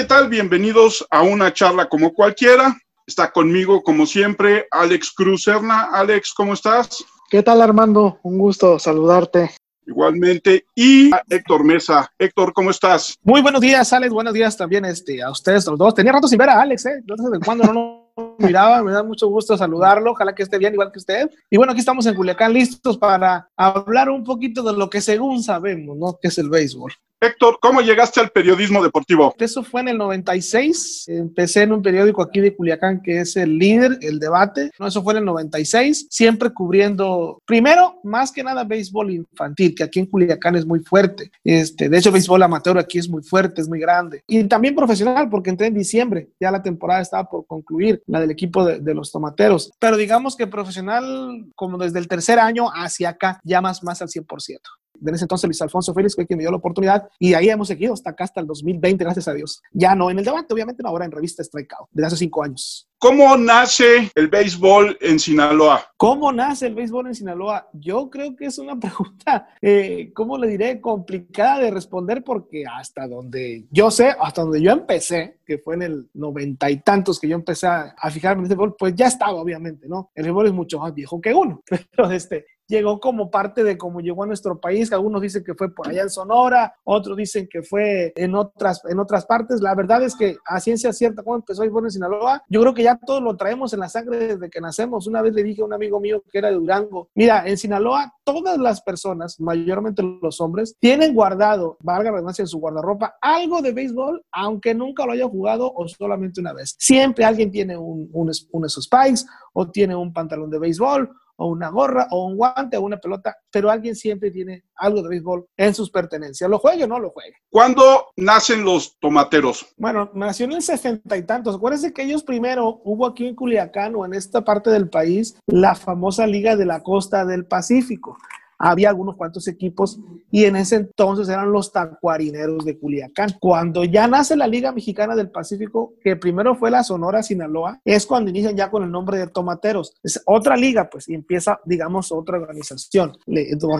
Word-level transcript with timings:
¿qué 0.00 0.06
tal? 0.06 0.30
Bienvenidos 0.30 1.06
a 1.10 1.20
una 1.20 1.52
charla 1.52 1.86
como 1.86 2.14
cualquiera. 2.14 2.74
Está 3.06 3.30
conmigo, 3.30 3.82
como 3.82 4.06
siempre, 4.06 4.66
Alex 4.70 5.12
Cruz 5.12 5.42
Serna. 5.42 5.90
Alex, 5.92 6.32
¿cómo 6.34 6.54
estás? 6.54 7.04
¿Qué 7.30 7.42
tal, 7.42 7.60
Armando? 7.60 8.18
Un 8.22 8.38
gusto 8.38 8.78
saludarte. 8.78 9.50
Igualmente. 9.86 10.64
Y 10.74 11.12
a 11.12 11.22
Héctor 11.28 11.64
Mesa. 11.64 12.10
Héctor, 12.18 12.54
¿cómo 12.54 12.70
estás? 12.70 13.14
Muy 13.22 13.42
buenos 13.42 13.60
días, 13.60 13.92
Alex. 13.92 14.10
Buenos 14.10 14.32
días 14.32 14.56
también 14.56 14.86
este, 14.86 15.22
a 15.22 15.30
ustedes 15.30 15.66
los 15.66 15.78
dos. 15.78 15.94
Tenía 15.94 16.12
rato 16.12 16.28
sin 16.28 16.38
ver 16.38 16.48
a 16.48 16.62
Alex, 16.62 16.86
¿eh? 16.86 17.02
No 17.04 17.18
sé 17.18 17.30
de 17.30 17.44
cuándo 17.44 17.64
no 17.64 18.06
lo 18.16 18.36
miraba. 18.38 18.82
Me 18.82 18.92
da 18.92 19.02
mucho 19.02 19.28
gusto 19.28 19.54
saludarlo. 19.58 20.12
Ojalá 20.12 20.34
que 20.34 20.44
esté 20.44 20.56
bien, 20.56 20.72
igual 20.72 20.92
que 20.92 21.00
usted. 21.00 21.30
Y 21.50 21.58
bueno, 21.58 21.72
aquí 21.72 21.80
estamos 21.80 22.06
en 22.06 22.14
Culiacán 22.14 22.54
listos 22.54 22.96
para 22.96 23.50
hablar 23.54 24.08
un 24.08 24.24
poquito 24.24 24.62
de 24.62 24.72
lo 24.72 24.88
que 24.88 25.02
según 25.02 25.42
sabemos, 25.42 25.94
¿no? 25.98 26.18
Que 26.18 26.28
es 26.28 26.38
el 26.38 26.48
béisbol. 26.48 26.90
Héctor, 27.22 27.58
¿cómo 27.60 27.82
llegaste 27.82 28.18
al 28.18 28.30
periodismo 28.30 28.82
deportivo? 28.82 29.34
Eso 29.38 29.62
fue 29.62 29.82
en 29.82 29.88
el 29.88 29.98
96. 29.98 31.04
Empecé 31.06 31.64
en 31.64 31.72
un 31.72 31.82
periódico 31.82 32.22
aquí 32.22 32.40
de 32.40 32.56
Culiacán 32.56 33.02
que 33.02 33.20
es 33.20 33.36
el 33.36 33.58
líder, 33.58 33.98
el 34.00 34.18
debate. 34.18 34.70
No, 34.78 34.86
eso 34.86 35.02
fue 35.02 35.12
en 35.12 35.18
el 35.18 35.24
96. 35.26 36.06
Siempre 36.08 36.48
cubriendo, 36.50 37.42
primero, 37.44 38.00
más 38.04 38.32
que 38.32 38.42
nada, 38.42 38.64
béisbol 38.64 39.10
infantil, 39.10 39.74
que 39.74 39.82
aquí 39.82 39.98
en 40.00 40.06
Culiacán 40.06 40.56
es 40.56 40.64
muy 40.64 40.80
fuerte. 40.80 41.30
Este, 41.44 41.90
de 41.90 41.98
hecho, 41.98 42.10
béisbol 42.10 42.42
amateur 42.42 42.78
aquí 42.78 42.98
es 42.98 43.08
muy 43.10 43.22
fuerte, 43.22 43.60
es 43.60 43.68
muy 43.68 43.80
grande. 43.80 44.24
Y 44.26 44.42
también 44.44 44.74
profesional, 44.74 45.28
porque 45.28 45.50
entré 45.50 45.66
en 45.66 45.74
diciembre. 45.74 46.30
Ya 46.40 46.50
la 46.50 46.62
temporada 46.62 47.02
estaba 47.02 47.28
por 47.28 47.46
concluir, 47.46 48.02
la 48.06 48.20
del 48.20 48.30
equipo 48.30 48.64
de, 48.64 48.80
de 48.80 48.94
los 48.94 49.12
tomateros. 49.12 49.70
Pero 49.78 49.98
digamos 49.98 50.36
que 50.36 50.46
profesional, 50.46 51.44
como 51.54 51.76
desde 51.76 51.98
el 51.98 52.08
tercer 52.08 52.38
año 52.38 52.68
hacia 52.68 53.10
acá, 53.10 53.40
ya 53.44 53.60
más, 53.60 53.82
más 53.82 54.00
al 54.00 54.08
100% 54.08 54.58
en 55.00 55.14
ese 55.14 55.24
entonces 55.24 55.48
Luis 55.48 55.62
Alfonso 55.62 55.94
Félix 55.94 56.14
fue 56.14 56.26
quien 56.26 56.36
me 56.36 56.42
dio 56.42 56.50
la 56.50 56.58
oportunidad 56.58 57.08
y 57.18 57.34
ahí 57.34 57.48
hemos 57.48 57.68
seguido 57.68 57.94
hasta 57.94 58.10
acá, 58.10 58.24
hasta 58.24 58.40
el 58.40 58.46
2020, 58.46 59.04
gracias 59.04 59.28
a 59.28 59.34
Dios. 59.34 59.62
Ya 59.72 59.94
no 59.94 60.10
en 60.10 60.18
el 60.18 60.24
debate, 60.24 60.52
obviamente, 60.52 60.82
no 60.82 60.88
ahora 60.88 61.04
en 61.04 61.12
revista 61.12 61.42
Strikeout, 61.42 61.88
desde 61.90 62.06
hace 62.08 62.16
cinco 62.16 62.42
años. 62.42 62.86
¿Cómo 62.98 63.34
nace 63.38 64.10
el 64.14 64.28
béisbol 64.28 64.98
en 65.00 65.18
Sinaloa? 65.18 65.86
¿Cómo 65.96 66.30
nace 66.32 66.66
el 66.66 66.74
béisbol 66.74 67.06
en 67.06 67.14
Sinaloa? 67.14 67.66
Yo 67.72 68.10
creo 68.10 68.36
que 68.36 68.44
es 68.44 68.58
una 68.58 68.76
pregunta, 68.80 69.48
eh, 69.62 70.12
¿cómo 70.14 70.36
le 70.36 70.48
diré? 70.48 70.80
Complicada 70.82 71.60
de 71.60 71.70
responder 71.70 72.22
porque 72.22 72.64
hasta 72.66 73.08
donde 73.08 73.64
yo 73.70 73.90
sé, 73.90 74.14
hasta 74.20 74.42
donde 74.42 74.60
yo 74.60 74.72
empecé, 74.72 75.38
que 75.46 75.56
fue 75.56 75.76
en 75.76 75.82
el 75.82 76.10
noventa 76.12 76.70
y 76.70 76.82
tantos 76.82 77.18
que 77.18 77.28
yo 77.28 77.36
empecé 77.36 77.66
a, 77.66 77.94
a 77.96 78.10
fijarme 78.10 78.40
en 78.40 78.44
este 78.44 78.54
béisbol, 78.54 78.76
pues 78.78 78.94
ya 78.94 79.06
estaba, 79.06 79.32
obviamente, 79.32 79.88
¿no? 79.88 80.10
El 80.14 80.24
béisbol 80.24 80.48
es 80.48 80.52
mucho 80.52 80.78
más 80.78 80.92
viejo 80.92 81.22
que 81.22 81.32
uno, 81.32 81.62
pero 81.90 82.10
este, 82.10 82.44
llegó 82.70 83.00
como 83.00 83.30
parte 83.30 83.64
de 83.64 83.76
cómo 83.76 84.00
llegó 84.00 84.22
a 84.22 84.26
nuestro 84.26 84.58
país. 84.58 84.92
Algunos 84.92 85.20
dicen 85.20 85.44
que 85.44 85.54
fue 85.54 85.74
por 85.74 85.88
allá 85.88 86.02
en 86.02 86.10
Sonora, 86.10 86.74
otros 86.84 87.16
dicen 87.16 87.48
que 87.50 87.62
fue 87.62 88.12
en 88.16 88.34
otras, 88.34 88.82
en 88.88 88.98
otras 88.98 89.26
partes. 89.26 89.60
La 89.60 89.74
verdad 89.74 90.02
es 90.02 90.16
que 90.16 90.38
a 90.46 90.60
ciencia 90.60 90.92
cierta, 90.92 91.22
cuando 91.22 91.42
empezó 91.42 91.62
el 91.64 91.70
en 91.70 91.90
Sinaloa, 91.90 92.42
yo 92.48 92.60
creo 92.60 92.74
que 92.74 92.84
ya 92.84 92.96
todos 92.96 93.22
lo 93.22 93.36
traemos 93.36 93.72
en 93.72 93.80
la 93.80 93.88
sangre 93.88 94.18
desde 94.18 94.48
que 94.48 94.60
nacemos. 94.60 95.06
Una 95.06 95.20
vez 95.20 95.34
le 95.34 95.42
dije 95.42 95.62
a 95.62 95.64
un 95.64 95.72
amigo 95.72 96.00
mío 96.00 96.22
que 96.30 96.38
era 96.38 96.48
de 96.48 96.54
Durango, 96.54 97.08
mira, 97.14 97.46
en 97.46 97.58
Sinaloa 97.58 98.14
todas 98.24 98.58
las 98.58 98.80
personas, 98.80 99.40
mayormente 99.40 100.02
los 100.22 100.40
hombres, 100.40 100.76
tienen 100.78 101.14
guardado, 101.14 101.76
valga 101.82 102.04
la 102.04 102.12
redundancia, 102.12 102.42
en 102.42 102.48
su 102.48 102.60
guardarropa 102.60 103.16
algo 103.20 103.60
de 103.60 103.72
béisbol, 103.72 104.24
aunque 104.30 104.74
nunca 104.74 105.04
lo 105.04 105.12
haya 105.12 105.28
jugado 105.28 105.72
o 105.74 105.88
solamente 105.88 106.40
una 106.40 106.52
vez. 106.52 106.76
Siempre 106.78 107.24
alguien 107.24 107.50
tiene 107.50 107.76
un, 107.76 108.08
un, 108.12 108.30
un 108.52 108.64
esos 108.64 108.84
spikes 108.84 109.24
o 109.52 109.68
tiene 109.68 109.96
un 109.96 110.12
pantalón 110.12 110.50
de 110.50 110.58
béisbol 110.58 111.10
o 111.40 111.46
una 111.46 111.70
gorra, 111.70 112.06
o 112.10 112.26
un 112.26 112.36
guante, 112.36 112.76
o 112.76 112.82
una 112.82 112.98
pelota, 112.98 113.34
pero 113.50 113.70
alguien 113.70 113.96
siempre 113.96 114.30
tiene 114.30 114.64
algo 114.76 115.02
de 115.02 115.08
béisbol 115.08 115.46
en 115.56 115.74
sus 115.74 115.90
pertenencias. 115.90 116.50
Lo 116.50 116.58
juegue 116.58 116.84
o 116.84 116.86
no 116.86 116.98
lo 116.98 117.10
juegue. 117.10 117.34
¿Cuándo 117.50 118.08
nacen 118.16 118.62
los 118.62 118.98
tomateros? 118.98 119.66
Bueno, 119.78 120.10
nació 120.14 120.44
en 120.44 120.52
el 120.52 120.62
sesenta 120.62 121.16
y 121.16 121.22
tantos. 121.22 121.56
Acuérdense 121.56 121.94
que 121.94 122.02
ellos 122.02 122.22
primero 122.22 122.82
hubo 122.84 123.06
aquí 123.06 123.26
en 123.26 123.34
Culiacán 123.34 123.94
o 123.96 124.04
en 124.04 124.12
esta 124.12 124.44
parte 124.44 124.68
del 124.70 124.90
país 124.90 125.38
la 125.46 125.74
famosa 125.74 126.26
Liga 126.26 126.56
de 126.56 126.66
la 126.66 126.82
Costa 126.82 127.24
del 127.24 127.46
Pacífico 127.46 128.18
había 128.60 128.90
algunos 128.90 129.16
cuantos 129.16 129.48
equipos 129.48 129.98
y 130.30 130.44
en 130.44 130.56
ese 130.56 130.76
entonces 130.76 131.28
eran 131.28 131.50
los 131.50 131.72
tacuarineros 131.72 132.64
de 132.64 132.78
Culiacán. 132.78 133.30
Cuando 133.40 133.84
ya 133.84 134.06
nace 134.06 134.36
la 134.36 134.46
Liga 134.46 134.70
Mexicana 134.70 135.16
del 135.16 135.30
Pacífico, 135.30 135.94
que 136.02 136.14
primero 136.14 136.54
fue 136.54 136.70
la 136.70 136.84
Sonora 136.84 137.22
Sinaloa, 137.22 137.80
es 137.84 138.06
cuando 138.06 138.30
inician 138.30 138.56
ya 138.56 138.70
con 138.70 138.82
el 138.82 138.90
nombre 138.90 139.18
de 139.18 139.26
Tomateros. 139.26 139.94
Es 140.02 140.22
otra 140.26 140.56
liga, 140.56 140.88
pues, 140.90 141.08
y 141.08 141.14
empieza, 141.14 141.58
digamos, 141.64 142.12
otra 142.12 142.38
organización 142.38 143.12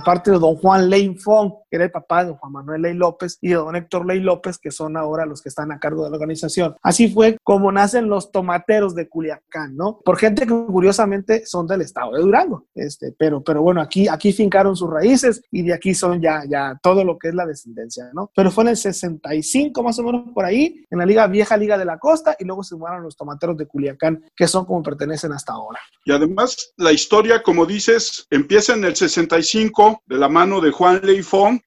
por 0.01 0.05
parte 0.05 0.31
de 0.31 0.39
don 0.39 0.57
Juan 0.57 0.89
Ley 0.89 1.15
Fong, 1.17 1.53
que 1.69 1.77
era 1.77 1.85
el 1.85 1.91
papá 1.91 2.25
de 2.25 2.33
Juan 2.33 2.53
Manuel 2.53 2.83
Ley 2.83 2.95
López, 2.95 3.39
y 3.41 3.49
de 3.49 3.57
don 3.57 3.77
Héctor 3.77 4.07
Ley 4.07 4.21
López, 4.21 4.57
que 4.59 4.71
son 4.71 4.97
ahora 4.97 5.27
los 5.27 5.43
que 5.43 5.51
están 5.51 5.73
a 5.73 5.79
cargo 5.79 6.05
de 6.05 6.11
la 6.11 6.17
organización. 6.17 6.77
Así 6.83 7.09
fue 7.09 7.37
como 7.43 7.71
nacen 7.71 8.09
los 8.09 8.33
Tomateros 8.33 8.95
de 8.95 9.09
Culiacán, 9.09 9.77
¿no? 9.77 9.99
Por 10.05 10.17
gente 10.17 10.47
que 10.47 10.55
curiosamente 10.67 11.45
son 11.45 11.67
del 11.67 11.83
estado 11.83 12.13
de 12.13 12.23
Durango, 12.23 12.65
este, 12.75 13.15
pero, 13.19 13.43
pero 13.43 13.63
bueno, 13.63 13.81
aquí, 13.81 14.09
aquí 14.09 14.33
fincaron 14.33 14.70
sus 14.77 14.91
raíces 14.91 15.43
y 15.51 15.63
de 15.63 15.75
aquí 15.75 15.95
son 15.95 16.21
ya, 16.21 16.43
ya 16.49 16.79
todo 16.83 17.05
lo 17.05 17.19
que 17.19 17.29
es 17.29 17.35
la 17.35 17.47
descendencia, 17.47 18.11
¿no? 18.13 18.31
Pero 18.35 18.51
fue 18.51 18.65
en 18.65 18.71
el 18.71 18.77
65 18.77 19.83
más 19.83 19.99
o 19.99 20.03
menos 20.03 20.25
por 20.35 20.45
ahí, 20.45 20.85
en 20.91 20.99
la 20.99 21.07
Liga 21.07 21.27
Vieja 21.27 21.57
Liga 21.57 21.79
de 21.79 21.85
la 21.85 21.99
Costa 21.99 22.37
y 22.39 22.45
luego 22.45 22.63
se 22.63 22.77
mudaron 22.77 23.03
los 23.03 23.17
tomateros 23.17 23.57
de 23.57 23.67
Culiacán, 23.67 24.25
que 24.35 24.47
son 24.47 24.65
como 24.65 24.83
pertenecen 24.83 25.33
hasta 25.33 25.53
ahora. 25.53 25.81
Y 26.05 26.13
además 26.13 26.73
la 26.77 26.93
historia, 26.93 27.43
como 27.43 27.67
dices, 27.67 28.27
empieza 28.31 28.75
en 28.75 28.85
el 28.85 28.97
65 28.97 30.03
de 30.07 30.17
la 30.17 30.29
mano 30.29 30.61
de 30.61 30.71
Juan 30.71 31.01
Leifón, 31.03 31.61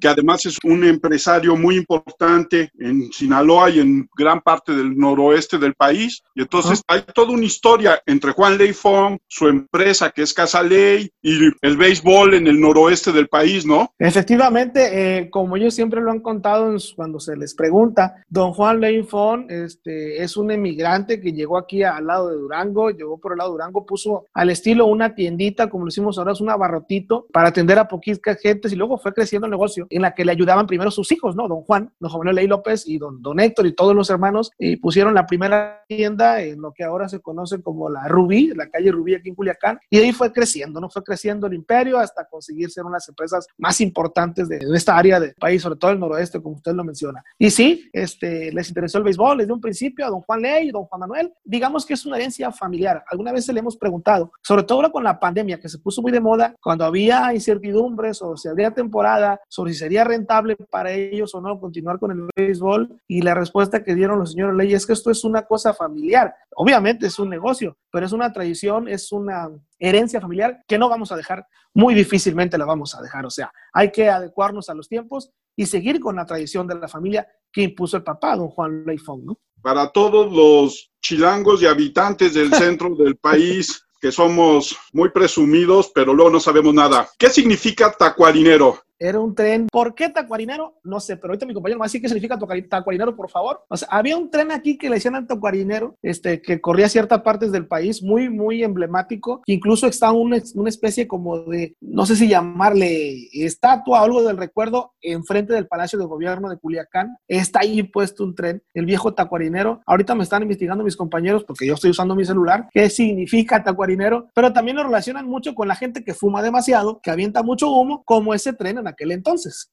que 0.00 0.08
además 0.08 0.46
es 0.46 0.58
un 0.64 0.84
empresario 0.84 1.56
muy 1.56 1.76
importante 1.76 2.70
en 2.78 3.12
Sinaloa 3.12 3.70
y 3.70 3.80
en 3.80 4.08
gran 4.16 4.40
parte 4.40 4.74
del 4.74 4.96
noroeste 4.96 5.58
del 5.58 5.74
país. 5.74 6.22
Y 6.34 6.42
entonces 6.42 6.82
hay 6.86 7.02
toda 7.14 7.32
una 7.32 7.44
historia 7.44 8.00
entre 8.06 8.32
Juan 8.32 8.58
Leifón, 8.58 9.18
su 9.28 9.48
empresa 9.48 10.10
que 10.10 10.22
es 10.22 10.34
Casa 10.34 10.62
Ley 10.62 11.10
y 11.22 11.50
el 11.62 11.76
béisbol 11.76 12.34
en 12.34 12.43
en 12.44 12.48
el 12.48 12.60
noroeste 12.60 13.10
del 13.10 13.28
país, 13.28 13.64
¿no? 13.64 13.90
Efectivamente, 13.98 15.18
eh, 15.18 15.30
como 15.30 15.56
ellos 15.56 15.74
siempre 15.74 16.00
lo 16.00 16.10
han 16.10 16.20
contado 16.20 16.76
cuando 16.94 17.18
se 17.18 17.36
les 17.36 17.54
pregunta, 17.54 18.22
don 18.28 18.52
Juan 18.52 18.80
Leifón 18.80 19.46
este, 19.48 20.22
es 20.22 20.36
un 20.36 20.50
emigrante 20.50 21.20
que 21.20 21.32
llegó 21.32 21.56
aquí 21.56 21.82
al 21.82 22.06
lado 22.06 22.28
de 22.28 22.36
Durango, 22.36 22.90
llegó 22.90 23.18
por 23.18 23.32
el 23.32 23.38
lado 23.38 23.50
de 23.50 23.54
Durango, 23.54 23.86
puso 23.86 24.26
al 24.34 24.50
estilo 24.50 24.86
una 24.86 25.14
tiendita, 25.14 25.68
como 25.68 25.84
lo 25.84 25.88
hicimos 25.88 26.18
ahora, 26.18 26.32
es 26.32 26.40
un 26.40 26.50
abarrotito 26.50 27.26
para 27.32 27.48
atender 27.48 27.78
a 27.78 27.88
poquitas 27.88 28.38
gentes 28.40 28.72
y 28.72 28.76
luego 28.76 28.98
fue 28.98 29.14
creciendo 29.14 29.46
el 29.46 29.52
negocio 29.52 29.86
en 29.88 30.02
la 30.02 30.14
que 30.14 30.24
le 30.24 30.32
ayudaban 30.32 30.66
primero 30.66 30.90
sus 30.90 31.10
hijos, 31.12 31.34
¿no? 31.34 31.48
Don 31.48 31.62
Juan, 31.62 31.90
don 31.98 32.10
Juan 32.10 32.34
Ley 32.34 32.46
López 32.46 32.86
y 32.86 32.98
don, 32.98 33.22
don 33.22 33.40
Héctor 33.40 33.66
y 33.66 33.72
todos 33.72 33.94
los 33.94 34.10
hermanos 34.10 34.50
y 34.58 34.76
pusieron 34.76 35.14
la 35.14 35.26
primera 35.26 35.82
tienda 35.88 36.42
en 36.42 36.60
lo 36.60 36.72
que 36.72 36.84
ahora 36.84 37.08
se 37.08 37.20
conoce 37.20 37.62
como 37.62 37.88
la 37.88 38.06
Rubí, 38.08 38.52
la 38.54 38.68
calle 38.68 38.90
Rubí 38.90 39.14
aquí 39.14 39.30
en 39.30 39.34
Culiacán 39.34 39.78
y 39.88 39.98
ahí 39.98 40.12
fue 40.12 40.32
creciendo, 40.32 40.80
¿no? 40.80 40.90
Fue 40.90 41.02
creciendo 41.02 41.46
el 41.46 41.54
imperio 41.54 41.98
hasta 41.98 42.26
conseguir 42.34 42.68
ser 42.68 42.84
unas 42.84 43.08
empresas 43.08 43.46
más 43.58 43.80
importantes 43.80 44.48
de, 44.48 44.58
esta 44.74 44.96
área 44.96 45.20
del 45.20 45.34
país, 45.34 45.62
sobre 45.62 45.78
todo 45.78 45.92
el 45.92 46.00
noroeste, 46.00 46.42
como 46.42 46.56
usted 46.56 46.72
lo 46.72 46.82
menciona. 46.82 47.22
Y 47.38 47.48
sí, 47.50 47.88
este, 47.92 48.52
les 48.52 48.68
interesó 48.68 48.98
el 48.98 49.04
béisbol 49.04 49.38
desde 49.38 49.52
un 49.52 49.60
principio 49.60 50.04
a 50.04 50.10
don 50.10 50.20
Juan 50.22 50.42
Ley, 50.42 50.70
don 50.72 50.84
Juan 50.84 51.00
Manuel. 51.00 51.32
Digamos 51.44 51.86
que 51.86 51.94
es 51.94 52.04
una 52.04 52.16
herencia 52.16 52.50
familiar. 52.50 53.04
Alguna 53.08 53.30
vez 53.30 53.44
se 53.44 53.52
le 53.52 53.60
hemos 53.60 53.76
preguntado, 53.76 54.32
sobre 54.42 54.64
todo 54.64 54.78
ahora 54.78 54.90
con 54.90 55.04
la 55.04 55.20
pandemia 55.20 55.60
que 55.60 55.68
se 55.68 55.78
puso 55.78 56.02
muy 56.02 56.10
de 56.10 56.20
moda, 56.20 56.56
cuando 56.60 56.84
había 56.84 57.32
incertidumbres 57.32 58.20
o 58.20 58.36
si 58.36 58.48
habría 58.48 58.72
temporada, 58.72 59.40
sobre 59.48 59.72
si 59.72 59.78
sería 59.78 60.02
rentable 60.02 60.56
para 60.70 60.90
ellos 60.90 61.34
o 61.36 61.40
no 61.40 61.60
continuar 61.60 62.00
con 62.00 62.10
el 62.10 62.28
béisbol. 62.34 63.00
Y 63.06 63.22
la 63.22 63.34
respuesta 63.34 63.84
que 63.84 63.94
dieron 63.94 64.18
los 64.18 64.32
señores 64.32 64.56
Ley 64.56 64.74
es 64.74 64.86
que 64.86 64.92
esto 64.92 65.12
es 65.12 65.22
una 65.22 65.42
cosa 65.42 65.72
familiar. 65.72 66.34
Obviamente 66.56 67.06
es 67.06 67.18
un 67.18 67.30
negocio, 67.30 67.76
pero 67.92 68.06
es 68.06 68.12
una 68.12 68.32
tradición, 68.32 68.88
es 68.88 69.12
una 69.12 69.50
herencia 69.78 70.20
familiar 70.20 70.62
que 70.66 70.78
no 70.78 70.88
vamos 70.88 71.12
a 71.12 71.16
dejar, 71.16 71.46
muy 71.74 71.94
difícilmente 71.94 72.58
la 72.58 72.64
vamos 72.64 72.94
a 72.94 73.02
dejar. 73.02 73.26
O 73.26 73.30
sea, 73.30 73.52
hay 73.72 73.90
que 73.90 74.08
adecuarnos 74.08 74.68
a 74.68 74.74
los 74.74 74.88
tiempos 74.88 75.30
y 75.56 75.66
seguir 75.66 76.00
con 76.00 76.16
la 76.16 76.26
tradición 76.26 76.66
de 76.66 76.76
la 76.76 76.88
familia 76.88 77.26
que 77.52 77.62
impuso 77.62 77.96
el 77.96 78.02
papá, 78.02 78.36
don 78.36 78.48
Juan 78.48 78.84
Leifón, 78.84 79.24
¿no? 79.24 79.38
Para 79.62 79.90
todos 79.90 80.30
los 80.32 80.90
chilangos 81.00 81.62
y 81.62 81.66
habitantes 81.66 82.34
del 82.34 82.52
centro 82.54 82.94
del 82.94 83.16
país, 83.16 83.84
que 84.00 84.12
somos 84.12 84.76
muy 84.92 85.10
presumidos, 85.10 85.90
pero 85.94 86.12
luego 86.12 86.30
no 86.30 86.40
sabemos 86.40 86.74
nada. 86.74 87.08
¿Qué 87.18 87.30
significa 87.30 87.90
tacuarinero? 87.90 88.82
Era 88.98 89.20
un 89.20 89.34
tren. 89.34 89.66
¿Por 89.70 89.94
qué 89.94 90.08
tacuarinero? 90.08 90.78
No 90.84 91.00
sé, 91.00 91.16
pero 91.16 91.32
ahorita 91.32 91.46
mi 91.46 91.54
compañero 91.54 91.78
me 91.78 91.80
va 91.80 91.86
a 91.86 91.88
decir 91.88 92.00
qué 92.00 92.08
significa 92.08 92.38
tacuarinero, 92.68 93.16
por 93.16 93.28
favor. 93.28 93.64
O 93.68 93.76
sea, 93.76 93.88
había 93.90 94.16
un 94.16 94.30
tren 94.30 94.52
aquí 94.52 94.78
que 94.78 94.88
le 94.88 94.96
decían 94.96 95.14
al 95.16 95.26
tacuarinero, 95.26 95.96
este, 96.02 96.40
que 96.40 96.60
corría 96.60 96.88
ciertas 96.88 97.22
partes 97.22 97.50
del 97.52 97.66
país, 97.66 98.02
muy, 98.02 98.28
muy 98.28 98.62
emblemático, 98.62 99.42
incluso 99.46 99.86
está 99.86 100.12
una, 100.12 100.38
una 100.54 100.68
especie 100.68 101.08
como 101.08 101.40
de, 101.40 101.76
no 101.80 102.06
sé 102.06 102.16
si 102.16 102.28
llamarle 102.28 103.28
estatua 103.32 104.02
o 104.02 104.04
algo 104.04 104.22
del 104.22 104.36
recuerdo, 104.36 104.92
enfrente 105.02 105.52
del 105.52 105.66
Palacio 105.66 105.98
de 105.98 106.04
Gobierno 106.04 106.48
de 106.48 106.58
Culiacán. 106.58 107.16
Está 107.26 107.60
ahí 107.60 107.82
puesto 107.82 108.24
un 108.24 108.34
tren, 108.34 108.62
el 108.74 108.86
viejo 108.86 109.14
tacuarinero. 109.14 109.82
Ahorita 109.86 110.14
me 110.14 110.22
están 110.22 110.42
investigando 110.42 110.84
mis 110.84 110.96
compañeros, 110.96 111.44
porque 111.44 111.66
yo 111.66 111.74
estoy 111.74 111.90
usando 111.90 112.14
mi 112.14 112.24
celular, 112.24 112.68
qué 112.72 112.88
significa 112.88 113.62
tacuarinero, 113.62 114.28
pero 114.34 114.52
también 114.52 114.76
lo 114.76 114.84
relacionan 114.84 115.26
mucho 115.26 115.54
con 115.54 115.68
la 115.68 115.74
gente 115.74 116.04
que 116.04 116.14
fuma 116.14 116.42
demasiado, 116.42 117.00
que 117.02 117.10
avienta 117.10 117.42
mucho 117.42 117.70
humo, 117.70 118.02
como 118.04 118.34
ese 118.34 118.52
tren 118.52 118.78
en 118.78 118.86
aquel 118.94 119.12
entonces. 119.12 119.70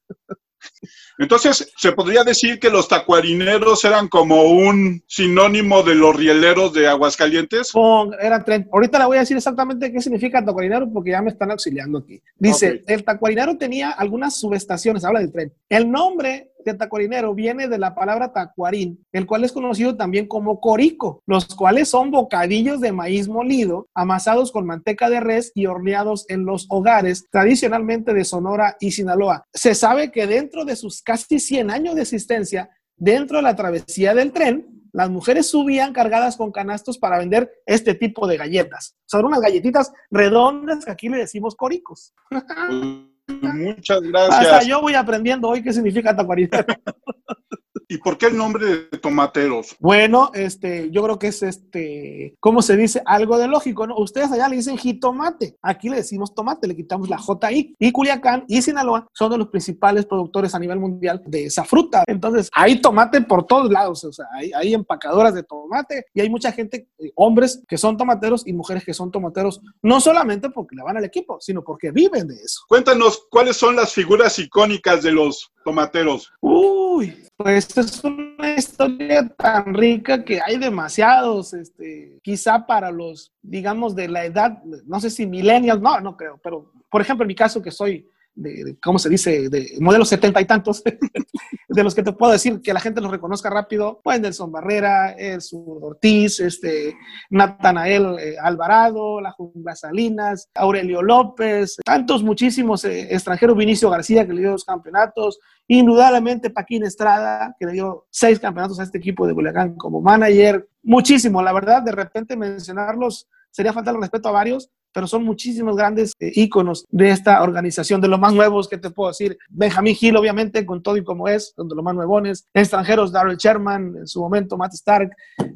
Entonces, 1.18 1.72
¿se 1.76 1.92
podría 1.92 2.24
decir 2.24 2.58
que 2.58 2.70
los 2.70 2.88
tacuarineros 2.88 3.84
eran 3.84 4.08
como 4.08 4.44
un 4.44 5.02
sinónimo 5.06 5.82
de 5.82 5.94
los 5.94 6.16
rieleros 6.16 6.72
de 6.72 6.88
Aguascalientes? 6.88 7.72
era 8.20 8.44
tren. 8.44 8.68
Ahorita 8.72 8.98
le 8.98 9.06
voy 9.06 9.16
a 9.18 9.20
decir 9.20 9.36
exactamente 9.36 9.92
qué 9.92 10.00
significa 10.00 10.44
tacuarinero 10.44 10.90
porque 10.92 11.10
ya 11.10 11.22
me 11.22 11.30
están 11.30 11.50
auxiliando 11.50 11.98
aquí. 11.98 12.22
Dice, 12.36 12.82
el 12.86 13.04
tacuarinero 13.04 13.56
tenía 13.56 13.90
algunas 13.90 14.38
subestaciones, 14.38 15.04
habla 15.04 15.20
del 15.20 15.32
tren. 15.32 15.52
El 15.68 15.90
nombre 15.90 16.51
de 16.64 16.74
tacuarinero 16.78 17.34
viene 17.34 17.68
de 17.68 17.78
la 17.78 17.94
palabra 17.94 18.32
tacuarín, 18.32 19.04
el 19.12 19.26
cual 19.26 19.44
es 19.44 19.52
conocido 19.52 19.96
también 19.96 20.26
como 20.26 20.60
corico, 20.60 21.22
los 21.26 21.46
cuales 21.54 21.88
son 21.88 22.10
bocadillos 22.10 22.80
de 22.80 22.92
maíz 22.92 23.28
molido, 23.28 23.88
amasados 23.94 24.52
con 24.52 24.66
manteca 24.66 25.10
de 25.10 25.20
res 25.20 25.52
y 25.54 25.66
horneados 25.66 26.26
en 26.28 26.44
los 26.44 26.66
hogares, 26.70 27.26
tradicionalmente 27.30 28.14
de 28.14 28.24
Sonora 28.24 28.76
y 28.80 28.92
Sinaloa. 28.92 29.46
Se 29.52 29.74
sabe 29.74 30.10
que 30.10 30.26
dentro 30.26 30.64
de 30.64 30.76
sus 30.76 31.02
casi 31.02 31.38
100 31.38 31.70
años 31.70 31.94
de 31.94 32.02
existencia, 32.02 32.70
dentro 32.96 33.38
de 33.38 33.42
la 33.42 33.56
travesía 33.56 34.14
del 34.14 34.32
tren, 34.32 34.72
las 34.92 35.08
mujeres 35.08 35.46
subían 35.46 35.92
cargadas 35.92 36.36
con 36.36 36.52
canastos 36.52 36.98
para 36.98 37.18
vender 37.18 37.50
este 37.64 37.94
tipo 37.94 38.26
de 38.26 38.36
galletas. 38.36 38.94
Son 39.06 39.24
unas 39.24 39.40
galletitas 39.40 39.92
redondas 40.10 40.84
que 40.84 40.90
aquí 40.90 41.08
le 41.08 41.18
decimos 41.18 41.56
coricos. 41.56 42.14
Muchas 43.28 44.00
gracias. 44.00 44.40
Hasta 44.40 44.62
yo 44.64 44.80
voy 44.80 44.94
aprendiendo 44.94 45.48
hoy 45.48 45.62
qué 45.62 45.72
significa 45.72 46.14
tacuarinero. 46.14 46.64
¿Y 47.92 47.98
por 47.98 48.16
qué 48.16 48.28
el 48.28 48.38
nombre 48.38 48.66
de 48.90 48.98
tomateros? 48.98 49.76
Bueno, 49.78 50.30
este, 50.32 50.90
yo 50.90 51.02
creo 51.02 51.18
que 51.18 51.26
es 51.26 51.42
este, 51.42 52.34
¿cómo 52.40 52.62
se 52.62 52.74
dice? 52.74 53.02
Algo 53.04 53.36
de 53.36 53.48
lógico, 53.48 53.86
¿no? 53.86 53.98
Ustedes 53.98 54.32
allá 54.32 54.48
le 54.48 54.56
dicen 54.56 54.78
jitomate, 54.78 55.58
aquí 55.60 55.90
le 55.90 55.96
decimos 55.96 56.34
tomate, 56.34 56.66
le 56.66 56.74
quitamos 56.74 57.10
la 57.10 57.18
J 57.18 57.46
ahí. 57.46 57.74
Y 57.78 57.92
Culiacán 57.92 58.44
y 58.48 58.62
Sinaloa 58.62 59.06
son 59.12 59.32
de 59.32 59.36
los 59.36 59.48
principales 59.48 60.06
productores 60.06 60.54
a 60.54 60.58
nivel 60.58 60.78
mundial 60.78 61.22
de 61.26 61.44
esa 61.44 61.64
fruta. 61.64 62.04
Entonces, 62.06 62.48
hay 62.54 62.80
tomate 62.80 63.20
por 63.20 63.46
todos 63.46 63.70
lados, 63.70 64.02
o 64.04 64.12
sea, 64.12 64.24
hay, 64.38 64.52
hay 64.54 64.72
empacadoras 64.72 65.34
de 65.34 65.42
tomate 65.42 66.06
y 66.14 66.22
hay 66.22 66.30
mucha 66.30 66.50
gente, 66.50 66.88
eh, 66.98 67.12
hombres 67.14 67.62
que 67.68 67.76
son 67.76 67.98
tomateros 67.98 68.46
y 68.46 68.54
mujeres 68.54 68.86
que 68.86 68.94
son 68.94 69.10
tomateros, 69.10 69.60
no 69.82 70.00
solamente 70.00 70.48
porque 70.48 70.76
le 70.76 70.82
van 70.82 70.96
al 70.96 71.04
equipo, 71.04 71.36
sino 71.40 71.62
porque 71.62 71.90
viven 71.90 72.26
de 72.26 72.36
eso. 72.36 72.62
Cuéntanos, 72.68 73.11
¿cuáles 73.30 73.56
son 73.56 73.76
las 73.76 73.92
figuras 73.92 74.38
icónicas 74.38 75.02
de 75.02 75.12
los 75.12 75.52
tomateros? 75.64 76.32
Uy, 76.40 77.24
pues 77.36 77.76
es 77.76 78.02
una 78.04 78.54
historia 78.54 79.28
tan 79.28 79.74
rica 79.74 80.24
que 80.24 80.40
hay 80.40 80.58
demasiados, 80.58 81.54
este, 81.54 82.18
quizá 82.22 82.66
para 82.66 82.90
los, 82.90 83.32
digamos, 83.42 83.94
de 83.94 84.08
la 84.08 84.24
edad, 84.24 84.62
no 84.86 85.00
sé 85.00 85.10
si 85.10 85.26
millennials, 85.26 85.80
no, 85.80 86.00
no 86.00 86.16
creo, 86.16 86.38
pero 86.42 86.72
por 86.90 87.00
ejemplo 87.00 87.24
en 87.24 87.28
mi 87.28 87.34
caso 87.34 87.62
que 87.62 87.70
soy 87.70 88.06
de, 88.34 88.76
¿cómo 88.82 88.98
se 88.98 89.08
dice?, 89.08 89.48
de 89.48 89.76
modelos 89.80 90.08
setenta 90.08 90.40
y 90.40 90.44
tantos, 90.44 90.82
de 91.68 91.84
los 91.84 91.94
que 91.94 92.02
te 92.02 92.12
puedo 92.12 92.32
decir 92.32 92.60
que 92.60 92.72
la 92.72 92.80
gente 92.80 93.00
los 93.00 93.10
reconozca 93.10 93.50
rápido, 93.50 94.00
pues 94.02 94.20
Nelson 94.20 94.52
Barrera, 94.52 95.12
el 95.12 95.40
Ortiz, 95.52 96.40
este, 96.40 96.96
Natanael 97.30 98.16
eh, 98.18 98.36
Alvarado, 98.40 99.20
la 99.20 99.32
Jungla 99.32 99.74
Salinas, 99.74 100.48
Aurelio 100.54 101.02
López, 101.02 101.76
tantos 101.84 102.22
muchísimos 102.22 102.84
eh, 102.84 103.14
extranjeros, 103.14 103.56
Vinicio 103.56 103.90
García, 103.90 104.26
que 104.26 104.32
le 104.32 104.40
dio 104.40 104.50
dos 104.52 104.64
campeonatos, 104.64 105.38
indudablemente 105.66 106.50
Paquín 106.50 106.84
Estrada, 106.84 107.54
que 107.58 107.66
le 107.66 107.72
dio 107.72 108.06
seis 108.10 108.38
campeonatos 108.38 108.80
a 108.80 108.82
este 108.82 108.98
equipo 108.98 109.26
de 109.26 109.34
Culiacán 109.34 109.76
como 109.76 110.00
manager, 110.00 110.68
muchísimo, 110.82 111.42
la 111.42 111.52
verdad, 111.52 111.82
de 111.82 111.92
repente 111.92 112.36
mencionarlos 112.36 113.28
sería 113.50 113.72
faltar 113.72 113.94
el 113.94 114.00
respeto 114.00 114.28
a 114.28 114.32
varios, 114.32 114.70
pero 114.92 115.06
son 115.06 115.24
muchísimos 115.24 115.76
grandes 115.76 116.12
eh, 116.20 116.32
íconos 116.34 116.84
de 116.90 117.10
esta 117.10 117.42
organización, 117.42 118.00
de 118.00 118.08
los 118.08 118.20
más 118.20 118.32
nuevos 118.32 118.68
que 118.68 118.78
te 118.78 118.90
puedo 118.90 119.10
decir. 119.10 119.38
Benjamín 119.48 119.94
Gil, 119.94 120.16
obviamente, 120.16 120.64
con 120.64 120.82
todo 120.82 120.96
y 120.96 121.04
como 121.04 121.28
es, 121.28 121.54
de 121.56 121.74
los 121.74 121.84
más 121.84 121.94
nuevones. 121.94 122.48
Extranjeros, 122.52 123.12
Darrell 123.12 123.36
Sherman, 123.36 123.96
en 123.98 124.06
su 124.06 124.20
momento, 124.20 124.56
Matt 124.56 124.74
Stark, 124.74 125.10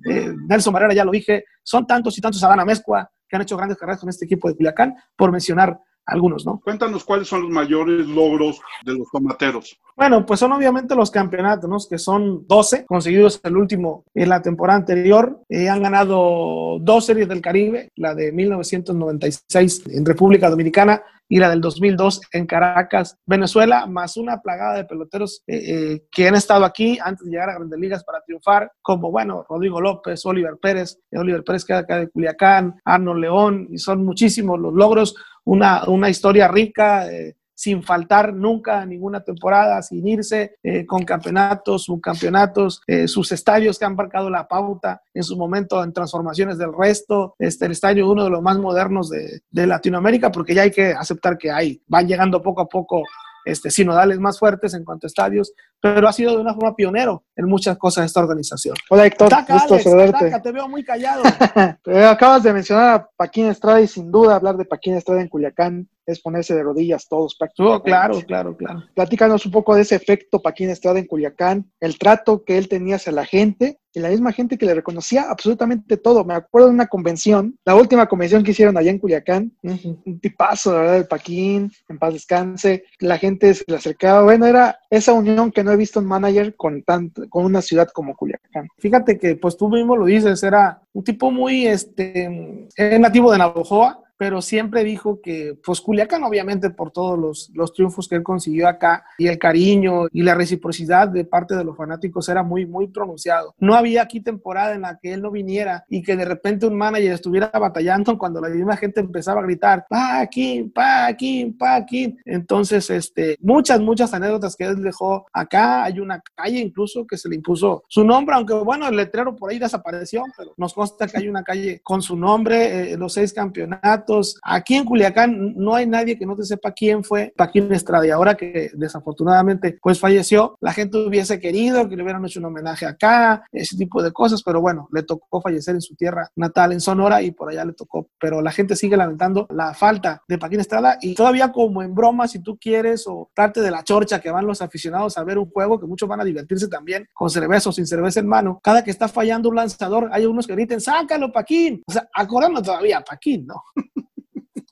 eh, 0.09 0.33
Nelson 0.49 0.73
Barrera, 0.73 0.94
ya 0.94 1.05
lo 1.05 1.12
dije. 1.12 1.44
Son 1.62 1.87
tantos 1.87 2.17
y 2.19 2.21
tantos, 2.21 2.41
Sabana 2.41 2.65
Mezcua, 2.65 3.11
que 3.29 3.37
han 3.37 3.43
hecho 3.43 3.56
grandes 3.56 3.79
carreras 3.79 4.00
con 4.00 4.09
este 4.09 4.25
equipo 4.25 4.49
de 4.49 4.56
Culiacán, 4.56 4.94
por 5.17 5.33
mencionar 5.33 5.79
algunos, 6.06 6.47
¿no? 6.47 6.61
Cuéntanos 6.62 7.05
cuáles 7.05 7.29
son 7.29 7.43
los 7.43 7.50
mayores 7.50 8.06
logros 8.06 8.61
de 8.85 8.94
los 8.97 9.11
tomateros. 9.11 9.79
Bueno, 9.97 10.25
pues 10.25 10.41
son 10.41 10.53
obviamente 10.53 10.94
los 10.94 11.11
campeonatos, 11.11 11.69
¿no? 11.69 11.76
Que 11.88 11.99
son 11.99 12.47
12, 12.47 12.87
conseguidos 12.87 13.41
el 13.43 13.56
último 13.56 14.05
en 14.14 14.29
la 14.29 14.41
temporada 14.41 14.79
anterior. 14.79 15.41
Eh, 15.49 15.69
han 15.69 15.82
ganado 15.82 16.79
dos 16.81 17.06
series 17.06 17.29
del 17.29 17.41
Caribe, 17.41 17.91
la 17.97 18.14
de 18.14 18.31
1996 18.31 19.85
en 19.88 20.05
República 20.05 20.49
Dominicana 20.50 21.03
y 21.28 21.38
la 21.38 21.50
del 21.50 21.61
2002 21.61 22.20
en 22.32 22.46
Caracas, 22.46 23.19
Venezuela, 23.26 23.87
más 23.87 24.17
una 24.17 24.40
plagada 24.40 24.76
de 24.76 24.84
peloteros 24.84 25.43
eh, 25.46 25.56
eh, 25.56 26.06
que 26.11 26.28
han 26.28 26.34
estado 26.34 26.64
aquí 26.64 26.99
antes 27.02 27.25
de 27.25 27.32
llegar 27.32 27.50
a 27.50 27.55
Grandes 27.55 27.78
Ligas 27.78 28.05
para 28.05 28.20
triunfar, 28.20 28.70
como, 28.81 29.11
bueno, 29.11 29.44
Rodrigo 29.49 29.81
López, 29.81 30.25
Oliver 30.25 30.56
Pérez, 30.61 30.99
Oliver 31.12 31.43
Pérez 31.43 31.64
que 31.64 31.75
acá 31.75 31.99
de 31.99 32.08
Culiacán, 32.08 32.81
Arnold 32.84 33.20
León, 33.20 33.69
y 33.70 33.78
son 33.78 34.05
muchísimos 34.05 34.58
los 34.61 34.73
logros 34.73 35.14
una, 35.44 35.84
una 35.88 36.11
historia 36.11 36.49
rica, 36.49 37.11
eh, 37.11 37.37
sin 37.56 37.82
faltar 37.82 38.35
nunca 38.35 38.85
ninguna 38.85 39.23
temporada, 39.23 39.81
sin 39.81 40.06
irse, 40.06 40.56
eh, 40.62 40.85
con 40.85 41.05
campeonatos, 41.05 41.85
subcampeonatos, 41.85 42.82
eh, 42.87 43.08
sus 43.08 43.32
estadios 43.32 43.79
que 43.79 43.87
han 43.87 43.97
marcado 43.97 44.29
la 44.29 44.47
pauta 44.47 45.00
en 45.14 45.25
su 45.25 45.37
momento 45.37 45.82
en 45.82 45.93
transformaciones 45.93 46.58
del 46.58 46.73
resto. 46.73 47.35
Este, 47.38 47.64
el 47.64 47.73
estadio 47.73 48.11
uno 48.11 48.25
de 48.25 48.31
los 48.31 48.43
más 48.43 48.58
modernos 48.58 49.08
de, 49.08 49.41
de 49.50 49.67
Latinoamérica, 49.67 50.31
porque 50.31 50.55
ya 50.55 50.62
hay 50.62 50.70
que 50.70 50.93
aceptar 50.93 51.38
que 51.38 51.50
hay, 51.50 51.82
van 51.87 52.06
llegando 52.06 52.43
poco 52.43 52.61
a 52.61 52.69
poco 52.69 53.03
este, 53.47 53.70
sinodales 53.70 54.19
más 54.19 54.38
fuertes 54.38 54.75
en 54.75 54.85
cuanto 54.85 55.06
a 55.06 55.09
estadios, 55.09 55.52
pero 55.81 56.09
ha 56.09 56.12
sido 56.12 56.32
de 56.32 56.41
una 56.43 56.52
forma 56.52 56.75
pionero 56.75 57.25
en 57.37 57.47
muchas 57.47 57.79
cosas 57.79 58.05
esta 58.05 58.20
organización. 58.20 58.75
Hola 58.91 59.06
Héctor, 59.06 59.32
gusto 59.49 59.79
saludarte. 59.79 60.41
te 60.41 60.52
veo 60.52 60.69
muy 60.69 60.85
callado. 60.85 61.23
Acabas 62.11 62.43
de 62.43 62.52
mencionar 62.52 62.94
a 62.94 63.09
Paquín 63.17 63.47
Estrada 63.47 63.81
y 63.81 63.87
sin 63.87 64.11
duda 64.11 64.35
hablar 64.35 64.56
de 64.56 64.64
Paquín 64.64 64.94
Estrada 64.94 65.23
en 65.23 65.29
Culiacán 65.29 65.88
es 66.06 66.20
ponerse 66.20 66.55
de 66.55 66.62
rodillas 66.62 67.08
todos 67.08 67.37
prácticamente. 67.37 67.81
Oh, 67.81 67.82
claro, 67.82 68.20
claro, 68.23 68.56
claro. 68.56 68.85
Platícanos 68.94 69.44
un 69.44 69.53
poco 69.53 69.75
de 69.75 69.82
ese 69.82 69.97
efecto 69.97 70.41
Paquín 70.41 70.70
Estrada 70.70 70.99
en 70.99 71.06
Culiacán, 71.06 71.70
el 71.81 71.99
trato 71.99 72.44
que 72.44 72.58
él 72.58 72.69
tenía 72.69 72.97
hacia 72.97 73.12
la 73.12 73.25
gente 73.25 73.79
y 73.97 74.00
la 74.00 74.11
misma 74.11 74.31
gente 74.31 74.58
que 74.58 74.67
le 74.67 74.75
reconocía 74.75 75.31
absolutamente 75.31 75.97
todo. 75.97 76.23
Me 76.23 76.35
acuerdo 76.35 76.69
de 76.69 76.75
una 76.75 76.87
convención, 76.87 77.58
la 77.64 77.75
última 77.75 78.06
convención 78.06 78.44
que 78.44 78.50
hicieron 78.50 78.76
allá 78.76 78.91
en 78.91 78.99
Culiacán, 78.99 79.52
un 79.62 80.21
tipazo, 80.21 80.75
la 80.75 80.80
verdad, 80.80 80.97
el 80.99 81.07
Paquín, 81.07 81.73
en 81.88 81.99
paz 81.99 82.12
descanse, 82.12 82.85
la 83.00 83.16
gente 83.16 83.54
se 83.54 83.64
le 83.66 83.76
acercaba. 83.76 84.23
Bueno, 84.23 84.45
era 84.45 84.78
esa 84.90 85.14
unión 85.14 85.50
que 85.50 85.64
no 85.64 85.73
he 85.73 85.76
visto 85.76 85.99
en 85.99 86.07
manager 86.07 86.54
con, 86.57 86.83
tanto, 86.83 87.23
con 87.30 87.47
una 87.47 87.62
ciudad 87.62 87.88
como 87.88 88.14
Culiacán. 88.14 88.69
Fíjate 88.76 89.19
que, 89.19 89.37
pues 89.37 89.57
tú 89.57 89.71
mismo 89.71 89.97
lo 89.97 90.04
dices, 90.04 90.42
era 90.42 90.83
un 90.92 91.02
tipo 91.02 91.30
muy, 91.30 91.66
este, 91.66 92.69
nativo 93.00 93.33
de 93.33 93.38
Navojoa, 93.38 94.02
pero 94.16 94.40
siempre 94.40 94.85
dijo 94.85 95.20
que, 95.20 95.58
pues 95.64 95.80
Culiacán, 95.80 96.25
obviamente, 96.25 96.70
por 96.70 96.90
todos 96.90 97.18
los, 97.18 97.50
los, 97.54 97.73
triunfos 97.73 98.08
que 98.08 98.14
él 98.14 98.23
consiguió 98.23 98.68
acá 98.68 99.04
y 99.18 99.26
el 99.26 99.38
cariño 99.38 100.06
y 100.12 100.23
la 100.23 100.35
reciprocidad 100.35 101.08
de 101.08 101.25
parte 101.25 101.54
de 101.54 101.64
los 101.64 101.76
fanáticos 101.76 102.28
era 102.28 102.42
muy, 102.42 102.64
muy 102.64 102.87
pronunciado. 102.87 103.54
No 103.58 103.75
había 103.75 104.02
aquí 104.02 104.20
temporada 104.20 104.75
en 104.75 104.82
la 104.82 104.99
que 104.99 105.12
él 105.12 105.20
no 105.20 105.30
viniera 105.30 105.85
y 105.88 106.02
que 106.02 106.16
de 106.16 106.25
repente 106.25 106.66
un 106.66 106.76
manager 106.76 107.12
estuviera 107.12 107.50
batallando 107.52 108.16
cuando 108.18 108.40
la 108.40 108.49
misma 108.49 108.76
gente 108.76 109.00
empezaba 109.00 109.40
a 109.40 109.44
gritar, 109.44 109.87
Paquín, 109.88 110.70
Paquín, 110.70 111.56
Paquín. 111.56 112.18
Entonces, 112.25 112.88
este, 112.88 113.37
muchas, 113.40 113.80
muchas 113.80 114.14
anécdotas 114.14 114.56
que 114.56 114.64
él 114.64 114.82
dejó 114.82 115.26
acá. 115.32 115.85
Hay 115.85 116.00
una 116.00 116.23
calle 116.35 116.58
incluso 116.58 117.06
que 117.06 117.18
se 117.18 117.28
le 117.28 117.37
impuso 117.37 117.85
su 117.88 118.04
nombre, 118.04 118.35
aunque 118.35 118.54
bueno, 118.54 118.88
el 118.88 118.96
letrero 118.96 119.37
por 119.37 119.50
ahí 119.50 119.58
desapareció, 119.58 120.25
pero 120.37 120.54
nos 120.56 120.73
consta 120.73 121.06
que 121.06 121.18
hay 121.18 121.28
una 121.28 121.42
calle 121.42 121.80
con 121.82 122.00
su 122.00 122.16
nombre, 122.16 122.92
eh, 122.92 122.96
los 122.96 123.12
seis 123.12 123.32
campeonatos 123.32 124.05
Aquí 124.42 124.75
en 124.75 124.84
Culiacán 124.84 125.54
no 125.56 125.75
hay 125.75 125.86
nadie 125.86 126.18
que 126.18 126.26
no 126.26 126.36
te 126.36 126.44
sepa 126.44 126.72
quién 126.72 127.04
fue 127.04 127.32
Paquín 127.36 127.72
Estrada 127.72 128.06
y 128.06 128.10
ahora 128.10 128.34
que 128.34 128.70
desafortunadamente 128.75 129.78
pues 129.82 129.98
falleció, 129.98 130.56
la 130.60 130.72
gente 130.72 130.98
hubiese 130.98 131.40
querido 131.40 131.88
que 131.88 131.96
le 131.96 132.02
hubieran 132.02 132.25
hecho 132.25 132.40
un 132.40 132.46
homenaje 132.46 132.86
acá, 132.86 133.44
ese 133.52 133.76
tipo 133.76 134.02
de 134.02 134.12
cosas, 134.12 134.42
pero 134.42 134.60
bueno, 134.60 134.88
le 134.92 135.02
tocó 135.02 135.40
fallecer 135.40 135.75
en 135.75 135.80
su 135.80 135.94
tierra 135.94 136.30
natal, 136.36 136.72
en 136.72 136.80
Sonora, 136.80 137.22
y 137.22 137.30
por 137.32 137.50
allá 137.50 137.64
le 137.64 137.72
tocó. 137.72 138.08
Pero 138.18 138.40
la 138.42 138.52
gente 138.52 138.76
sigue 138.76 138.96
lamentando 138.96 139.46
la 139.50 139.75
falta 139.75 140.22
de 140.28 140.38
Paquín 140.38 140.60
Estrada 140.60 140.98
y 141.00 141.14
todavía 141.14 141.52
como 141.52 141.82
en 141.82 141.94
broma, 141.94 142.28
si 142.28 142.40
tú 142.40 142.58
quieres, 142.58 143.06
o 143.06 143.30
parte 143.34 143.60
de 143.60 143.70
la 143.70 143.82
chorcha 143.82 144.20
que 144.20 144.30
van 144.30 144.46
los 144.46 144.62
aficionados 144.62 145.18
a 145.18 145.25
ver 145.25 145.38
un 145.38 145.50
juego, 145.50 145.78
que 145.78 145.86
muchos 145.86 146.08
van 146.08 146.20
a 146.20 146.25
divertirse 146.25 146.68
también 146.68 147.08
con 147.12 147.30
cerveza 147.30 147.70
o 147.70 147.72
sin 147.72 147.86
cerveza 147.86 148.20
en 148.20 148.28
mano, 148.28 148.60
cada 148.62 148.82
que 148.84 148.90
está 148.90 149.08
fallando 149.08 149.48
un 149.48 149.56
lanzador, 149.56 150.08
hay 150.12 150.26
unos 150.26 150.46
que 150.46 150.54
griten, 150.54 150.80
sácalo, 150.80 151.32
Paquín. 151.32 151.82
O 151.86 151.92
sea, 151.92 152.08
acordando 152.14 152.62
todavía, 152.62 153.00
Paquín, 153.00 153.46
¿no? 153.46 153.62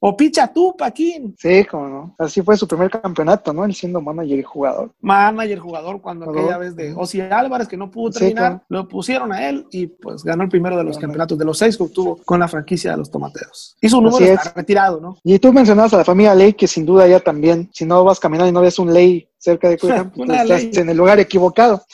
O 0.07 0.15
picha 0.15 0.53
tú, 0.53 0.77
Paquín. 0.77 1.35
Sí, 1.39 1.65
como 1.65 1.89
no. 1.89 2.15
Así 2.19 2.43
fue 2.43 2.59
su 2.59 2.69
primer 2.69 2.91
campeonato, 2.91 3.55
¿no? 3.55 3.65
Él 3.65 3.75
siendo 3.75 4.03
manager 4.03 4.39
y 4.39 4.43
jugador. 4.43 4.93
Manager, 5.01 5.59
jugador, 5.59 6.03
cuando 6.03 6.31
aquella 6.31 6.59
vez 6.59 6.77
de 6.77 6.93
Osi 6.95 7.23
Álvarez, 7.23 7.67
que 7.67 7.79
no 7.79 7.91
pudo 7.91 8.11
terminar, 8.11 8.63
lo 8.69 8.87
pusieron 8.87 9.33
a 9.33 9.49
él 9.49 9.67
y 9.71 9.87
pues 9.87 10.23
ganó 10.23 10.43
el 10.43 10.51
primero 10.51 10.77
de 10.77 10.85
los 10.85 10.99
campeonatos, 10.99 11.39
de 11.39 11.47
los 11.47 11.57
seis 11.57 11.79
que 11.79 11.85
obtuvo 11.85 12.21
con 12.23 12.39
la 12.39 12.49
franquicia 12.49 12.91
de 12.91 12.99
los 12.99 13.11
tomateros. 13.11 13.79
Hizo 13.81 13.97
un 13.97 14.05
número 14.05 14.39
retirado, 14.55 15.01
¿no? 15.01 15.17
Y 15.25 15.39
tú 15.39 15.55
mencionabas 15.55 15.95
a 15.95 15.97
la 15.97 16.05
familia 16.05 16.35
Ley, 16.35 16.53
que 16.53 16.67
sin 16.67 16.85
duda 16.85 17.09
ya 17.09 17.21
también, 17.21 17.71
si 17.73 17.87
no 17.87 18.05
vas 18.05 18.21
caminando 18.21 18.51
y 18.51 18.53
no 18.53 18.61
ves 18.61 18.79
un 18.79 18.93
Ley 18.93 19.27
cerca 19.45 19.69
de 19.69 19.79
Culiacán, 19.79 20.11
pues, 20.17 20.31
estás 20.31 20.77
en 20.79 20.89
el 20.89 20.97
lugar 20.97 21.21
equivocado. 21.21 21.85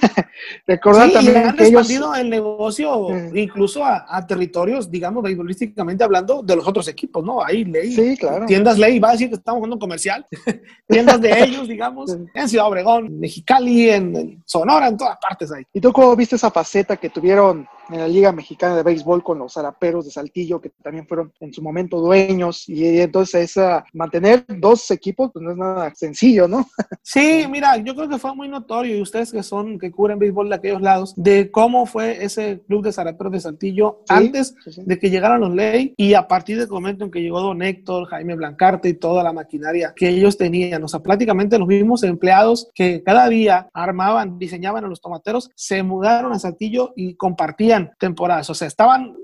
Recordar 0.66 1.10
también 1.10 1.36
han 1.38 1.56
que 1.56 1.64
expandido 1.64 2.14
el 2.14 2.30
negocio 2.30 3.08
incluso 3.34 3.84
a, 3.84 4.24
territorios, 4.26 4.90
digamos, 4.90 5.22
beisbolísticamente 5.22 6.04
hablando, 6.04 6.42
de 6.42 6.54
los 6.54 6.66
otros 6.66 6.86
equipos, 6.86 7.24
¿no? 7.24 7.44
Hay 7.44 7.64
ley. 7.64 7.92
Sí, 7.92 8.16
claro. 8.16 8.46
Tiendas 8.46 8.78
ley, 8.78 9.00
va 9.00 9.08
a 9.08 9.12
decir 9.12 9.28
que 9.28 9.34
estamos 9.34 9.58
jugando 9.58 9.76
un 9.76 9.80
comercial. 9.80 10.24
tiendas 10.88 11.20
de 11.20 11.42
ellos, 11.42 11.66
digamos, 11.66 12.16
en 12.32 12.48
Ciudad 12.48 12.68
Obregón, 12.68 13.18
Mexicali, 13.18 13.90
en 13.90 14.42
Sonora, 14.46 14.86
en 14.86 14.96
todas 14.96 15.18
partes 15.20 15.50
ahí. 15.50 15.64
¿Y 15.72 15.80
tú 15.80 15.92
cómo 15.92 16.14
viste 16.14 16.36
esa 16.36 16.50
faceta 16.50 16.96
que 16.96 17.10
tuvieron 17.10 17.66
en 17.90 17.98
la 17.98 18.08
Liga 18.08 18.32
Mexicana 18.32 18.76
de 18.76 18.82
Béisbol 18.82 19.22
con 19.22 19.38
los 19.38 19.54
Zaraperos 19.54 20.04
de 20.04 20.10
Saltillo, 20.10 20.60
que 20.60 20.70
también 20.82 21.06
fueron 21.06 21.32
en 21.40 21.52
su 21.52 21.62
momento 21.62 22.00
dueños, 22.00 22.68
y 22.68 23.00
entonces 23.00 23.50
esa, 23.50 23.84
mantener 23.92 24.44
dos 24.48 24.90
equipos, 24.90 25.30
pues 25.32 25.44
no 25.44 25.50
es 25.52 25.56
nada 25.56 25.94
sencillo, 25.94 26.48
¿no? 26.48 26.66
Sí, 27.02 27.44
mira, 27.50 27.76
yo 27.78 27.94
creo 27.94 28.08
que 28.08 28.18
fue 28.18 28.34
muy 28.34 28.48
notorio, 28.48 28.96
y 28.96 29.02
ustedes 29.02 29.32
que 29.32 29.42
son, 29.42 29.78
que 29.78 29.90
cubren 29.90 30.18
béisbol 30.18 30.48
de 30.48 30.54
aquellos 30.54 30.82
lados, 30.82 31.14
de 31.16 31.50
cómo 31.50 31.86
fue 31.86 32.24
ese 32.24 32.60
club 32.66 32.84
de 32.84 32.92
Zaraperos 32.92 33.32
de 33.32 33.40
Saltillo 33.40 34.00
antes 34.08 34.54
de 34.76 34.98
que 34.98 35.10
llegaran 35.10 35.40
los 35.40 35.54
Ley, 35.54 35.94
y 35.96 36.14
a 36.14 36.28
partir 36.28 36.58
del 36.58 36.68
momento 36.68 37.04
en 37.04 37.10
que 37.10 37.20
llegó 37.20 37.40
Don 37.40 37.62
Héctor, 37.62 38.06
Jaime 38.06 38.36
Blancarte 38.36 38.88
y 38.88 38.94
toda 38.94 39.22
la 39.22 39.32
maquinaria 39.32 39.92
que 39.96 40.08
ellos 40.08 40.36
tenían, 40.36 40.82
o 40.84 40.88
sea, 40.88 41.00
prácticamente 41.00 41.58
los 41.58 41.68
mismos 41.68 42.02
empleados 42.02 42.68
que 42.74 43.02
cada 43.02 43.28
día 43.28 43.68
armaban, 43.72 44.38
diseñaban 44.38 44.84
a 44.84 44.88
los 44.88 45.00
tomateros, 45.00 45.50
se 45.54 45.82
mudaron 45.82 46.32
a 46.32 46.38
Saltillo 46.38 46.92
y 46.96 47.14
compartían 47.14 47.79
temporadas. 47.98 48.50
O 48.50 48.54
sea, 48.54 48.68
estaban 48.68 49.14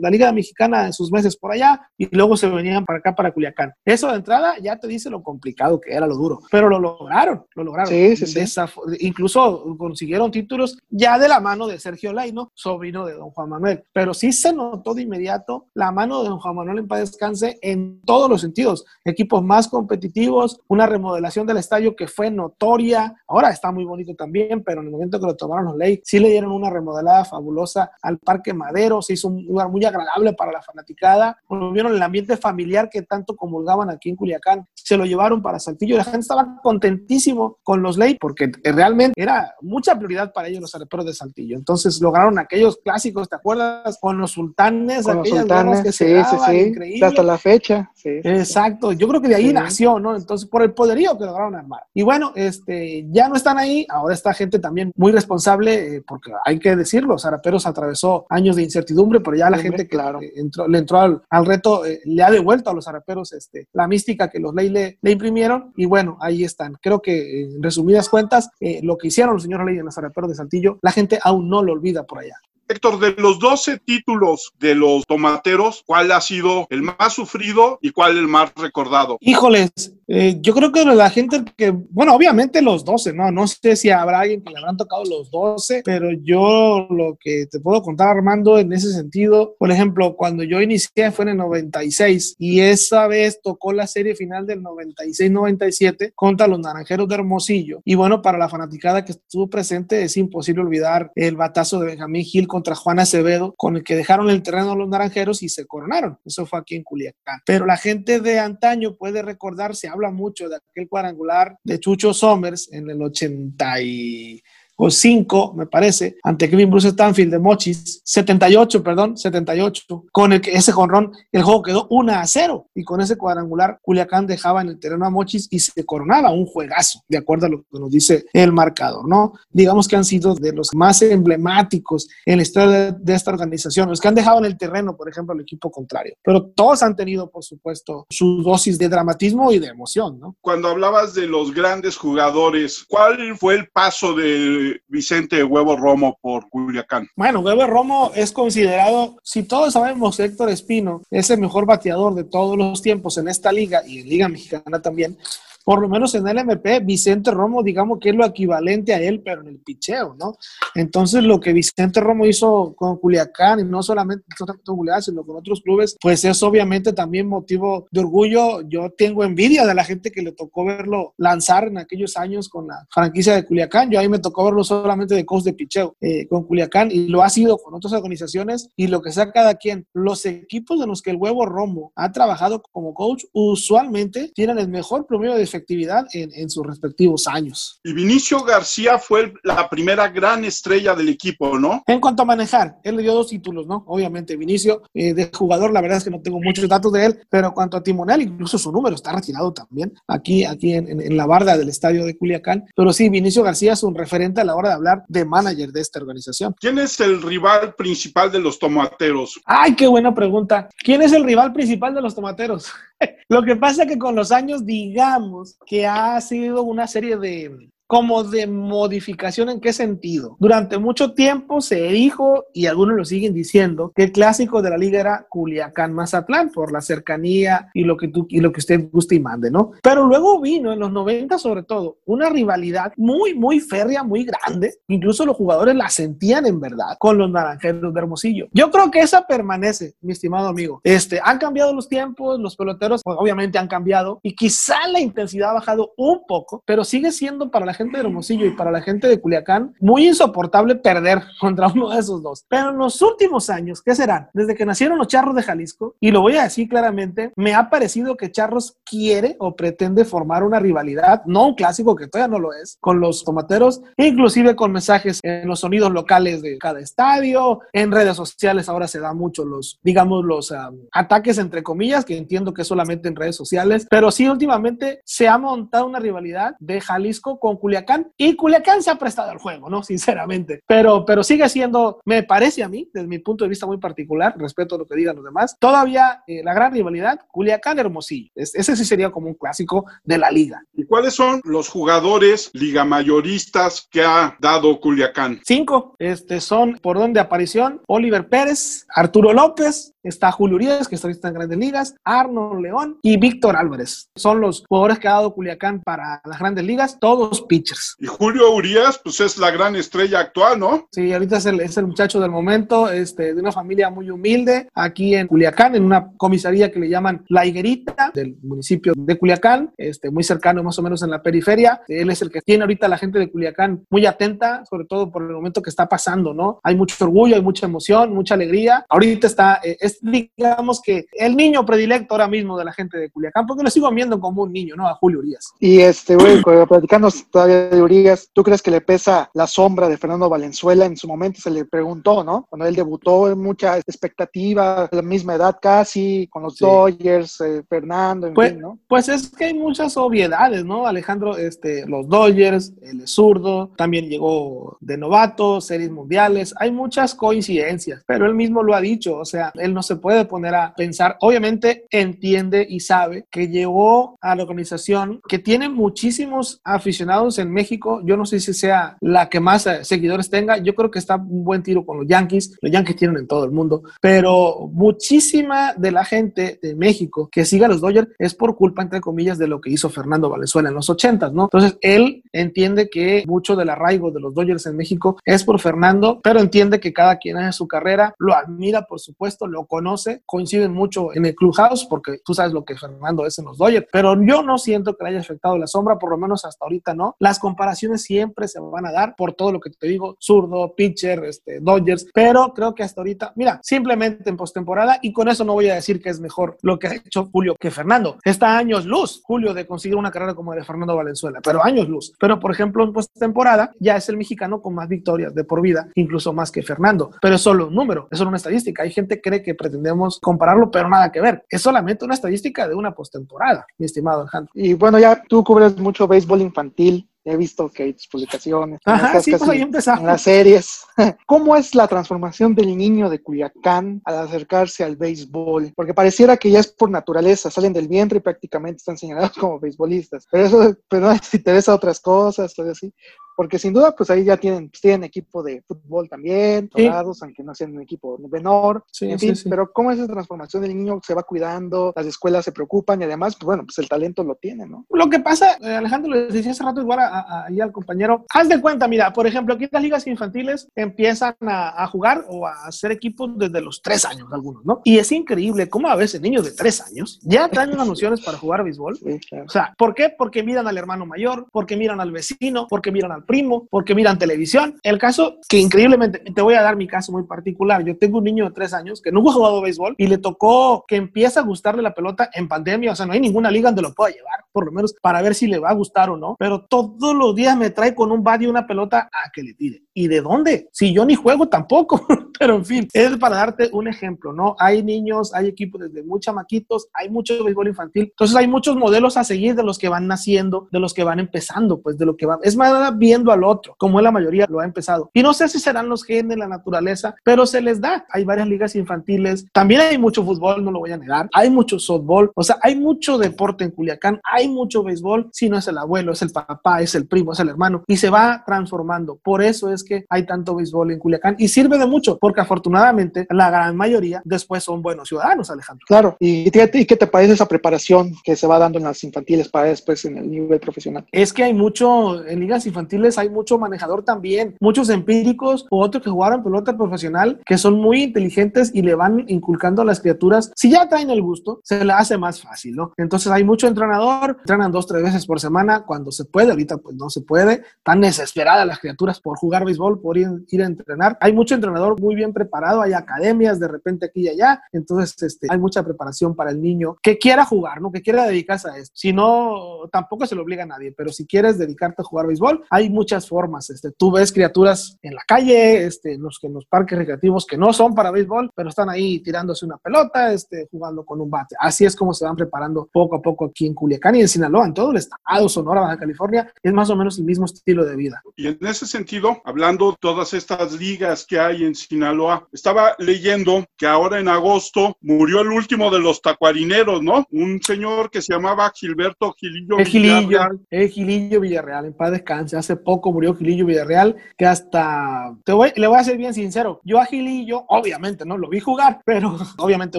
la 0.00 0.10
Liga 0.10 0.32
Mexicana 0.32 0.86
en 0.86 0.92
sus 0.92 1.10
meses 1.10 1.36
por 1.36 1.52
allá 1.52 1.80
y 1.96 2.14
luego 2.14 2.36
se 2.36 2.48
venían 2.48 2.84
para 2.84 2.98
acá, 2.98 3.14
para 3.14 3.32
Culiacán. 3.32 3.72
Eso 3.84 4.08
de 4.08 4.16
entrada 4.16 4.56
ya 4.60 4.78
te 4.78 4.88
dice 4.88 5.10
lo 5.10 5.22
complicado 5.22 5.80
que 5.80 5.92
era, 5.92 6.06
lo 6.06 6.16
duro. 6.16 6.40
Pero 6.50 6.68
lo 6.68 6.78
lograron, 6.78 7.44
lo 7.54 7.64
lograron. 7.64 7.88
Sí, 7.88 8.16
sí, 8.16 8.26
sí. 8.26 8.62
Incluso 9.00 9.76
consiguieron 9.78 10.30
títulos 10.30 10.78
ya 10.90 11.18
de 11.18 11.28
la 11.28 11.40
mano 11.40 11.66
de 11.66 11.78
Sergio 11.78 12.12
Laino, 12.12 12.50
sobrino 12.54 13.04
de 13.06 13.14
don 13.14 13.30
Juan 13.30 13.48
Manuel. 13.48 13.84
Pero 13.92 14.14
sí 14.14 14.32
se 14.32 14.52
notó 14.52 14.94
de 14.94 15.02
inmediato 15.02 15.66
la 15.74 15.92
mano 15.92 16.22
de 16.22 16.28
don 16.28 16.38
Juan 16.38 16.56
Manuel 16.56 16.78
en 16.78 16.88
paz 16.88 17.00
descanse 17.00 17.58
en 17.62 18.00
todos 18.02 18.28
los 18.28 18.40
sentidos. 18.40 18.84
Equipos 19.04 19.42
más 19.42 19.68
competitivos, 19.68 20.60
una 20.68 20.86
remodelación 20.86 21.46
del 21.46 21.58
estadio 21.58 21.96
que 21.96 22.06
fue 22.06 22.30
notoria. 22.30 23.14
Ahora 23.26 23.50
está 23.50 23.72
muy 23.72 23.84
bonito 23.84 24.14
también, 24.14 24.62
pero 24.62 24.80
en 24.80 24.86
el 24.86 24.92
momento 24.92 25.20
que 25.20 25.26
lo 25.26 25.36
tomaron 25.36 25.64
los 25.66 25.76
Ley, 25.76 26.00
sí 26.04 26.18
le 26.18 26.30
dieron 26.30 26.52
una 26.52 26.70
remodelada 26.70 27.24
fabulosa 27.24 27.73
al 28.02 28.18
Parque 28.18 28.52
Madero, 28.52 29.02
se 29.02 29.14
hizo 29.14 29.28
un 29.28 29.44
lugar 29.44 29.68
muy 29.68 29.84
agradable 29.84 30.32
para 30.32 30.52
la 30.52 30.62
fanaticada, 30.62 31.38
volvieron 31.48 31.94
el 31.94 32.02
ambiente 32.02 32.36
familiar 32.36 32.88
que 32.90 33.02
tanto 33.02 33.36
comulgaban 33.36 33.90
aquí 33.90 34.10
en 34.10 34.16
Culiacán, 34.16 34.66
se 34.74 34.96
lo 34.96 35.04
llevaron 35.04 35.42
para 35.42 35.58
Saltillo, 35.58 35.96
la 35.96 36.04
gente 36.04 36.20
estaba 36.20 36.60
contentísimo 36.62 37.58
con 37.62 37.82
los 37.82 37.96
Ley 37.96 38.16
porque 38.20 38.50
realmente 38.62 39.20
era 39.20 39.54
mucha 39.60 39.96
prioridad 39.96 40.32
para 40.32 40.48
ellos 40.48 40.60
los 40.60 40.74
areperos 40.74 41.06
de 41.06 41.14
Saltillo, 41.14 41.56
entonces 41.56 42.00
lograron 42.00 42.38
aquellos 42.38 42.78
clásicos, 42.78 43.28
¿te 43.28 43.36
acuerdas? 43.36 43.98
Con 44.00 44.18
los 44.18 44.32
sultanes, 44.32 45.04
con 45.04 45.18
los 45.18 45.28
sultanes, 45.28 45.82
que 45.82 45.92
sí, 45.92 46.06
sí, 46.06 46.36
sí, 46.46 46.56
increíble. 46.56 47.06
hasta 47.06 47.22
la 47.22 47.38
fecha. 47.38 47.90
Sí, 47.94 48.20
Exacto, 48.22 48.92
yo 48.92 49.08
creo 49.08 49.20
que 49.20 49.28
de 49.28 49.34
ahí 49.36 49.52
nació, 49.52 49.98
¿no? 49.98 50.16
Entonces, 50.16 50.48
por 50.48 50.62
el 50.62 50.72
poderío 50.72 51.16
que 51.18 51.24
lograron 51.24 51.54
armar. 51.54 51.82
Y 51.92 52.02
bueno, 52.02 52.32
este, 52.34 53.06
ya 53.10 53.28
no 53.28 53.36
están 53.36 53.58
ahí, 53.58 53.86
ahora 53.88 54.14
está 54.14 54.32
gente 54.32 54.58
también 54.58 54.92
muy 54.96 55.12
responsable, 55.12 55.96
eh, 55.96 56.02
porque 56.06 56.32
hay 56.44 56.58
que 56.58 56.76
decirlo, 56.76 57.14
los 57.14 57.24
araperos 57.24 57.63
atravesó 57.66 58.26
años 58.28 58.56
de 58.56 58.62
incertidumbre, 58.62 59.20
pero 59.20 59.36
ya 59.36 59.50
la 59.50 59.58
gente 59.58 59.84
que 59.84 59.96
claro. 59.96 60.20
entró, 60.36 60.68
le 60.68 60.78
entró 60.78 61.00
al, 61.00 61.46
reto 61.46 61.84
eh, 61.84 62.00
le 62.04 62.22
ha 62.22 62.30
devuelto 62.30 62.70
a 62.70 62.74
los 62.74 62.88
araperos 62.88 63.32
este, 63.32 63.68
la 63.72 63.86
mística 63.86 64.30
que 64.30 64.40
los 64.40 64.54
ley 64.54 64.68
le, 64.68 64.98
imprimieron 65.02 65.72
y 65.76 65.86
bueno, 65.86 66.16
ahí 66.20 66.44
están. 66.44 66.76
Creo 66.80 67.00
que 67.00 67.42
en 67.42 67.62
resumidas 67.62 68.08
cuentas, 68.08 68.50
eh, 68.60 68.80
lo 68.82 68.96
que 68.98 69.08
hicieron 69.08 69.34
los 69.34 69.42
señores 69.42 69.66
Ley 69.66 69.78
en 69.78 69.84
los 69.84 69.98
araperos 69.98 70.30
de 70.30 70.36
Saltillo, 70.36 70.78
la 70.82 70.92
gente 70.92 71.18
aún 71.22 71.48
no 71.48 71.62
lo 71.62 71.72
olvida 71.72 72.04
por 72.04 72.18
allá. 72.18 72.36
Héctor, 72.66 72.98
de 72.98 73.14
los 73.20 73.38
12 73.40 73.80
títulos 73.80 74.52
de 74.58 74.74
los 74.74 75.04
tomateros, 75.06 75.82
¿cuál 75.86 76.10
ha 76.12 76.20
sido 76.22 76.66
el 76.70 76.80
más 76.80 77.12
sufrido 77.12 77.78
y 77.82 77.90
cuál 77.90 78.16
el 78.16 78.26
más 78.26 78.52
recordado? 78.56 79.18
Híjoles, 79.20 79.70
eh, 80.06 80.38
yo 80.40 80.54
creo 80.54 80.72
que 80.72 80.84
la 80.84 81.10
gente 81.10 81.42
que, 81.56 81.70
bueno, 81.70 82.14
obviamente 82.14 82.60
los 82.62 82.84
12, 82.84 83.12
¿no? 83.12 83.30
No 83.30 83.46
sé 83.46 83.76
si 83.76 83.90
habrá 83.90 84.20
alguien 84.20 84.42
que 84.42 84.52
le 84.52 84.58
habrán 84.58 84.76
tocado 84.76 85.02
los 85.04 85.30
12, 85.30 85.82
pero 85.84 86.10
yo 86.12 86.86
lo 86.90 87.16
que 87.20 87.46
te 87.50 87.60
puedo 87.60 87.82
contar, 87.82 88.08
Armando, 88.08 88.58
en 88.58 88.72
ese 88.72 88.92
sentido, 88.92 89.56
por 89.58 89.70
ejemplo, 89.70 90.16
cuando 90.16 90.42
yo 90.42 90.60
inicié 90.60 91.10
fue 91.10 91.24
en 91.24 91.30
el 91.30 91.36
96 91.38 92.36
y 92.38 92.60
esa 92.60 93.06
vez 93.06 93.40
tocó 93.42 93.72
la 93.72 93.86
serie 93.86 94.14
final 94.14 94.46
del 94.46 94.62
96-97 94.62 96.12
contra 96.14 96.46
los 96.46 96.60
Naranjeros 96.60 97.08
de 97.08 97.14
Hermosillo. 97.14 97.80
Y 97.84 97.94
bueno, 97.94 98.22
para 98.22 98.38
la 98.38 98.48
fanaticada 98.48 99.04
que 99.04 99.12
estuvo 99.12 99.48
presente, 99.48 100.02
es 100.02 100.16
imposible 100.16 100.62
olvidar 100.62 101.10
el 101.14 101.36
batazo 101.36 101.80
de 101.80 101.86
Benjamín 101.86 102.24
Gil 102.24 102.46
contra 102.46 102.74
Juan 102.74 102.98
Acevedo, 102.98 103.54
con 103.56 103.76
el 103.76 103.84
que 103.84 103.96
dejaron 103.96 104.30
el 104.30 104.42
terreno 104.42 104.72
a 104.72 104.76
los 104.76 104.88
Naranjeros 104.88 105.42
y 105.42 105.48
se 105.48 105.66
coronaron. 105.66 106.18
Eso 106.24 106.46
fue 106.46 106.58
aquí 106.58 106.76
en 106.76 106.82
Culiacán. 106.82 107.40
Pero 107.46 107.66
la 107.66 107.76
gente 107.76 108.20
de 108.20 108.38
antaño 108.38 108.96
puede 108.96 109.22
recordarse 109.22 109.88
habla 109.94 110.10
mucho 110.10 110.48
de 110.48 110.56
aquel 110.56 110.88
cuadrangular 110.88 111.58
de 111.62 111.80
Chucho 111.80 112.12
Somers 112.12 112.70
en 112.72 112.90
el 112.90 113.00
80 113.00 113.80
y 113.80 114.42
o 114.76 114.90
5, 114.90 115.54
me 115.56 115.66
parece, 115.66 116.16
ante 116.22 116.50
Kevin 116.50 116.70
Bruce 116.70 116.88
Stanfield 116.88 117.32
de 117.32 117.38
Mochis, 117.38 118.00
78, 118.04 118.82
perdón, 118.82 119.16
78, 119.16 120.06
con 120.10 120.32
el 120.32 120.42
ese 120.46 120.72
jonrón, 120.72 121.12
el 121.32 121.42
juego 121.42 121.62
quedó 121.62 121.86
1 121.90 122.12
a 122.12 122.26
0 122.26 122.68
y 122.74 122.84
con 122.84 123.00
ese 123.00 123.16
cuadrangular 123.16 123.78
Culiacán 123.82 124.26
dejaba 124.26 124.62
en 124.62 124.68
el 124.68 124.78
terreno 124.78 125.06
a 125.06 125.10
Mochis 125.10 125.48
y 125.50 125.58
se 125.60 125.84
coronaba 125.84 126.32
un 126.32 126.46
juegazo, 126.46 127.00
de 127.08 127.18
acuerdo 127.18 127.46
a 127.46 127.48
lo 127.48 127.62
que 127.62 127.78
nos 127.78 127.90
dice 127.90 128.26
el 128.32 128.52
marcador, 128.52 129.06
¿no? 129.08 129.34
Digamos 129.50 129.88
que 129.88 129.96
han 129.96 130.04
sido 130.04 130.34
de 130.34 130.52
los 130.52 130.70
más 130.74 131.02
emblemáticos 131.02 132.08
en 132.26 132.36
la 132.38 132.42
historia 132.42 132.92
de, 132.92 133.14
esta 133.14 133.30
organización, 133.30 133.88
los 133.88 134.00
que 134.00 134.08
han 134.08 134.14
dejado 134.14 134.38
en 134.38 134.46
el 134.46 134.58
terreno, 134.58 134.96
por 134.96 135.08
ejemplo, 135.08 135.34
al 135.34 135.40
equipo 135.40 135.70
contrario, 135.70 136.14
pero 136.22 136.46
todos 136.46 136.82
han 136.82 136.96
tenido, 136.96 137.30
por 137.30 137.44
supuesto, 137.44 138.06
su 138.10 138.42
dosis 138.42 138.78
de 138.78 138.88
dramatismo 138.88 139.52
y 139.52 139.60
de 139.60 139.68
emoción, 139.68 140.18
¿no? 140.18 140.36
Cuando 140.40 140.68
hablabas 140.68 141.14
de 141.14 141.26
los 141.26 141.54
grandes 141.54 141.96
jugadores, 141.96 142.84
¿cuál 142.88 143.36
fue 143.38 143.54
el 143.54 143.68
paso 143.68 144.14
de 144.14 144.63
Vicente 144.88 145.42
Huevo 145.42 145.76
Romo 145.76 146.18
por 146.20 146.48
Culiacán? 146.48 147.08
Bueno, 147.16 147.40
Huevo 147.40 147.66
Romo 147.66 148.12
es 148.14 148.32
considerado, 148.32 149.16
si 149.22 149.42
todos 149.42 149.72
sabemos, 149.72 150.18
Héctor 150.20 150.50
Espino 150.50 151.02
es 151.10 151.30
el 151.30 151.40
mejor 151.40 151.66
bateador 151.66 152.14
de 152.14 152.24
todos 152.24 152.56
los 152.56 152.82
tiempos 152.82 153.18
en 153.18 153.28
esta 153.28 153.52
liga 153.52 153.82
y 153.86 154.00
en 154.00 154.08
Liga 154.08 154.28
Mexicana 154.28 154.80
también 154.80 155.16
por 155.64 155.80
lo 155.80 155.88
menos 155.88 156.14
en 156.14 156.28
el 156.28 156.38
MP, 156.38 156.80
Vicente 156.80 157.30
Romo, 157.30 157.62
digamos 157.62 157.98
que 157.98 158.10
es 158.10 158.14
lo 158.14 158.24
equivalente 158.26 158.92
a 158.92 159.00
él, 159.00 159.22
pero 159.24 159.40
en 159.40 159.48
el 159.48 159.58
picheo, 159.58 160.14
¿no? 160.18 160.36
Entonces, 160.74 161.24
lo 161.24 161.40
que 161.40 161.54
Vicente 161.54 162.00
Romo 162.00 162.26
hizo 162.26 162.74
con 162.76 162.98
Culiacán, 162.98 163.60
y 163.60 163.64
no 163.64 163.82
solamente 163.82 164.24
con 164.36 164.76
Culiacán, 164.76 165.02
sino 165.02 165.24
con 165.24 165.36
otros 165.36 165.62
clubes, 165.62 165.96
pues 166.00 166.24
es 166.24 166.42
obviamente 166.42 166.92
también 166.92 167.26
motivo 167.26 167.86
de 167.90 168.00
orgullo. 168.00 168.60
Yo 168.68 168.90
tengo 168.90 169.24
envidia 169.24 169.66
de 169.66 169.74
la 169.74 169.84
gente 169.84 170.12
que 170.12 170.22
le 170.22 170.32
tocó 170.32 170.66
verlo 170.66 171.14
lanzar 171.16 171.68
en 171.68 171.78
aquellos 171.78 172.16
años 172.16 172.48
con 172.48 172.66
la 172.66 172.86
franquicia 172.90 173.34
de 173.34 173.46
Culiacán. 173.46 173.90
Yo 173.90 173.98
ahí 173.98 174.08
me 174.08 174.18
tocó 174.18 174.44
verlo 174.44 174.64
solamente 174.64 175.14
de 175.14 175.24
coach 175.24 175.44
de 175.44 175.54
picheo 175.54 175.96
eh, 176.00 176.26
con 176.28 176.44
Culiacán, 176.44 176.90
y 176.90 177.08
lo 177.08 177.22
ha 177.22 177.30
sido 177.30 177.56
con 177.56 177.74
otras 177.74 177.94
organizaciones, 177.94 178.68
y 178.76 178.88
lo 178.88 179.00
que 179.00 179.12
sea 179.12 179.32
cada 179.32 179.54
quien. 179.54 179.86
Los 179.94 180.26
equipos 180.26 180.82
en 180.82 180.88
los 180.88 181.00
que 181.00 181.10
el 181.10 181.16
huevo 181.16 181.46
Romo 181.46 181.92
ha 181.96 182.12
trabajado 182.12 182.60
como 182.60 182.92
coach, 182.92 183.24
usualmente 183.32 184.30
tienen 184.34 184.58
el 184.58 184.68
mejor 184.68 185.06
promedio 185.06 185.34
de 185.34 185.53
efectividad 185.54 186.06
en, 186.12 186.50
sus 186.50 186.66
respectivos 186.66 187.28
años. 187.28 187.80
Y 187.84 187.92
Vinicio 187.92 188.42
García 188.42 188.98
fue 188.98 189.32
la 189.42 189.68
primera 189.68 190.08
gran 190.08 190.44
estrella 190.44 190.94
del 190.94 191.08
equipo, 191.08 191.58
¿no? 191.58 191.82
En 191.86 192.00
cuanto 192.00 192.22
a 192.22 192.26
manejar, 192.26 192.78
él 192.82 192.96
le 192.96 193.02
dio 193.02 193.14
dos 193.14 193.28
títulos, 193.28 193.66
¿no? 193.66 193.84
Obviamente, 193.86 194.36
Vinicio, 194.36 194.82
eh, 194.92 195.14
de 195.14 195.30
jugador, 195.32 195.72
la 195.72 195.80
verdad 195.80 195.98
es 195.98 196.04
que 196.04 196.10
no 196.10 196.20
tengo 196.20 196.40
muchos 196.40 196.68
datos 196.68 196.92
de 196.92 197.06
él, 197.06 197.20
pero 197.30 197.48
en 197.48 197.52
cuanto 197.52 197.76
a 197.76 197.82
timonel, 197.82 198.22
incluso 198.22 198.58
su 198.58 198.72
número 198.72 198.96
está 198.96 199.12
retirado 199.12 199.52
también, 199.52 199.92
aquí, 200.08 200.44
aquí 200.44 200.74
en, 200.74 201.16
la 201.16 201.26
barda 201.26 201.56
del 201.56 201.68
estadio 201.68 202.04
de 202.04 202.16
Culiacán. 202.16 202.64
Pero 202.74 202.92
sí, 202.92 203.08
Vinicio 203.08 203.42
García 203.42 203.74
es 203.74 203.82
un 203.82 203.94
referente 203.94 204.40
a 204.40 204.44
la 204.44 204.56
hora 204.56 204.70
de 204.70 204.74
hablar 204.74 205.04
de 205.08 205.24
manager 205.24 205.70
de 205.70 205.80
esta 205.80 206.00
organización. 206.00 206.54
¿Quién 206.58 206.78
es 206.78 206.98
el 207.00 207.22
rival 207.22 207.74
principal 207.74 208.32
de 208.32 208.40
los 208.40 208.58
tomateros? 208.58 209.40
Ay, 209.44 209.74
qué 209.74 209.86
buena 209.86 210.14
pregunta. 210.14 210.68
¿Quién 210.78 211.02
es 211.02 211.12
el 211.12 211.24
rival 211.24 211.52
principal 211.52 211.94
de 211.94 212.02
los 212.02 212.14
tomateros? 212.14 212.72
Lo 213.28 213.42
que 213.42 213.56
pasa 213.56 213.82
es 213.82 213.88
que 213.88 213.98
con 213.98 214.14
los 214.14 214.32
años, 214.32 214.64
digamos, 214.64 215.43
que 215.66 215.86
ha 215.86 216.20
sido 216.20 216.62
una 216.62 216.86
serie 216.86 217.16
de, 217.16 217.70
como 217.86 218.24
de 218.24 218.46
modificación 218.46 219.48
en 219.48 219.60
qué 219.60 219.72
sentido. 219.72 220.36
Durante 220.40 220.78
mucho 220.78 221.12
tiempo 221.12 221.60
se 221.60 221.82
dijo, 221.88 222.46
y 222.52 222.66
algunos 222.66 222.96
lo 222.96 223.04
siguen 223.04 223.34
diciendo, 223.34 223.92
que 223.94 224.04
el 224.04 224.12
clásico 224.12 224.62
de 224.62 224.70
la 224.70 224.78
liga 224.78 225.00
era 225.00 225.26
Culiacán-Mazatlán 225.28 226.50
por 226.52 226.72
la 226.72 226.80
cercanía 226.80 227.70
y 227.74 227.84
lo 227.84 227.96
que 227.96 228.08
tú 228.08 228.26
y 228.30 228.40
lo 228.40 228.52
que 228.52 228.60
usted 228.60 228.88
guste 228.90 229.16
y 229.16 229.20
mande, 229.20 229.50
¿no? 229.50 229.72
Pero 229.82 230.06
luego 230.06 230.40
vino 230.40 230.72
en 230.72 230.78
los 230.78 230.90
90 230.92 231.38
sobre 231.38 231.62
todo 231.62 231.98
una 232.06 232.30
rivalidad 232.30 232.92
muy, 232.96 233.34
muy 233.34 233.60
férrea, 233.60 234.02
muy 234.02 234.24
grande. 234.24 234.74
Incluso 234.88 235.26
los 235.26 235.36
jugadores 235.36 235.74
la 235.74 235.88
sentían 235.88 236.46
en 236.46 236.60
verdad 236.60 236.96
con 236.98 237.18
los 237.18 237.30
naranjeros 237.30 237.92
de 237.92 238.00
Hermosillo. 238.00 238.48
Yo 238.52 238.70
creo 238.70 238.90
que 238.90 239.00
esa 239.00 239.26
permanece, 239.26 239.94
mi 240.00 240.12
estimado 240.12 240.48
amigo. 240.48 240.80
Este, 240.84 241.20
han 241.22 241.38
cambiado 241.38 241.74
los 241.74 241.88
tiempos, 241.88 242.40
los 242.40 242.56
peloteros 242.56 243.02
pues, 243.04 243.16
obviamente 243.18 243.58
han 243.58 243.68
cambiado 243.68 244.20
y 244.22 244.34
quizá 244.34 244.88
la 244.88 245.00
intensidad 245.00 245.50
ha 245.50 245.54
bajado 245.54 245.92
un 245.96 246.22
poco, 246.26 246.62
pero 246.66 246.84
sigue 246.84 247.12
siendo 247.12 247.50
para 247.50 247.66
la 247.66 247.73
gente 247.74 247.98
de 247.98 248.04
Hermosillo 248.04 248.46
y 248.46 248.50
para 248.50 248.70
la 248.70 248.80
gente 248.80 249.08
de 249.08 249.20
Culiacán 249.20 249.74
muy 249.80 250.08
insoportable 250.08 250.76
perder 250.76 251.22
contra 251.40 251.68
uno 251.68 251.90
de 251.90 251.98
esos 251.98 252.22
dos. 252.22 252.44
Pero 252.48 252.70
en 252.70 252.78
los 252.78 253.00
últimos 253.02 253.50
años, 253.50 253.82
¿qué 253.82 253.94
serán? 253.94 254.28
Desde 254.32 254.54
que 254.54 254.66
nacieron 254.66 254.98
los 254.98 255.08
Charros 255.08 255.34
de 255.34 255.42
Jalisco, 255.42 255.94
y 256.00 256.10
lo 256.10 256.20
voy 256.20 256.36
a 256.36 256.44
decir 256.44 256.68
claramente, 256.68 257.32
me 257.36 257.54
ha 257.54 257.68
parecido 257.70 258.16
que 258.16 258.30
Charros 258.30 258.76
quiere 258.84 259.36
o 259.38 259.54
pretende 259.54 260.04
formar 260.04 260.42
una 260.42 260.58
rivalidad, 260.58 261.22
no 261.26 261.48
un 261.48 261.54
clásico 261.54 261.94
que 261.94 262.08
todavía 262.08 262.32
no 262.32 262.38
lo 262.38 262.52
es, 262.52 262.78
con 262.80 263.00
los 263.00 263.24
tomateros, 263.24 263.82
inclusive 263.96 264.56
con 264.56 264.72
mensajes 264.72 265.20
en 265.22 265.46
los 265.48 265.60
sonidos 265.60 265.92
locales 265.92 266.42
de 266.42 266.58
cada 266.58 266.80
estadio, 266.80 267.60
en 267.72 267.92
redes 267.92 268.16
sociales 268.16 268.68
ahora 268.68 268.88
se 268.88 269.00
da 269.00 269.12
mucho 269.12 269.44
los, 269.44 269.78
digamos, 269.82 270.24
los 270.24 270.52
ataques 270.92 271.38
entre 271.38 271.62
comillas, 271.62 272.04
que 272.04 272.16
entiendo 272.16 272.54
que 272.54 272.64
solamente 272.64 273.08
en 273.08 273.16
redes 273.16 273.36
sociales, 273.36 273.86
pero 273.90 274.10
sí 274.10 274.28
últimamente 274.28 275.00
se 275.04 275.28
ha 275.28 275.38
montado 275.38 275.86
una 275.86 275.98
rivalidad 275.98 276.54
de 276.58 276.80
Jalisco 276.80 277.38
con 277.38 277.56
Culiacán 277.64 278.12
y 278.18 278.36
Culiacán 278.36 278.82
se 278.82 278.90
ha 278.90 278.96
prestado 278.96 279.30
al 279.30 279.38
juego, 279.38 279.70
¿no? 279.70 279.82
Sinceramente, 279.82 280.62
pero, 280.66 281.06
pero 281.06 281.24
sigue 281.24 281.48
siendo, 281.48 281.98
me 282.04 282.22
parece 282.22 282.62
a 282.62 282.68
mí, 282.68 282.90
desde 282.92 283.08
mi 283.08 283.20
punto 283.20 283.46
de 283.46 283.48
vista 283.48 283.64
muy 283.64 283.78
particular, 283.78 284.34
respeto 284.36 284.74
a 284.74 284.78
lo 284.78 284.84
que 284.84 284.94
digan 284.94 285.16
los 285.16 285.24
demás, 285.24 285.56
todavía 285.58 286.22
eh, 286.26 286.42
la 286.44 286.52
gran 286.52 286.74
rivalidad 286.74 287.20
Culiacán-Hermosillo. 287.32 288.32
ese 288.34 288.76
sí 288.76 288.84
sería 288.84 289.10
como 289.10 289.28
un 289.28 289.34
clásico 289.34 289.86
de 290.02 290.18
la 290.18 290.30
liga. 290.30 290.62
¿Y 290.74 290.84
cuáles 290.84 291.14
son 291.14 291.40
los 291.42 291.70
jugadores 291.70 292.50
liga 292.52 292.84
mayoristas 292.84 293.88
que 293.90 294.02
ha 294.02 294.36
dado 294.40 294.78
Culiacán? 294.78 295.40
Cinco, 295.42 295.96
este, 295.98 296.42
son 296.42 296.78
por 296.82 296.98
donde 296.98 297.18
aparición 297.18 297.80
Oliver 297.86 298.28
Pérez, 298.28 298.84
Arturo 298.94 299.32
López, 299.32 299.93
está 300.04 300.30
Julio 300.30 300.56
Urias, 300.56 300.88
que 300.88 300.94
está 300.94 301.28
en 301.28 301.34
Grandes 301.34 301.58
Ligas, 301.58 301.94
Arnold 302.04 302.60
León 302.60 302.98
y 303.02 303.16
Víctor 303.16 303.56
Álvarez. 303.56 304.10
Son 304.14 304.40
los 304.40 304.64
jugadores 304.68 304.98
que 304.98 305.08
ha 305.08 305.12
dado 305.12 305.34
Culiacán 305.34 305.80
para 305.82 306.20
las 306.24 306.38
Grandes 306.38 306.64
Ligas, 306.64 306.98
todos 307.00 307.42
pitchers. 307.42 307.96
Y 307.98 308.06
Julio 308.06 308.52
Urias, 308.52 309.00
pues 309.02 309.20
es 309.20 309.38
la 309.38 309.50
gran 309.50 309.76
estrella 309.76 310.20
actual, 310.20 310.60
¿no? 310.60 310.88
Sí, 310.92 311.12
ahorita 311.12 311.38
es 311.38 311.46
el, 311.46 311.60
es 311.60 311.76
el 311.76 311.86
muchacho 311.86 312.20
del 312.20 312.30
momento, 312.30 312.90
este, 312.90 313.34
de 313.34 313.40
una 313.40 313.52
familia 313.52 313.90
muy 313.90 314.10
humilde, 314.10 314.68
aquí 314.74 315.14
en 315.14 315.26
Culiacán, 315.26 315.74
en 315.74 315.84
una 315.84 316.10
comisaría 316.16 316.70
que 316.70 316.78
le 316.78 316.88
llaman 316.88 317.24
La 317.28 317.46
Higuerita, 317.46 318.12
del 318.14 318.36
municipio 318.42 318.92
de 318.96 319.18
Culiacán, 319.18 319.72
este, 319.76 320.10
muy 320.10 320.22
cercano 320.22 320.62
más 320.62 320.78
o 320.78 320.82
menos 320.82 321.02
en 321.02 321.10
la 321.10 321.22
periferia. 321.22 321.80
Él 321.88 322.10
es 322.10 322.22
el 322.22 322.30
que 322.30 322.40
tiene 322.42 322.64
ahorita 322.64 322.86
a 322.86 322.88
la 322.88 322.98
gente 322.98 323.18
de 323.18 323.30
Culiacán 323.30 323.84
muy 323.90 324.06
atenta, 324.06 324.64
sobre 324.68 324.84
todo 324.84 325.10
por 325.10 325.22
el 325.22 325.30
momento 325.30 325.62
que 325.62 325.70
está 325.70 325.88
pasando, 325.88 326.34
¿no? 326.34 326.60
Hay 326.62 326.76
mucho 326.76 327.02
orgullo, 327.04 327.36
hay 327.36 327.42
mucha 327.42 327.66
emoción, 327.66 328.12
mucha 328.12 328.34
alegría. 328.34 328.84
Ahorita 328.88 329.26
está, 329.26 329.60
eh, 329.62 329.76
digamos 330.00 330.80
que 330.80 331.06
el 331.12 331.36
niño 331.36 331.64
predilecto 331.64 332.14
ahora 332.14 332.28
mismo 332.28 332.58
de 332.58 332.64
la 332.64 332.72
gente 332.72 332.98
de 332.98 333.10
Culiacán, 333.10 333.46
porque 333.46 333.62
lo 333.62 333.70
sigo 333.70 333.90
viendo 333.90 334.18
como 334.20 334.42
un 334.42 334.52
niño, 334.52 334.76
¿no? 334.76 334.88
A 334.88 334.94
Julio 334.94 335.20
Urias. 335.20 335.52
Y 335.60 335.80
este, 335.80 336.16
güey, 336.16 336.42
platicando 336.42 337.08
todavía 337.30 337.68
de 337.68 337.82
Urias, 337.82 338.30
¿tú 338.32 338.42
crees 338.42 338.62
que 338.62 338.70
le 338.70 338.80
pesa 338.80 339.30
la 339.34 339.46
sombra 339.46 339.88
de 339.88 339.96
Fernando 339.96 340.28
Valenzuela? 340.28 340.86
En 340.86 340.96
su 340.96 341.06
momento 341.06 341.40
se 341.40 341.50
le 341.50 341.64
preguntó, 341.64 342.24
¿no? 342.24 342.46
Cuando 342.48 342.66
él 342.66 342.74
debutó, 342.74 343.34
mucha 343.36 343.78
expectativa, 343.78 344.88
la 344.90 345.02
misma 345.02 345.34
edad 345.34 345.56
casi, 345.60 346.26
con 346.30 346.42
los 346.42 346.58
Dodgers, 346.58 347.40
eh, 347.40 347.62
Fernando, 347.68 348.26
en 348.26 348.34
pues, 348.34 348.52
fin, 348.52 348.60
¿no? 348.60 348.78
Pues 348.88 349.08
es 349.08 349.30
que 349.30 349.46
hay 349.46 349.54
muchas 349.54 349.96
obviedades, 349.96 350.64
¿no? 350.64 350.86
Alejandro, 350.86 351.36
este, 351.36 351.86
los 351.86 352.08
Dodgers, 352.08 352.72
el 352.82 353.06
zurdo, 353.06 353.70
también 353.76 354.08
llegó 354.08 354.78
de 354.80 354.98
novato, 354.98 355.60
series 355.60 355.90
mundiales, 355.90 356.54
hay 356.58 356.70
muchas 356.70 357.14
coincidencias, 357.14 358.02
pero 358.06 358.26
él 358.26 358.34
mismo 358.34 358.62
lo 358.62 358.74
ha 358.74 358.80
dicho, 358.80 359.16
o 359.18 359.24
sea, 359.24 359.52
él 359.54 359.72
no 359.74 359.82
se 359.86 359.96
puede 359.96 360.24
poner 360.24 360.54
a 360.54 360.74
pensar, 360.74 361.16
obviamente 361.20 361.86
entiende 361.90 362.66
y 362.68 362.80
sabe 362.80 363.26
que 363.30 363.48
llegó 363.48 364.16
a 364.20 364.34
la 364.34 364.42
organización 364.42 365.20
que 365.28 365.38
tiene 365.38 365.68
muchísimos 365.68 366.60
aficionados 366.64 367.38
en 367.38 367.52
México, 367.52 368.00
yo 368.04 368.16
no 368.16 368.26
sé 368.26 368.40
si 368.40 368.54
sea 368.54 368.96
la 369.00 369.28
que 369.28 369.40
más 369.40 369.66
eh, 369.66 369.84
seguidores 369.84 370.30
tenga, 370.30 370.58
yo 370.58 370.74
creo 370.74 370.90
que 370.90 370.98
está 370.98 371.16
un 371.16 371.44
buen 371.44 371.62
tiro 371.62 371.84
con 371.84 371.98
los 371.98 372.06
Yankees, 372.06 372.56
los 372.60 372.72
Yankees 372.72 372.96
tienen 372.96 373.18
en 373.18 373.26
todo 373.26 373.44
el 373.44 373.50
mundo, 373.50 373.82
pero 374.00 374.68
muchísima 374.72 375.74
de 375.74 375.90
la 375.90 376.04
gente 376.04 376.58
de 376.62 376.74
México 376.74 377.28
que 377.30 377.44
siga 377.44 377.66
a 377.66 377.68
los 377.68 377.80
Dodgers 377.80 378.08
es 378.18 378.34
por 378.34 378.56
culpa, 378.56 378.82
entre 378.82 379.00
comillas, 379.00 379.38
de 379.38 379.48
lo 379.48 379.60
que 379.60 379.70
hizo 379.70 379.90
Fernando 379.90 380.28
Valenzuela 380.28 380.68
en 380.68 380.74
los 380.74 380.90
80, 380.90 381.30
¿no? 381.30 381.44
Entonces, 381.44 381.78
él 381.80 382.22
entiende 382.32 382.88
que 382.88 383.24
mucho 383.26 383.56
del 383.56 383.70
arraigo 383.70 384.10
de 384.10 384.20
los 384.20 384.34
Dodgers 384.34 384.66
en 384.66 384.76
México 384.76 385.18
es 385.24 385.44
por 385.44 385.60
Fernando, 385.60 386.20
pero 386.22 386.40
entiende 386.40 386.80
que 386.80 386.92
cada 386.92 387.16
quien 387.18 387.36
hace 387.36 387.52
su 387.52 387.68
carrera, 387.68 388.14
lo 388.18 388.34
admira, 388.34 388.82
por 388.82 389.00
supuesto, 389.00 389.46
lo 389.46 389.66
conoce, 389.74 390.22
coinciden 390.24 390.72
mucho 390.72 391.12
en 391.16 391.26
el 391.26 391.34
clubhouse, 391.34 391.84
porque 391.84 392.18
tú 392.24 392.32
sabes 392.32 392.52
lo 392.52 392.64
que 392.64 392.76
Fernando 392.76 393.26
es 393.26 393.36
en 393.40 393.46
los 393.46 393.58
Dodgers, 393.58 393.88
pero 393.90 394.14
yo 394.24 394.40
no 394.40 394.56
siento 394.56 394.96
que 394.96 395.02
le 395.02 395.10
haya 395.10 395.18
afectado 395.18 395.58
la 395.58 395.66
sombra, 395.66 395.98
por 395.98 396.10
lo 396.10 396.16
menos 396.16 396.44
hasta 396.44 396.64
ahorita 396.64 396.94
no. 396.94 397.16
Las 397.18 397.40
comparaciones 397.40 398.02
siempre 398.02 398.46
se 398.46 398.60
van 398.60 398.86
a 398.86 398.92
dar 398.92 399.16
por 399.16 399.32
todo 399.32 399.50
lo 399.50 399.58
que 399.58 399.70
te 399.70 399.88
digo, 399.88 400.16
zurdo, 400.20 400.76
pitcher, 400.76 401.24
este, 401.24 401.58
Dodgers, 401.58 402.06
pero 402.14 402.52
creo 402.54 402.72
que 402.72 402.84
hasta 402.84 403.00
ahorita, 403.00 403.32
mira, 403.34 403.58
simplemente 403.64 404.30
en 404.30 404.36
postemporada, 404.36 405.00
y 405.02 405.12
con 405.12 405.28
eso 405.28 405.44
no 405.44 405.54
voy 405.54 405.68
a 405.68 405.74
decir 405.74 406.00
que 406.00 406.10
es 406.10 406.20
mejor 406.20 406.56
lo 406.62 406.78
que 406.78 406.86
ha 406.86 406.94
hecho 406.94 407.28
Julio 407.32 407.56
que 407.58 407.72
Fernando. 407.72 408.18
Está 408.24 408.56
años 408.56 408.86
luz, 408.86 409.22
Julio, 409.24 409.52
de 409.54 409.66
conseguir 409.66 409.96
una 409.96 410.12
carrera 410.12 410.34
como 410.34 410.52
la 410.52 410.60
de 410.60 410.64
Fernando 410.64 410.94
Valenzuela, 410.94 411.40
pero 411.42 411.64
años 411.64 411.88
luz. 411.88 412.12
Pero, 412.20 412.38
por 412.38 412.52
ejemplo, 412.52 412.84
en 412.84 412.92
postemporada 412.92 413.72
ya 413.80 413.96
es 413.96 414.08
el 414.08 414.16
mexicano 414.16 414.62
con 414.62 414.72
más 414.72 414.88
victorias 414.88 415.34
de 415.34 415.42
por 415.42 415.60
vida, 415.60 415.88
incluso 415.96 416.32
más 416.32 416.52
que 416.52 416.62
Fernando, 416.62 417.10
pero 417.20 417.34
es 417.34 417.40
solo 417.40 417.66
un 417.66 417.74
número, 417.74 418.06
es 418.12 418.18
solo 418.18 418.28
una 418.28 418.36
estadística. 418.36 418.84
Hay 418.84 418.92
gente 418.92 419.16
que 419.16 419.24
cree 419.24 419.42
que 419.42 419.53
pretendemos 419.54 420.18
compararlo, 420.20 420.70
pero 420.70 420.88
nada 420.88 421.10
que 421.10 421.20
ver. 421.20 421.44
Es 421.48 421.62
solamente 421.62 422.04
una 422.04 422.14
estadística 422.14 422.68
de 422.68 422.74
una 422.74 422.94
postemporada, 422.94 423.66
mi 423.78 423.86
estimado 423.86 424.22
Alejandro. 424.22 424.52
Y 424.54 424.74
bueno, 424.74 424.98
ya 424.98 425.22
tú 425.28 425.42
cubres 425.44 425.76
mucho 425.78 426.06
béisbol 426.06 426.40
infantil. 426.40 427.08
He 427.26 427.38
visto 427.38 427.70
que 427.70 427.84
hay 427.84 427.94
tus 427.94 428.06
publicaciones. 428.06 428.80
Ajá, 428.84 429.18
sí, 429.22 429.30
pues 429.30 429.48
ahí 429.48 429.62
empezamos. 429.62 430.00
En 430.00 430.06
las 430.08 430.20
series. 430.20 430.84
¿Cómo 431.26 431.56
es 431.56 431.74
la 431.74 431.88
transformación 431.88 432.54
del 432.54 432.76
niño 432.76 433.08
de 433.08 433.22
Culiacán 433.22 434.02
al 434.04 434.18
acercarse 434.18 434.84
al 434.84 434.96
béisbol? 434.96 435.72
Porque 435.74 435.94
pareciera 435.94 436.36
que 436.36 436.50
ya 436.50 436.60
es 436.60 436.66
por 436.66 436.90
naturaleza, 436.90 437.50
salen 437.50 437.72
del 437.72 437.88
vientre 437.88 438.18
y 438.18 438.20
prácticamente 438.20 438.76
están 438.76 438.98
señalados 438.98 439.32
como 439.38 439.58
beisbolistas. 439.58 440.26
Pero 440.30 440.44
eso, 440.44 440.76
pero 440.86 441.06
no 441.06 441.16
si 441.22 441.38
interesa 441.38 441.74
otras 441.74 441.98
cosas, 441.98 442.52
todo 442.52 442.70
así 442.70 442.92
porque 443.36 443.58
sin 443.58 443.72
duda, 443.72 443.94
pues 443.94 444.10
ahí 444.10 444.24
ya 444.24 444.36
tienen, 444.36 444.68
pues, 444.68 444.80
tienen 444.80 445.04
equipo 445.04 445.42
de 445.42 445.62
fútbol 445.62 446.08
también, 446.08 446.68
tomados, 446.68 447.22
aunque 447.22 447.42
no 447.42 447.54
sean 447.54 447.74
un 447.74 447.82
equipo 447.82 448.18
menor, 448.30 448.84
sí, 448.92 449.10
en 449.10 449.18
fin, 449.18 449.34
pero 449.48 449.72
cómo 449.72 449.90
es 449.90 449.98
esa 449.98 450.12
transformación 450.12 450.62
del 450.62 450.76
niño 450.76 451.00
se 451.04 451.14
va 451.14 451.22
cuidando, 451.22 451.92
las 451.94 452.06
escuelas 452.06 452.44
se 452.44 452.52
preocupan 452.52 453.00
y 453.00 453.04
además, 453.04 453.36
pues 453.36 453.46
bueno, 453.46 453.64
pues 453.64 453.78
el 453.78 453.88
talento 453.88 454.24
lo 454.24 454.36
tiene, 454.36 454.66
¿no? 454.66 454.86
Lo 454.90 455.08
que 455.08 455.20
pasa, 455.20 455.56
eh, 455.60 455.74
Alejandro, 455.74 456.10
le 456.12 456.26
decía 456.26 456.52
hace 456.52 456.64
rato 456.64 456.80
igual 456.80 457.00
ahí 457.46 457.60
al 457.60 457.72
compañero, 457.72 458.24
haz 458.32 458.48
de 458.48 458.60
cuenta, 458.60 458.88
mira, 458.88 459.12
por 459.12 459.26
ejemplo, 459.26 459.54
aquí 459.54 459.64
en 459.64 459.70
las 459.72 459.82
ligas 459.82 460.06
infantiles 460.06 460.68
empiezan 460.74 461.34
a, 461.40 461.86
jugar 461.88 462.24
o 462.28 462.46
a 462.46 462.66
hacer 462.66 462.90
equipos 462.92 463.30
desde 463.36 463.60
los 463.60 463.82
tres 463.82 464.04
años 464.04 464.28
algunos, 464.32 464.64
¿no? 464.64 464.80
Y 464.84 464.98
es 464.98 465.12
increíble 465.12 465.68
cómo 465.68 465.88
a 465.88 465.96
veces 465.96 466.20
niños 466.20 466.44
de 466.44 466.52
tres 466.52 466.80
años 466.80 467.20
ya 467.22 467.48
traen 467.48 467.72
unas 467.72 467.86
nociones 467.86 468.20
para 468.20 468.38
jugar 468.38 468.64
béisbol. 468.64 468.98
O 469.46 469.48
sea, 469.48 469.74
¿por 469.76 469.94
qué? 469.94 470.14
Porque 470.16 470.42
miran 470.42 470.66
al 470.66 470.78
hermano 470.78 471.06
mayor, 471.06 471.46
porque 471.52 471.76
miran 471.76 472.00
al 472.00 472.10
vecino, 472.10 472.66
porque 472.68 472.90
miran 472.90 473.12
al 473.12 473.23
primo, 473.24 473.66
porque 473.70 473.94
miran 473.94 474.18
televisión. 474.18 474.78
El 474.82 474.98
caso 474.98 475.38
que 475.48 475.58
increíblemente, 475.58 476.18
te 476.18 476.42
voy 476.42 476.54
a 476.54 476.62
dar 476.62 476.76
mi 476.76 476.86
caso 476.86 477.12
muy 477.12 477.24
particular. 477.24 477.84
Yo 477.84 477.96
tengo 477.96 478.18
un 478.18 478.24
niño 478.24 478.44
de 478.44 478.50
tres 478.50 478.72
años 478.72 479.00
que 479.00 479.12
nunca 479.12 479.30
ha 479.30 479.34
jugado 479.34 479.62
béisbol 479.62 479.94
y 479.98 480.06
le 480.06 480.18
tocó 480.18 480.84
que 480.86 480.96
empiece 480.96 481.38
a 481.38 481.42
gustarle 481.42 481.82
la 481.82 481.94
pelota 481.94 482.30
en 482.32 482.48
pandemia. 482.48 482.92
O 482.92 482.96
sea, 482.96 483.06
no 483.06 483.12
hay 483.12 483.20
ninguna 483.20 483.50
liga 483.50 483.68
donde 483.68 483.82
lo 483.82 483.92
pueda 483.92 484.14
llevar, 484.14 484.44
por 484.52 484.66
lo 484.66 484.72
menos 484.72 484.94
para 485.00 485.22
ver 485.22 485.34
si 485.34 485.46
le 485.46 485.58
va 485.58 485.70
a 485.70 485.74
gustar 485.74 486.10
o 486.10 486.16
no. 486.16 486.36
Pero 486.38 486.66
todos 486.66 487.14
los 487.14 487.34
días 487.34 487.56
me 487.56 487.70
trae 487.70 487.94
con 487.94 488.12
un 488.12 488.22
bat 488.22 488.42
y 488.42 488.46
una 488.46 488.66
pelota 488.66 489.08
a 489.12 489.30
que 489.32 489.42
le 489.42 489.54
tire. 489.54 489.82
¿Y 489.92 490.08
de 490.08 490.20
dónde? 490.20 490.68
Si 490.72 490.92
yo 490.92 491.04
ni 491.04 491.14
juego 491.14 491.48
tampoco. 491.48 492.04
Pero 492.38 492.56
en 492.56 492.64
fin, 492.64 492.88
es 492.92 493.16
para 493.16 493.36
darte 493.36 493.70
un 493.72 493.86
ejemplo, 493.86 494.32
¿no? 494.32 494.56
Hay 494.58 494.82
niños, 494.82 495.32
hay 495.34 495.46
equipos 495.46 495.80
desde 495.80 496.02
muy 496.02 496.18
chamaquitos, 496.20 496.88
hay 496.92 497.08
mucho 497.08 497.42
béisbol 497.44 497.68
infantil. 497.68 498.04
Entonces 498.10 498.36
hay 498.36 498.48
muchos 498.48 498.76
modelos 498.76 499.16
a 499.16 499.24
seguir 499.24 499.54
de 499.54 499.62
los 499.62 499.78
que 499.78 499.88
van 499.88 500.08
naciendo, 500.08 500.68
de 500.72 500.80
los 500.80 500.94
que 500.94 501.04
van 501.04 501.20
empezando, 501.20 501.80
pues 501.80 501.96
de 501.96 502.06
lo 502.06 502.16
que 502.16 502.26
van. 502.26 502.40
Es 502.42 502.56
más 502.56 502.98
bien 502.98 503.13
viendo 503.14 503.30
al 503.30 503.44
otro, 503.44 503.76
como 503.78 504.00
la 504.00 504.10
mayoría 504.10 504.46
lo 504.48 504.58
ha 504.58 504.64
empezado. 504.64 505.08
Y 505.14 505.22
no 505.22 505.32
sé 505.32 505.48
si 505.48 505.60
serán 505.60 505.88
los 505.88 506.02
genes, 506.02 506.36
la 506.36 506.48
naturaleza, 506.48 507.14
pero 507.22 507.46
se 507.46 507.60
les 507.60 507.80
da. 507.80 508.04
Hay 508.10 508.24
varias 508.24 508.48
ligas 508.48 508.74
infantiles, 508.74 509.46
también 509.52 509.82
hay 509.82 509.98
mucho 509.98 510.24
fútbol, 510.24 510.64
no 510.64 510.72
lo 510.72 510.80
voy 510.80 510.90
a 510.90 510.96
negar, 510.96 511.28
hay 511.32 511.48
mucho 511.48 511.78
softball, 511.78 512.32
o 512.34 512.42
sea, 512.42 512.56
hay 512.60 512.74
mucho 512.74 513.16
deporte 513.16 513.62
en 513.62 513.70
Culiacán, 513.70 514.20
hay 514.24 514.48
mucho 514.48 514.82
béisbol, 514.82 515.28
si 515.32 515.48
no 515.48 515.58
es 515.58 515.68
el 515.68 515.78
abuelo, 515.78 516.12
es 516.12 516.22
el 516.22 516.30
papá, 516.30 516.82
es 516.82 516.96
el 516.96 517.06
primo, 517.06 517.32
es 517.32 517.38
el 517.38 517.50
hermano, 517.50 517.84
y 517.86 517.96
se 517.96 518.10
va 518.10 518.42
transformando. 518.44 519.16
Por 519.22 519.42
eso 519.42 519.72
es 519.72 519.84
que 519.84 520.04
hay 520.08 520.26
tanto 520.26 520.56
béisbol 520.56 520.90
en 520.90 520.98
Culiacán 520.98 521.36
y 521.38 521.46
sirve 521.46 521.78
de 521.78 521.86
mucho, 521.86 522.18
porque 522.18 522.40
afortunadamente 522.40 523.28
la 523.30 523.48
gran 523.48 523.76
mayoría 523.76 524.22
después 524.24 524.64
son 524.64 524.82
buenos 524.82 525.08
ciudadanos, 525.08 525.50
Alejandro. 525.50 525.84
Claro, 525.86 526.16
y, 526.18 526.48
¿y 526.48 526.84
qué 526.84 526.96
te 526.96 527.06
parece 527.06 527.34
esa 527.34 527.46
preparación 527.46 528.12
que 528.24 528.34
se 528.34 528.48
va 528.48 528.58
dando 528.58 528.78
en 528.78 528.84
las 528.84 529.04
infantiles 529.04 529.48
para 529.48 529.66
después 529.66 530.04
en 530.04 530.18
el 530.18 530.28
nivel 530.28 530.58
profesional? 530.58 531.06
Es 531.12 531.32
que 531.32 531.44
hay 531.44 531.54
mucho, 531.54 532.24
en 532.26 532.40
ligas 532.40 532.66
infantiles 532.66 533.03
hay 533.18 533.28
mucho 533.28 533.58
manejador 533.58 534.04
también, 534.04 534.56
muchos 534.60 534.88
empíricos 534.88 535.66
o 535.70 535.82
otros 535.82 536.02
que 536.02 536.10
jugaron 536.10 536.42
pelota 536.42 536.76
profesional 536.76 537.40
que 537.44 537.58
son 537.58 537.80
muy 537.80 538.02
inteligentes 538.02 538.70
y 538.74 538.82
le 538.82 538.94
van 538.94 539.24
inculcando 539.28 539.82
a 539.82 539.84
las 539.84 540.00
criaturas. 540.00 540.52
Si 540.56 540.70
ya 540.70 540.88
traen 540.88 541.10
el 541.10 541.22
gusto, 541.22 541.60
se 541.62 541.84
le 541.84 541.92
hace 541.92 542.18
más 542.18 542.40
fácil, 542.40 542.76
¿no? 542.76 542.92
Entonces 542.96 543.30
hay 543.30 543.44
mucho 543.44 543.66
entrenador, 543.66 544.38
entrenan 544.40 544.72
dos, 544.72 544.86
tres 544.86 545.02
veces 545.02 545.26
por 545.26 545.40
semana 545.40 545.84
cuando 545.84 546.10
se 546.10 546.24
puede, 546.24 546.50
ahorita 546.50 546.78
pues 546.78 546.96
no 546.96 547.10
se 547.10 547.20
puede, 547.20 547.64
tan 547.82 548.00
desesperadas 548.00 548.66
las 548.66 548.78
criaturas 548.78 549.20
por 549.20 549.36
jugar 549.38 549.64
béisbol, 549.64 550.00
por 550.00 550.18
ir, 550.18 550.28
ir 550.48 550.62
a 550.62 550.66
entrenar. 550.66 551.18
Hay 551.20 551.32
mucho 551.32 551.54
entrenador 551.54 552.00
muy 552.00 552.14
bien 552.14 552.32
preparado, 552.32 552.80
hay 552.80 552.92
academias 552.92 553.60
de 553.60 553.68
repente 553.68 554.06
aquí 554.06 554.22
y 554.22 554.28
allá, 554.28 554.62
entonces 554.72 555.20
este, 555.22 555.46
hay 555.50 555.58
mucha 555.58 555.82
preparación 555.82 556.34
para 556.34 556.50
el 556.50 556.60
niño 556.60 556.96
que 557.02 557.18
quiera 557.18 557.44
jugar, 557.44 557.80
¿no? 557.80 557.92
Que 557.92 558.02
quiera 558.02 558.26
dedicarse 558.26 558.68
a 558.68 558.76
esto. 558.76 558.94
Si 558.96 559.12
no, 559.12 559.88
tampoco 559.92 560.26
se 560.26 560.34
lo 560.34 560.42
obliga 560.42 560.62
a 560.62 560.66
nadie, 560.66 560.92
pero 560.92 561.12
si 561.12 561.26
quieres 561.26 561.58
dedicarte 561.58 562.02
a 562.02 562.04
jugar 562.04 562.26
béisbol, 562.26 562.64
hay 562.70 562.90
muchas 562.94 563.28
formas. 563.28 563.68
Este, 563.70 563.90
tú 563.92 564.12
ves 564.12 564.32
criaturas 564.32 564.98
en 565.02 565.14
la 565.14 565.22
calle, 565.26 565.84
este, 565.84 566.16
los 566.16 566.38
que 566.38 566.46
en 566.46 566.54
los 566.54 566.66
parques 566.66 566.96
recreativos 566.96 567.44
que 567.46 567.58
no 567.58 567.72
son 567.72 567.94
para 567.94 568.10
béisbol, 568.10 568.50
pero 568.54 568.68
están 568.68 568.88
ahí 568.88 569.20
tirándose 569.20 569.66
una 569.66 569.76
pelota, 569.76 570.32
este, 570.32 570.68
jugando 570.70 571.04
con 571.04 571.20
un 571.20 571.30
bate. 571.30 571.56
Así 571.58 571.84
es 571.84 571.94
como 571.96 572.14
se 572.14 572.24
van 572.24 572.36
preparando 572.36 572.88
poco 572.92 573.16
a 573.16 573.22
poco 573.22 573.46
aquí 573.46 573.66
en 573.66 573.74
Culiacán 573.74 574.14
y 574.14 574.20
en 574.20 574.28
Sinaloa, 574.28 574.66
en 574.66 574.74
todo 574.74 574.92
el 574.92 574.98
estado, 574.98 575.48
Sonora, 575.48 575.82
Baja 575.82 575.98
California, 575.98 576.52
es 576.62 576.72
más 576.72 576.88
o 576.90 576.96
menos 576.96 577.18
el 577.18 577.24
mismo 577.24 577.44
estilo 577.44 577.84
de 577.84 577.96
vida. 577.96 578.22
Y 578.36 578.46
en 578.46 578.58
ese 578.60 578.86
sentido, 578.86 579.42
hablando 579.44 579.90
de 579.90 579.96
todas 580.00 580.32
estas 580.32 580.72
ligas 580.78 581.26
que 581.26 581.38
hay 581.38 581.64
en 581.64 581.74
Sinaloa, 581.74 582.48
estaba 582.52 582.94
leyendo 582.98 583.64
que 583.76 583.86
ahora 583.86 584.20
en 584.20 584.28
agosto 584.28 584.96
murió 585.00 585.40
el 585.40 585.48
último 585.48 585.90
de 585.90 585.98
los 585.98 586.22
tacuarineros, 586.22 587.02
¿no? 587.02 587.26
Un 587.30 587.60
señor 587.62 588.10
que 588.10 588.22
se 588.22 588.32
llamaba 588.32 588.72
Gilberto 588.74 589.34
Gilillo 589.38 589.78
el 589.78 589.86
Gilillo, 589.86 590.28
Villarreal. 590.28 590.60
El 590.70 590.88
Gilillo 590.88 591.40
Villarreal, 591.40 591.86
en 591.86 591.94
paz 591.94 592.12
descanse. 592.12 592.56
Hace 592.56 592.76
poco 592.84 593.12
murió 593.12 593.34
Gilillo 593.34 593.66
Villarreal, 593.66 594.16
que 594.36 594.46
hasta, 594.46 595.34
te 595.44 595.52
voy, 595.52 595.72
le 595.74 595.86
voy 595.86 595.98
a 595.98 596.04
ser 596.04 596.16
bien 596.16 596.34
sincero, 596.34 596.80
yo 596.84 597.00
a 597.00 597.06
Gilillo, 597.06 597.64
obviamente, 597.68 598.24
no 598.24 598.38
lo 598.38 598.48
vi 598.48 598.60
jugar, 598.60 599.00
pero 599.04 599.36
obviamente 599.58 599.98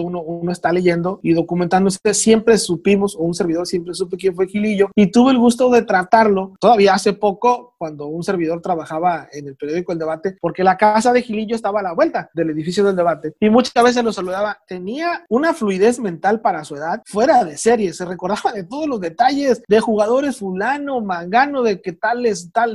uno, 0.00 0.20
uno 0.22 0.52
está 0.52 0.72
leyendo 0.72 1.20
y 1.22 1.32
documentándose, 1.34 1.98
siempre 2.14 2.56
supimos, 2.58 3.16
o 3.16 3.20
un 3.20 3.34
servidor 3.34 3.66
siempre 3.66 3.94
supe 3.94 4.16
quién 4.16 4.34
fue 4.34 4.46
Gilillo, 4.46 4.90
y 4.94 5.08
tuve 5.10 5.32
el 5.32 5.38
gusto 5.38 5.70
de 5.70 5.82
tratarlo 5.82 6.54
todavía 6.60 6.94
hace 6.94 7.12
poco, 7.12 7.74
cuando 7.78 8.06
un 8.06 8.22
servidor 8.22 8.62
trabajaba 8.62 9.28
en 9.32 9.48
el 9.48 9.56
periódico 9.56 9.92
El 9.92 9.98
Debate, 9.98 10.36
porque 10.40 10.64
la 10.64 10.76
casa 10.76 11.12
de 11.12 11.22
Gilillo 11.22 11.54
estaba 11.54 11.80
a 11.80 11.82
la 11.82 11.92
vuelta 11.92 12.30
del 12.32 12.50
edificio 12.50 12.84
del 12.84 12.96
debate, 12.96 13.34
y 13.40 13.50
muchas 13.50 13.82
veces 13.82 14.02
lo 14.04 14.12
saludaba. 14.12 14.58
Tenía 14.66 15.24
una 15.28 15.52
fluidez 15.52 16.00
mental 16.00 16.40
para 16.40 16.64
su 16.64 16.76
edad, 16.76 17.02
fuera 17.06 17.44
de 17.44 17.56
serie, 17.56 17.92
se 17.92 18.04
recordaba 18.04 18.52
de 18.52 18.64
todos 18.64 18.86
los 18.86 19.00
detalles 19.00 19.62
de 19.66 19.80
jugadores 19.80 20.38
fulano, 20.38 21.00
mangano, 21.00 21.62
de 21.62 21.80
que 21.80 21.92
tal 21.92 22.26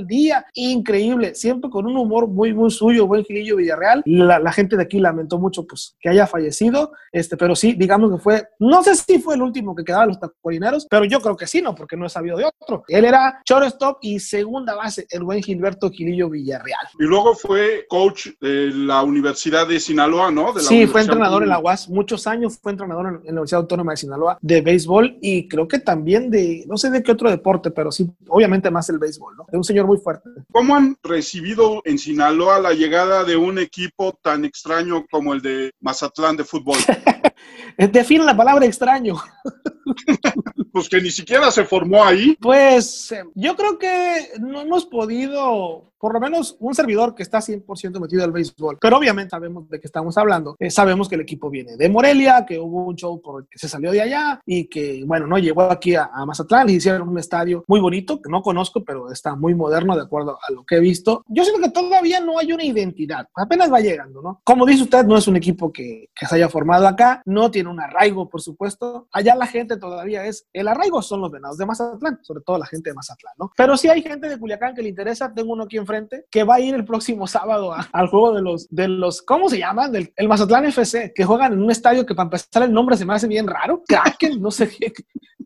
día, 0.07 0.45
increíble, 0.53 1.35
siempre 1.35 1.69
con 1.69 1.85
un 1.85 1.97
humor 1.97 2.27
muy, 2.27 2.53
muy 2.53 2.71
suyo, 2.71 3.07
buen 3.07 3.23
Gilillo 3.23 3.57
Villarreal. 3.57 4.01
La, 4.05 4.39
la 4.39 4.51
gente 4.51 4.75
de 4.75 4.83
aquí 4.83 4.99
lamentó 4.99 5.37
mucho 5.37 5.65
pues 5.65 5.95
que 5.99 6.09
haya 6.09 6.27
fallecido, 6.27 6.91
este, 7.11 7.37
pero 7.37 7.55
sí, 7.55 7.73
digamos 7.73 8.11
que 8.11 8.17
fue, 8.17 8.47
no 8.59 8.83
sé 8.83 8.95
si 8.95 9.19
fue 9.19 9.35
el 9.35 9.41
último 9.41 9.75
que 9.75 9.83
quedaba 9.83 10.05
los 10.05 10.19
tacuarineros, 10.19 10.87
pero 10.89 11.05
yo 11.05 11.19
creo 11.19 11.35
que 11.35 11.47
sí, 11.47 11.61
no, 11.61 11.75
porque 11.75 11.97
no 11.97 12.05
he 12.05 12.09
sabido 12.09 12.37
de 12.37 12.45
otro. 12.45 12.83
Él 12.87 13.05
era 13.05 13.41
shortstop 13.45 13.97
y 14.01 14.19
segunda 14.19 14.75
base, 14.75 15.05
el 15.09 15.23
buen 15.23 15.41
Gilberto 15.41 15.89
Gilillo 15.91 16.29
Villarreal. 16.29 16.87
Y 16.99 17.03
luego 17.03 17.35
fue 17.35 17.85
coach 17.89 18.27
de 18.39 18.71
la 18.73 19.03
Universidad 19.03 19.67
de 19.67 19.79
Sinaloa, 19.79 20.31
¿no? 20.31 20.57
sí, 20.59 20.87
fue 20.87 21.01
entrenador 21.01 21.43
en 21.43 21.49
la 21.49 21.59
UAS, 21.59 21.89
muchos 21.89 22.27
años 22.27 22.57
fue 22.61 22.71
entrenador 22.71 23.07
en 23.07 23.13
la 23.13 23.31
Universidad 23.31 23.61
Autónoma 23.61 23.93
de 23.93 23.97
Sinaloa 23.97 24.37
de 24.41 24.61
béisbol 24.61 25.17
y 25.21 25.47
creo 25.47 25.67
que 25.67 25.79
también 25.79 26.29
de, 26.29 26.63
no 26.67 26.77
sé 26.77 26.89
de 26.89 27.03
qué 27.03 27.11
otro 27.11 27.29
deporte, 27.29 27.71
pero 27.71 27.91
sí, 27.91 28.09
obviamente 28.27 28.71
más 28.71 28.89
el 28.89 28.99
béisbol, 28.99 29.35
¿no? 29.37 29.45
Es 29.47 29.55
un 29.55 29.63
señor 29.63 29.80
muy 29.85 29.97
fuerte. 29.97 30.29
¿Cómo 30.51 30.75
han 30.75 30.97
recibido 31.03 31.81
en 31.85 31.97
Sinaloa 31.97 32.59
la 32.59 32.73
llegada 32.73 33.23
de 33.23 33.35
un 33.35 33.59
equipo 33.59 34.17
tan 34.21 34.45
extraño 34.45 35.05
como 35.09 35.33
el 35.33 35.41
de 35.41 35.71
Mazatlán 35.79 36.37
de 36.37 36.43
fútbol? 36.43 36.77
Define 37.91 38.25
la 38.25 38.35
palabra 38.35 38.65
extraño. 38.65 39.15
pues 40.71 40.89
que 40.89 41.01
ni 41.01 41.11
siquiera 41.11 41.51
se 41.51 41.65
formó 41.65 42.03
ahí. 42.03 42.35
Pues 42.39 43.11
eh, 43.11 43.23
yo 43.35 43.55
creo 43.55 43.77
que 43.77 44.31
no 44.39 44.61
hemos 44.61 44.85
podido 44.85 45.91
por 46.01 46.13
lo 46.13 46.19
menos 46.19 46.57
un 46.59 46.73
servidor 46.73 47.13
que 47.13 47.21
está 47.21 47.37
100% 47.37 47.99
metido 47.99 48.23
al 48.23 48.31
béisbol. 48.31 48.79
Pero 48.81 48.97
obviamente 48.97 49.29
sabemos 49.29 49.69
de 49.69 49.79
qué 49.79 49.85
estamos 49.85 50.17
hablando. 50.17 50.55
Eh, 50.57 50.71
sabemos 50.71 51.07
que 51.07 51.13
el 51.13 51.21
equipo 51.21 51.49
viene 51.49 51.77
de 51.77 51.89
Morelia, 51.89 52.43
que 52.45 52.57
hubo 52.57 52.85
un 52.87 52.95
show 52.95 53.21
por 53.21 53.43
el 53.43 53.47
que 53.47 53.59
se 53.59 53.69
salió 53.69 53.91
de 53.91 54.01
allá 54.01 54.41
y 54.45 54.65
que, 54.65 55.03
bueno, 55.05 55.27
no 55.27 55.37
llegó 55.37 55.61
aquí 55.61 55.93
a, 55.93 56.09
Mazatlán 56.25 56.69
y 56.69 56.73
hicieron 56.73 57.07
un 57.07 57.19
estadio 57.19 57.63
muy 57.67 57.79
bonito, 57.79 58.19
que 58.19 58.31
no 58.31 58.41
conozco, 58.41 58.83
pero 58.83 59.11
está 59.11 59.35
muy 59.35 59.53
moderno 59.53 59.95
de 59.95 60.01
acuerdo 60.01 60.39
a 60.41 60.51
lo 60.51 60.63
que 60.65 60.77
he 60.77 60.79
visto. 60.79 61.23
Yo 61.27 61.43
siento 61.43 61.61
que 61.61 61.69
todavía 61.69 62.19
no 62.19 62.39
hay 62.39 62.51
una 62.51 62.63
identidad, 62.63 63.27
apenas 63.35 63.71
va 63.71 63.79
llegando, 63.79 64.23
¿no? 64.23 64.41
Como 64.43 64.65
dice 64.65 64.83
usted, 64.83 65.05
no 65.05 65.17
es 65.17 65.27
un 65.27 65.35
equipo 65.35 65.71
que, 65.71 66.09
que 66.15 66.25
se 66.25 66.35
haya 66.35 66.49
formado 66.49 66.87
acá, 66.87 67.10
no 67.25 67.51
tiene 67.51 67.69
un 67.69 67.79
arraigo, 67.79 68.29
por 68.29 68.41
supuesto. 68.41 69.07
Allá 69.11 69.35
la 69.35 69.47
gente 69.47 69.77
todavía 69.77 70.25
es, 70.25 70.47
el 70.53 70.67
arraigo 70.67 71.01
son 71.01 71.21
los 71.21 71.31
venados 71.31 71.57
de 71.57 71.65
Mazatlán, 71.65 72.19
sobre 72.21 72.41
todo 72.41 72.57
la 72.57 72.65
gente 72.65 72.89
de 72.89 72.93
Mazatlán, 72.93 73.33
¿no? 73.37 73.51
Pero 73.55 73.77
si 73.77 73.89
hay 73.89 74.01
gente 74.01 74.29
de 74.29 74.37
Culiacán 74.37 74.73
que 74.75 74.81
le 74.81 74.89
interesa, 74.89 75.33
tengo 75.33 75.53
uno 75.53 75.63
aquí 75.63 75.77
en 75.77 75.85
frente, 75.85 76.25
que 76.29 76.43
va 76.43 76.55
a 76.55 76.59
ir 76.59 76.75
el 76.75 76.85
próximo 76.85 77.27
sábado 77.27 77.73
al 77.91 78.07
juego 78.07 78.33
de 78.33 78.41
los, 78.41 78.67
de 78.69 78.87
los, 78.87 79.21
¿cómo 79.21 79.49
se 79.49 79.59
llaman? 79.59 79.91
Del, 79.91 80.13
el 80.15 80.27
Mazatlán 80.27 80.65
FC, 80.65 81.11
que 81.13 81.23
juegan 81.23 81.53
en 81.53 81.61
un 81.61 81.71
estadio 81.71 82.05
que 82.05 82.15
para 82.15 82.25
empezar 82.25 82.63
el 82.63 82.73
nombre 82.73 82.97
se 82.97 83.05
me 83.05 83.13
hace 83.13 83.27
bien 83.27 83.47
raro, 83.47 83.83
Kraken, 83.87 84.41
no 84.41 84.51
sé 84.51 84.69
qué, 84.69 84.93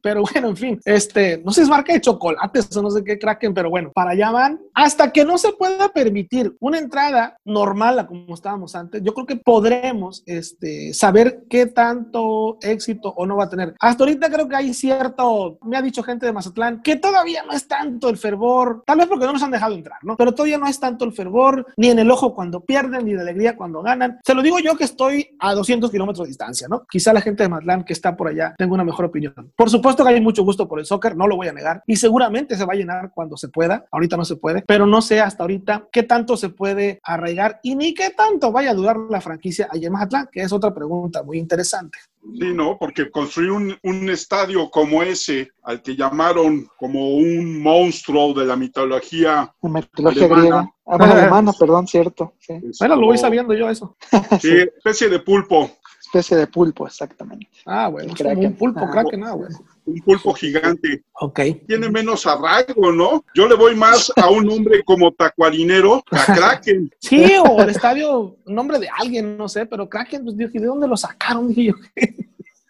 pero 0.02 0.24
bueno, 0.34 0.50
en 0.50 0.58
fin, 0.58 0.80
este, 0.86 1.42
no 1.44 1.52
sé, 1.52 1.62
es 1.62 1.70
marca 1.70 1.94
de 1.94 2.02
chocolates 2.02 2.76
o 2.76 2.82
no 2.82 2.92
sé 2.92 3.04
qué 3.04 3.18
Kraken, 3.18 3.54
pero 3.54 3.70
bueno, 3.70 3.92
para 3.94 4.12
allá 4.12 4.32
van. 4.32 4.60
Hasta 4.74 5.12
que 5.12 5.26
no 5.26 5.38
se 5.38 5.52
pueda 5.54 5.90
permitir 5.90 6.56
una 6.60 6.78
entrada 6.78 7.38
normal 7.46 8.00
a 8.00 8.08
como 8.08 8.34
estábamos 8.34 8.76
antes, 8.76 9.02
yo 9.04 9.14
creo 9.14 9.26
que 9.26 9.36
podremos 9.36 10.24
este, 10.26 10.94
saber 10.94 11.46
qué 11.50 11.66
tanto 11.68 12.58
éxito 12.62 13.14
o 13.16 13.26
no 13.26 13.38
va 13.38 13.46
a 13.46 13.50
tener. 13.50 13.76
Hasta 13.80 14.04
ahorita 14.04 14.30
creo 14.30 14.48
que 14.48 14.56
hay 14.56 14.74
cierto, 14.74 15.58
me 15.64 15.78
ha 15.78 15.82
dicho 15.82 16.04
gente 16.04 16.26
de 16.26 16.34
Mazatlán, 16.34 16.82
que 16.82 16.96
todavía 16.96 17.44
no 17.44 17.54
es 17.54 17.68
tanto 17.68 18.10
el 18.10 18.18
fervor, 18.18 18.84
tal 18.86 18.98
vez 18.98 19.08
porque 19.08 19.26
no 19.26 19.34
nos 19.34 19.44
han 19.44 19.52
dejado 19.52 19.76
entrar, 19.76 20.00
¿no? 20.04 20.16
Pero 20.18 20.34
todavía 20.34 20.58
no 20.58 20.68
es 20.68 20.80
tanto 20.80 21.06
el 21.06 21.14
fervor, 21.14 21.66
ni 21.78 21.90
en 21.90 22.00
el 22.00 22.12
ojo 22.12 22.34
cuando 22.34 22.62
pierden, 22.62 23.06
ni 23.06 23.14
de 23.14 23.22
alegría 23.22 23.56
cuando 23.56 23.82
ganan. 23.82 24.20
Se 24.26 24.34
lo 24.34 24.42
digo 24.42 24.60
yo 24.60 24.76
que 24.76 24.84
estoy 24.84 25.36
a 25.40 25.54
200 25.54 25.90
kilómetros 25.92 26.26
de 26.26 26.30
distancia, 26.30 26.68
¿no? 26.68 26.86
Quizá 26.90 27.14
la 27.14 27.22
gente 27.22 27.44
de 27.44 27.50
Mazatlán 27.50 27.84
que 27.84 27.94
está 27.94 28.16
por 28.16 28.28
allá 28.28 28.56
tenga 28.58 28.74
una 28.74 28.84
mejor 28.84 29.06
opinión. 29.06 29.52
Por 29.56 29.70
supuesto, 29.70 29.85
que 29.94 30.10
hay 30.10 30.22
mucho 30.22 30.44
gusto 30.44 30.68
por 30.68 30.80
el 30.80 30.86
soccer, 30.86 31.16
no 31.16 31.28
lo 31.28 31.36
voy 31.36 31.48
a 31.48 31.54
negar, 31.54 31.84
y 31.86 31.96
seguramente 31.98 32.58
se 32.58 32.66
va 32.66 32.74
a 32.74 32.76
llenar 32.76 33.12
cuando 33.14 33.38
se 33.38 33.50
pueda, 33.50 33.86
ahorita 33.92 34.18
no 34.18 34.26
se 34.26 34.36
puede, 34.36 34.64
pero 34.66 34.86
no 34.86 35.02
sé 35.02 35.22
hasta 35.22 35.44
ahorita 35.44 35.88
qué 35.92 36.04
tanto 36.04 36.38
se 36.38 36.50
puede 36.50 37.00
arraigar 37.04 37.60
y 37.62 37.76
ni 37.76 37.94
qué 37.94 38.10
tanto 38.10 38.52
vaya 38.52 38.72
a 38.72 38.74
durar 38.74 38.98
la 39.10 39.22
franquicia 39.22 39.68
allá 39.70 39.88
en 39.88 39.94
Mazatlán, 39.94 40.30
que 40.32 40.42
es 40.42 40.52
otra 40.52 40.74
pregunta 40.74 41.22
muy 41.24 41.38
interesante. 41.38 42.00
Sí, 42.34 42.54
no, 42.54 42.78
porque 42.80 43.12
construir 43.12 43.52
un, 43.52 43.78
un, 43.84 44.10
estadio 44.10 44.72
como 44.72 45.04
ese, 45.04 45.52
al 45.62 45.84
que 45.84 45.96
llamaron 45.96 46.68
como 46.76 47.16
un 47.18 47.62
monstruo 47.62 48.34
de 48.34 48.46
la 48.46 48.56
mitología, 48.56 49.54
la 49.62 49.70
mitología 49.70 50.28
griega, 50.28 50.74
ah, 50.88 50.96
alemana, 51.00 51.54
perdón, 51.54 51.88
cierto. 51.88 52.34
Sí. 52.40 52.54
Bueno, 52.80 52.96
lo 52.96 53.06
voy 53.06 53.20
sabiendo 53.20 53.54
yo 53.54 53.70
eso. 53.70 53.96
Sí, 54.42 54.52
especie 54.52 55.08
de 55.08 55.20
pulpo. 55.20 55.70
Especie 56.02 56.38
de 56.38 56.48
pulpo, 56.48 56.88
exactamente. 56.88 57.48
Ah, 57.66 57.90
bueno, 57.90 58.12
un 58.12 58.56
pulpo, 58.56 58.86
ah, 58.86 58.92
kraken, 58.92 59.24
ah, 59.24 59.34
bueno 59.34 59.60
un 59.86 60.00
pulpo 60.02 60.34
gigante. 60.34 61.04
Ok. 61.14 61.40
Tiene 61.68 61.90
menos 61.90 62.26
arraigo, 62.26 62.92
¿no? 62.92 63.24
Yo 63.34 63.48
le 63.48 63.56
voy 63.56 63.76
más 63.76 64.12
a 64.16 64.30
un 64.30 64.50
hombre 64.50 64.84
como 64.84 65.12
tacuarinero, 65.12 66.04
a 66.12 66.26
Kraken. 66.36 66.90
Sí, 67.00 67.34
o 67.38 67.62
el 67.62 67.70
estadio, 67.70 68.38
nombre 68.46 68.80
de 68.80 68.90
alguien, 68.90 69.38
no 69.38 69.48
sé, 69.48 69.66
pero 69.66 69.88
Kraken, 69.88 70.24
pues 70.24 70.38
dije, 70.38 70.60
¿de 70.60 70.68
dónde 70.68 70.88
lo 70.88 70.98
sacaron? 70.98 71.48
Dije 71.48 71.66
yo. 71.66 71.74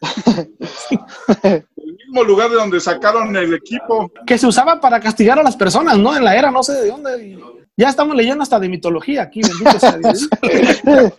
el 1.44 1.94
mismo 1.98 2.24
lugar 2.24 2.50
de 2.50 2.58
donde 2.58 2.80
sacaron 2.80 3.36
el 3.36 3.54
equipo. 3.54 4.12
Que 4.26 4.38
se 4.38 4.48
usaba 4.48 4.80
para 4.80 5.00
castigar 5.00 5.40
a 5.40 5.44
las 5.44 5.56
personas, 5.56 5.98
¿no? 5.98 6.16
En 6.16 6.24
la 6.24 6.36
era, 6.36 6.52
no 6.52 6.64
sé 6.64 6.74
de 6.74 6.88
dónde. 6.90 7.40
Ya 7.78 7.90
estamos 7.90 8.16
leyendo 8.16 8.42
hasta 8.42 8.60
de 8.60 8.70
mitología 8.70 9.24
aquí, 9.24 9.42
bendito 9.42 9.80
sea 9.80 9.98
Dios. 9.98 10.30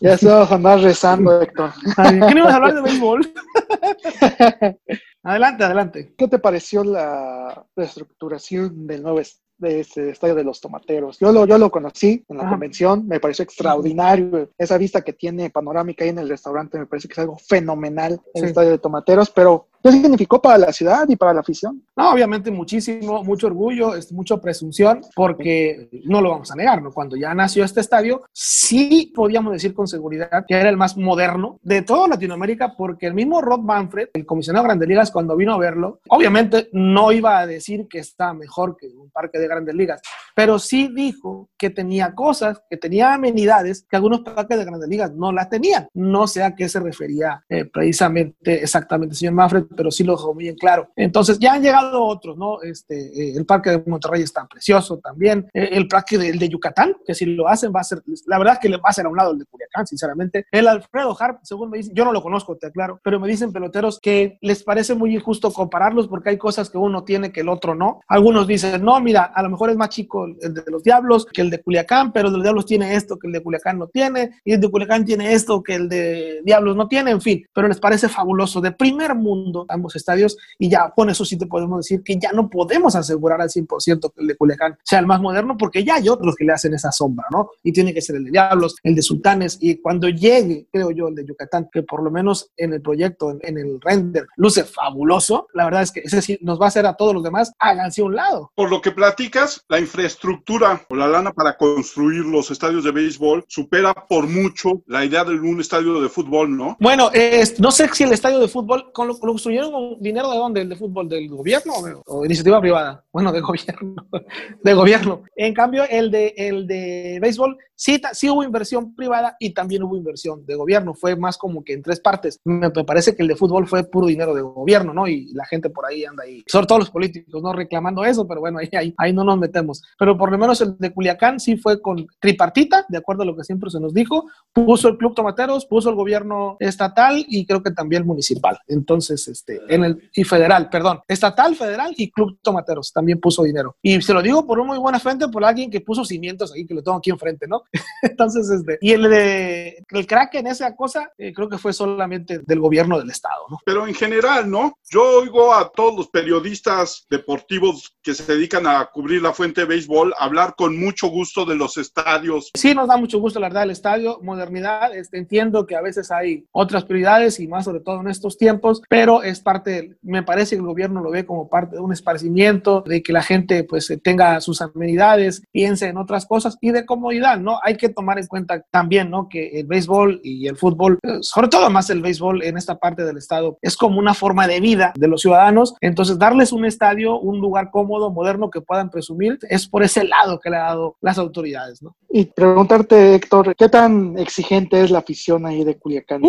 ya 0.00 0.12
estamos 0.12 0.52
andar 0.52 0.80
rezando, 0.80 1.40
Héctor. 1.40 1.72
¿Qué 1.96 2.12
no 2.12 2.38
ibas 2.38 2.52
a 2.52 2.56
hablar 2.56 2.74
de 2.74 2.82
béisbol? 2.82 3.32
adelante, 5.22 5.64
adelante. 5.64 6.14
¿Qué 6.18 6.28
te 6.28 6.38
pareció 6.38 6.84
la 6.84 7.64
reestructuración 7.74 8.86
del 8.86 9.02
nuevo 9.02 9.20
de 9.58 9.80
ese 9.80 10.10
estadio 10.10 10.34
de 10.34 10.44
los 10.44 10.60
tomateros. 10.60 11.18
Yo 11.18 11.32
lo, 11.32 11.44
yo 11.44 11.58
lo 11.58 11.70
conocí 11.70 12.24
en 12.28 12.36
la 12.36 12.48
convención, 12.48 13.06
me 13.06 13.20
pareció 13.20 13.42
extraordinario. 13.42 14.50
Esa 14.56 14.78
vista 14.78 15.02
que 15.02 15.12
tiene 15.12 15.50
panorámica 15.50 16.04
ahí 16.04 16.10
en 16.10 16.20
el 16.20 16.28
restaurante 16.28 16.78
me 16.78 16.86
parece 16.86 17.08
que 17.08 17.12
es 17.12 17.18
algo 17.18 17.36
fenomenal 17.38 18.20
el 18.34 18.44
estadio 18.44 18.70
de 18.70 18.78
tomateros, 18.78 19.30
pero 19.30 19.66
¿Qué 19.82 19.92
significó 19.92 20.42
para 20.42 20.58
la 20.58 20.72
ciudad 20.72 21.08
y 21.08 21.16
para 21.16 21.32
la 21.32 21.40
afición? 21.40 21.82
No, 21.96 22.12
obviamente 22.12 22.50
muchísimo, 22.50 23.22
mucho 23.22 23.46
orgullo, 23.46 23.94
es 23.94 24.12
mucha 24.12 24.36
presunción, 24.38 25.02
porque 25.14 25.88
no 26.04 26.20
lo 26.20 26.30
vamos 26.30 26.50
a 26.50 26.56
negar, 26.56 26.82
¿no? 26.82 26.90
Cuando 26.90 27.16
ya 27.16 27.34
nació 27.34 27.64
este 27.64 27.80
estadio, 27.80 28.22
sí 28.32 29.12
podíamos 29.14 29.52
decir 29.52 29.74
con 29.74 29.86
seguridad 29.86 30.44
que 30.46 30.54
era 30.54 30.68
el 30.68 30.76
más 30.76 30.96
moderno 30.96 31.58
de 31.62 31.82
toda 31.82 32.08
Latinoamérica, 32.08 32.74
porque 32.76 33.06
el 33.06 33.14
mismo 33.14 33.40
Rod 33.40 33.60
Manfred, 33.60 34.08
el 34.12 34.26
comisionado 34.26 34.64
de 34.64 34.68
Grandes 34.68 34.88
Ligas, 34.88 35.10
cuando 35.10 35.36
vino 35.36 35.54
a 35.54 35.58
verlo, 35.58 36.00
obviamente 36.08 36.68
no 36.72 37.12
iba 37.12 37.38
a 37.38 37.46
decir 37.46 37.86
que 37.88 37.98
está 37.98 38.32
mejor 38.34 38.76
que 38.76 38.88
un 38.88 39.10
parque 39.10 39.38
de 39.38 39.48
Grandes 39.48 39.74
Ligas, 39.74 40.00
pero 40.34 40.58
sí 40.58 40.90
dijo 40.94 41.48
que 41.56 41.70
tenía 41.70 42.14
cosas, 42.14 42.62
que 42.68 42.76
tenía 42.76 43.14
amenidades 43.14 43.86
que 43.88 43.96
algunos 43.96 44.20
parques 44.20 44.58
de 44.58 44.64
Grandes 44.64 44.88
Ligas 44.88 45.12
no 45.12 45.32
las 45.32 45.48
tenían. 45.48 45.88
No 45.94 46.26
sé 46.26 46.42
a 46.42 46.54
qué 46.54 46.68
se 46.68 46.80
refería 46.80 47.44
eh, 47.48 47.64
precisamente 47.64 48.62
exactamente, 48.62 49.14
señor 49.14 49.34
Manfred, 49.34 49.64
pero 49.76 49.90
sí 49.90 50.04
lo 50.04 50.12
dejó 50.12 50.34
muy 50.34 50.48
en 50.48 50.56
claro. 50.56 50.88
Entonces, 50.96 51.38
ya 51.38 51.54
han 51.54 51.62
llegado 51.62 52.02
otros, 52.04 52.36
¿no? 52.36 52.62
Este, 52.62 52.96
eh, 52.96 53.36
el 53.36 53.46
parque 53.46 53.70
de 53.70 53.82
Monterrey 53.86 54.22
está 54.22 54.46
precioso 54.46 54.98
también. 54.98 55.48
Eh, 55.52 55.70
el 55.72 55.88
parque 55.88 56.18
de, 56.18 56.32
de, 56.32 56.48
Yucatán, 56.48 56.96
que 57.06 57.14
si 57.14 57.26
lo 57.26 57.48
hacen 57.48 57.72
va 57.74 57.80
a 57.80 57.84
ser, 57.84 58.02
la 58.26 58.38
verdad 58.38 58.54
es 58.54 58.60
que 58.60 58.68
le 58.68 58.76
va 58.76 58.88
a 58.88 58.92
ser 58.92 59.06
a 59.06 59.08
un 59.08 59.16
lado 59.16 59.32
el 59.32 59.38
de 59.38 59.44
Culiacán, 59.46 59.86
sinceramente. 59.86 60.46
El 60.50 60.66
Alfredo 60.66 61.16
Harp, 61.18 61.40
según 61.42 61.70
me 61.70 61.78
dicen, 61.78 61.94
yo 61.94 62.04
no 62.04 62.12
lo 62.12 62.22
conozco, 62.22 62.56
te 62.56 62.68
aclaro, 62.68 63.00
pero 63.02 63.20
me 63.20 63.28
dicen 63.28 63.52
peloteros 63.52 63.98
que 64.00 64.38
les 64.40 64.62
parece 64.62 64.94
muy 64.94 65.14
injusto 65.14 65.52
compararlos 65.52 66.08
porque 66.08 66.30
hay 66.30 66.38
cosas 66.38 66.70
que 66.70 66.78
uno 66.78 67.04
tiene 67.04 67.32
que 67.32 67.40
el 67.40 67.48
otro 67.48 67.74
no. 67.74 68.00
Algunos 68.08 68.46
dicen, 68.46 68.84
no, 68.84 69.00
mira, 69.00 69.24
a 69.24 69.42
lo 69.42 69.50
mejor 69.50 69.70
es 69.70 69.76
más 69.76 69.88
chico 69.90 70.26
el 70.26 70.54
de 70.54 70.62
los 70.66 70.82
Diablos 70.82 71.26
que 71.26 71.42
el 71.42 71.50
de 71.50 71.62
Culiacán, 71.62 72.12
pero 72.12 72.28
el 72.28 72.32
de 72.32 72.38
los 72.38 72.44
Diablos 72.44 72.66
tiene 72.66 72.94
esto 72.94 73.18
que 73.18 73.26
el 73.26 73.32
de 73.32 73.42
Culiacán 73.42 73.78
no 73.78 73.88
tiene, 73.88 74.40
y 74.44 74.52
el 74.52 74.60
de 74.60 74.70
Culiacán 74.70 75.04
tiene 75.04 75.32
esto 75.32 75.62
que 75.62 75.74
el 75.74 75.88
de 75.88 76.40
Diablos 76.44 76.76
no 76.76 76.88
tiene, 76.88 77.10
en 77.10 77.20
fin, 77.20 77.44
pero 77.52 77.68
les 77.68 77.80
parece 77.80 78.08
fabuloso, 78.08 78.60
de 78.60 78.72
primer 78.72 79.14
mundo 79.14 79.57
ambos 79.68 79.96
estadios 79.96 80.36
y 80.58 80.68
ya 80.68 80.92
con 80.94 81.10
eso 81.10 81.24
sí 81.24 81.36
te 81.36 81.46
podemos 81.46 81.78
decir 81.78 82.02
que 82.02 82.18
ya 82.18 82.32
no 82.32 82.48
podemos 82.48 82.94
asegurar 82.94 83.40
al 83.40 83.48
100% 83.48 84.12
que 84.12 84.20
el 84.20 84.26
de 84.26 84.36
Culiacán 84.36 84.76
sea 84.82 84.98
el 84.98 85.06
más 85.06 85.20
moderno 85.20 85.56
porque 85.56 85.84
ya 85.84 85.96
hay 85.96 86.08
otros 86.08 86.34
que 86.36 86.44
le 86.44 86.52
hacen 86.52 86.74
esa 86.74 86.92
sombra, 86.92 87.26
¿no? 87.30 87.50
Y 87.62 87.72
tiene 87.72 87.94
que 87.94 88.00
ser 88.00 88.16
el 88.16 88.24
de 88.24 88.30
Diablos, 88.30 88.76
el 88.82 88.94
de 88.94 89.02
Sultanes 89.02 89.58
y 89.60 89.80
cuando 89.80 90.08
llegue, 90.08 90.66
creo 90.72 90.90
yo, 90.90 91.08
el 91.08 91.14
de 91.14 91.24
Yucatán, 91.26 91.68
que 91.72 91.82
por 91.82 92.02
lo 92.02 92.10
menos 92.10 92.50
en 92.56 92.72
el 92.72 92.82
proyecto, 92.82 93.36
en, 93.40 93.58
el 93.58 93.80
render, 93.80 94.26
luce 94.36 94.64
fabuloso, 94.64 95.48
la 95.54 95.64
verdad 95.64 95.82
es 95.82 95.92
que 95.92 96.00
ese 96.00 96.22
sí 96.22 96.38
nos 96.42 96.60
va 96.60 96.66
a 96.66 96.68
hacer 96.68 96.86
a 96.86 96.94
todos 96.94 97.14
los 97.14 97.22
demás, 97.22 97.52
háganse 97.58 98.02
a 98.02 98.04
un 98.04 98.14
lado. 98.14 98.52
Por 98.54 98.70
lo 98.70 98.80
que 98.80 98.92
platicas, 98.92 99.64
la 99.68 99.80
infraestructura 99.80 100.82
o 100.88 100.94
la 100.94 101.08
lana 101.08 101.32
para 101.32 101.56
construir 101.56 102.24
los 102.24 102.50
estadios 102.50 102.84
de 102.84 102.92
béisbol 102.92 103.44
supera 103.48 103.94
por 104.08 104.26
mucho 104.28 104.82
la 104.86 105.04
idea 105.04 105.24
de 105.24 105.34
un 105.34 105.60
estadio 105.60 106.00
de 106.00 106.08
fútbol, 106.08 106.56
¿no? 106.56 106.76
Bueno, 106.80 107.10
no 107.58 107.70
sé 107.70 107.88
si 107.92 108.04
el 108.04 108.12
estadio 108.12 108.38
de 108.38 108.48
fútbol 108.48 108.92
con 108.92 109.08
lo, 109.08 109.18
lo 109.22 109.32
construyeron 109.48 109.72
con 109.72 110.02
dinero 110.02 110.30
de 110.30 110.36
dónde? 110.36 110.60
¿El 110.60 110.68
de 110.68 110.76
fútbol? 110.76 111.08
¿Del 111.08 111.28
gobierno 111.28 111.72
o, 112.06 112.24
iniciativa 112.24 112.60
privada? 112.60 113.04
Bueno, 113.18 113.32
de 113.32 113.40
gobierno. 113.40 114.06
de 114.62 114.74
gobierno. 114.74 115.22
En 115.34 115.52
cambio, 115.52 115.82
el 115.90 116.08
de, 116.08 116.34
el 116.36 116.68
de 116.68 117.18
béisbol 117.20 117.58
sí, 117.74 118.00
sí 118.12 118.30
hubo 118.30 118.44
inversión 118.44 118.94
privada 118.94 119.36
y 119.40 119.50
también 119.50 119.82
hubo 119.82 119.96
inversión 119.96 120.46
de 120.46 120.54
gobierno. 120.54 120.94
Fue 120.94 121.16
más 121.16 121.36
como 121.36 121.64
que 121.64 121.72
en 121.72 121.82
tres 121.82 121.98
partes. 121.98 122.38
Me, 122.44 122.70
parece 122.70 123.16
que 123.16 123.22
el 123.22 123.28
de 123.28 123.34
fútbol 123.34 123.66
fue 123.66 123.82
puro 123.82 124.06
dinero 124.06 124.34
de 124.34 124.42
gobierno, 124.42 124.94
¿no? 124.94 125.08
Y 125.08 125.32
la 125.32 125.44
gente 125.46 125.68
por 125.68 125.86
ahí 125.86 126.04
anda 126.04 126.22
ahí, 126.22 126.44
sobre 126.46 126.66
todo 126.68 126.78
los 126.78 126.90
políticos, 126.90 127.42
¿no? 127.42 127.52
Reclamando 127.52 128.04
eso, 128.04 128.24
pero 128.28 128.40
bueno, 128.40 128.58
ahí, 128.58 128.68
ahí, 128.72 128.94
ahí 128.96 129.12
no 129.12 129.24
nos 129.24 129.36
metemos. 129.36 129.82
Pero 129.98 130.16
por 130.16 130.30
lo 130.30 130.38
menos 130.38 130.60
el 130.60 130.78
de 130.78 130.92
Culiacán 130.92 131.40
sí 131.40 131.56
fue 131.56 131.82
con 131.82 132.06
tripartita, 132.20 132.86
de 132.88 132.98
acuerdo 132.98 133.24
a 133.24 133.26
lo 133.26 133.36
que 133.36 133.42
siempre 133.42 133.70
se 133.70 133.80
nos 133.80 133.92
dijo. 133.92 134.26
Puso 134.52 134.86
el 134.86 134.96
Club 134.96 135.14
Tomateros, 135.16 135.66
puso 135.66 135.90
el 135.90 135.96
gobierno 135.96 136.56
estatal 136.60 137.24
y 137.26 137.46
creo 137.46 137.64
que 137.64 137.72
también 137.72 138.06
municipal. 138.06 138.58
Entonces, 138.68 139.26
este, 139.38 139.60
en 139.68 139.84
el, 139.84 140.10
y 140.14 140.24
federal, 140.24 140.68
perdón, 140.68 141.00
estatal, 141.06 141.54
federal 141.54 141.94
y 141.96 142.10
Club 142.10 142.38
Tomateros 142.42 142.92
también 142.92 143.20
puso 143.20 143.44
dinero. 143.44 143.76
Y 143.82 144.00
se 144.02 144.12
lo 144.12 144.20
digo 144.20 144.46
por 144.46 144.58
un 144.58 144.66
muy 144.66 144.78
buena 144.78 144.98
fuente, 144.98 145.28
por 145.28 145.44
alguien 145.44 145.70
que 145.70 145.80
puso 145.80 146.04
cimientos 146.04 146.52
ahí, 146.52 146.66
que 146.66 146.74
lo 146.74 146.82
tengo 146.82 146.98
aquí 146.98 147.10
enfrente, 147.10 147.46
¿no? 147.46 147.62
Entonces, 148.02 148.50
este, 148.50 148.78
y 148.80 148.92
el 148.92 149.02
de 149.08 149.84
el 149.90 150.06
crack 150.06 150.34
en 150.34 150.48
esa 150.48 150.74
cosa, 150.74 151.12
eh, 151.16 151.32
creo 151.32 151.48
que 151.48 151.58
fue 151.58 151.72
solamente 151.72 152.40
del 152.40 152.60
gobierno 152.60 152.98
del 152.98 153.10
Estado, 153.10 153.44
¿no? 153.50 153.58
Pero 153.64 153.86
en 153.86 153.94
general, 153.94 154.50
¿no? 154.50 154.78
Yo 154.90 155.20
oigo 155.20 155.54
a 155.54 155.70
todos 155.70 155.96
los 155.96 156.08
periodistas 156.08 157.06
deportivos 157.08 157.96
que 158.02 158.14
se 158.14 158.24
dedican 158.30 158.66
a 158.66 158.86
cubrir 158.86 159.22
la 159.22 159.32
fuente 159.32 159.62
de 159.62 159.66
béisbol 159.66 160.14
hablar 160.18 160.54
con 160.56 160.78
mucho 160.78 161.08
gusto 161.08 161.44
de 161.44 161.54
los 161.54 161.76
estadios. 161.76 162.50
Sí, 162.54 162.74
nos 162.74 162.88
da 162.88 162.96
mucho 162.96 163.18
gusto, 163.18 163.38
la 163.40 163.48
verdad, 163.48 163.64
el 163.64 163.70
estadio, 163.70 164.18
modernidad. 164.22 164.94
Este, 164.94 165.18
entiendo 165.18 165.66
que 165.66 165.76
a 165.76 165.80
veces 165.80 166.10
hay 166.10 166.44
otras 166.52 166.84
prioridades 166.84 167.38
y 167.40 167.46
más 167.46 167.64
sobre 167.64 167.80
todo 167.80 168.00
en 168.00 168.08
estos 168.08 168.36
tiempos, 168.36 168.82
pero 168.88 169.22
es 169.28 169.40
parte, 169.40 169.96
me 170.02 170.22
parece 170.22 170.56
que 170.56 170.60
el 170.60 170.66
gobierno 170.66 171.00
lo 171.00 171.10
ve 171.10 171.26
como 171.26 171.48
parte 171.48 171.76
de 171.76 171.82
un 171.82 171.92
esparcimiento, 171.92 172.82
de 172.86 173.02
que 173.02 173.12
la 173.12 173.22
gente 173.22 173.64
pues 173.64 173.92
tenga 174.02 174.40
sus 174.40 174.60
amenidades, 174.60 175.42
piense 175.52 175.86
en 175.86 175.96
otras 175.96 176.26
cosas 176.26 176.56
y 176.60 176.70
de 176.70 176.86
comodidad, 176.86 177.38
¿no? 177.38 177.58
Hay 177.62 177.76
que 177.76 177.88
tomar 177.88 178.18
en 178.18 178.26
cuenta 178.26 178.62
también, 178.70 179.10
¿no? 179.10 179.28
Que 179.28 179.60
el 179.60 179.66
béisbol 179.66 180.20
y 180.22 180.46
el 180.46 180.56
fútbol, 180.56 180.98
eh, 181.02 181.18
sobre 181.20 181.48
todo 181.48 181.68
más 181.70 181.90
el 181.90 182.02
béisbol 182.02 182.42
en 182.42 182.56
esta 182.56 182.78
parte 182.78 183.04
del 183.04 183.16
estado, 183.16 183.58
es 183.62 183.76
como 183.76 183.98
una 183.98 184.14
forma 184.14 184.46
de 184.46 184.60
vida 184.60 184.92
de 184.96 185.08
los 185.08 185.20
ciudadanos. 185.20 185.74
Entonces, 185.80 186.18
darles 186.18 186.52
un 186.52 186.64
estadio, 186.64 187.18
un 187.18 187.38
lugar 187.38 187.70
cómodo, 187.70 188.10
moderno 188.10 188.50
que 188.50 188.60
puedan 188.60 188.90
presumir, 188.90 189.38
es 189.48 189.68
por 189.68 189.82
ese 189.82 190.04
lado 190.04 190.38
que 190.38 190.50
le 190.50 190.56
ha 190.56 190.64
dado 190.64 190.96
las 191.00 191.18
autoridades, 191.18 191.82
¿no? 191.82 191.96
Y 192.10 192.24
preguntarte, 192.24 193.14
Héctor, 193.14 193.54
¿qué 193.56 193.68
tan 193.68 194.18
exigente 194.18 194.82
es 194.82 194.90
la 194.90 195.00
afición 195.00 195.46
ahí 195.46 195.64
de 195.64 195.76
Culiacán? 195.76 196.22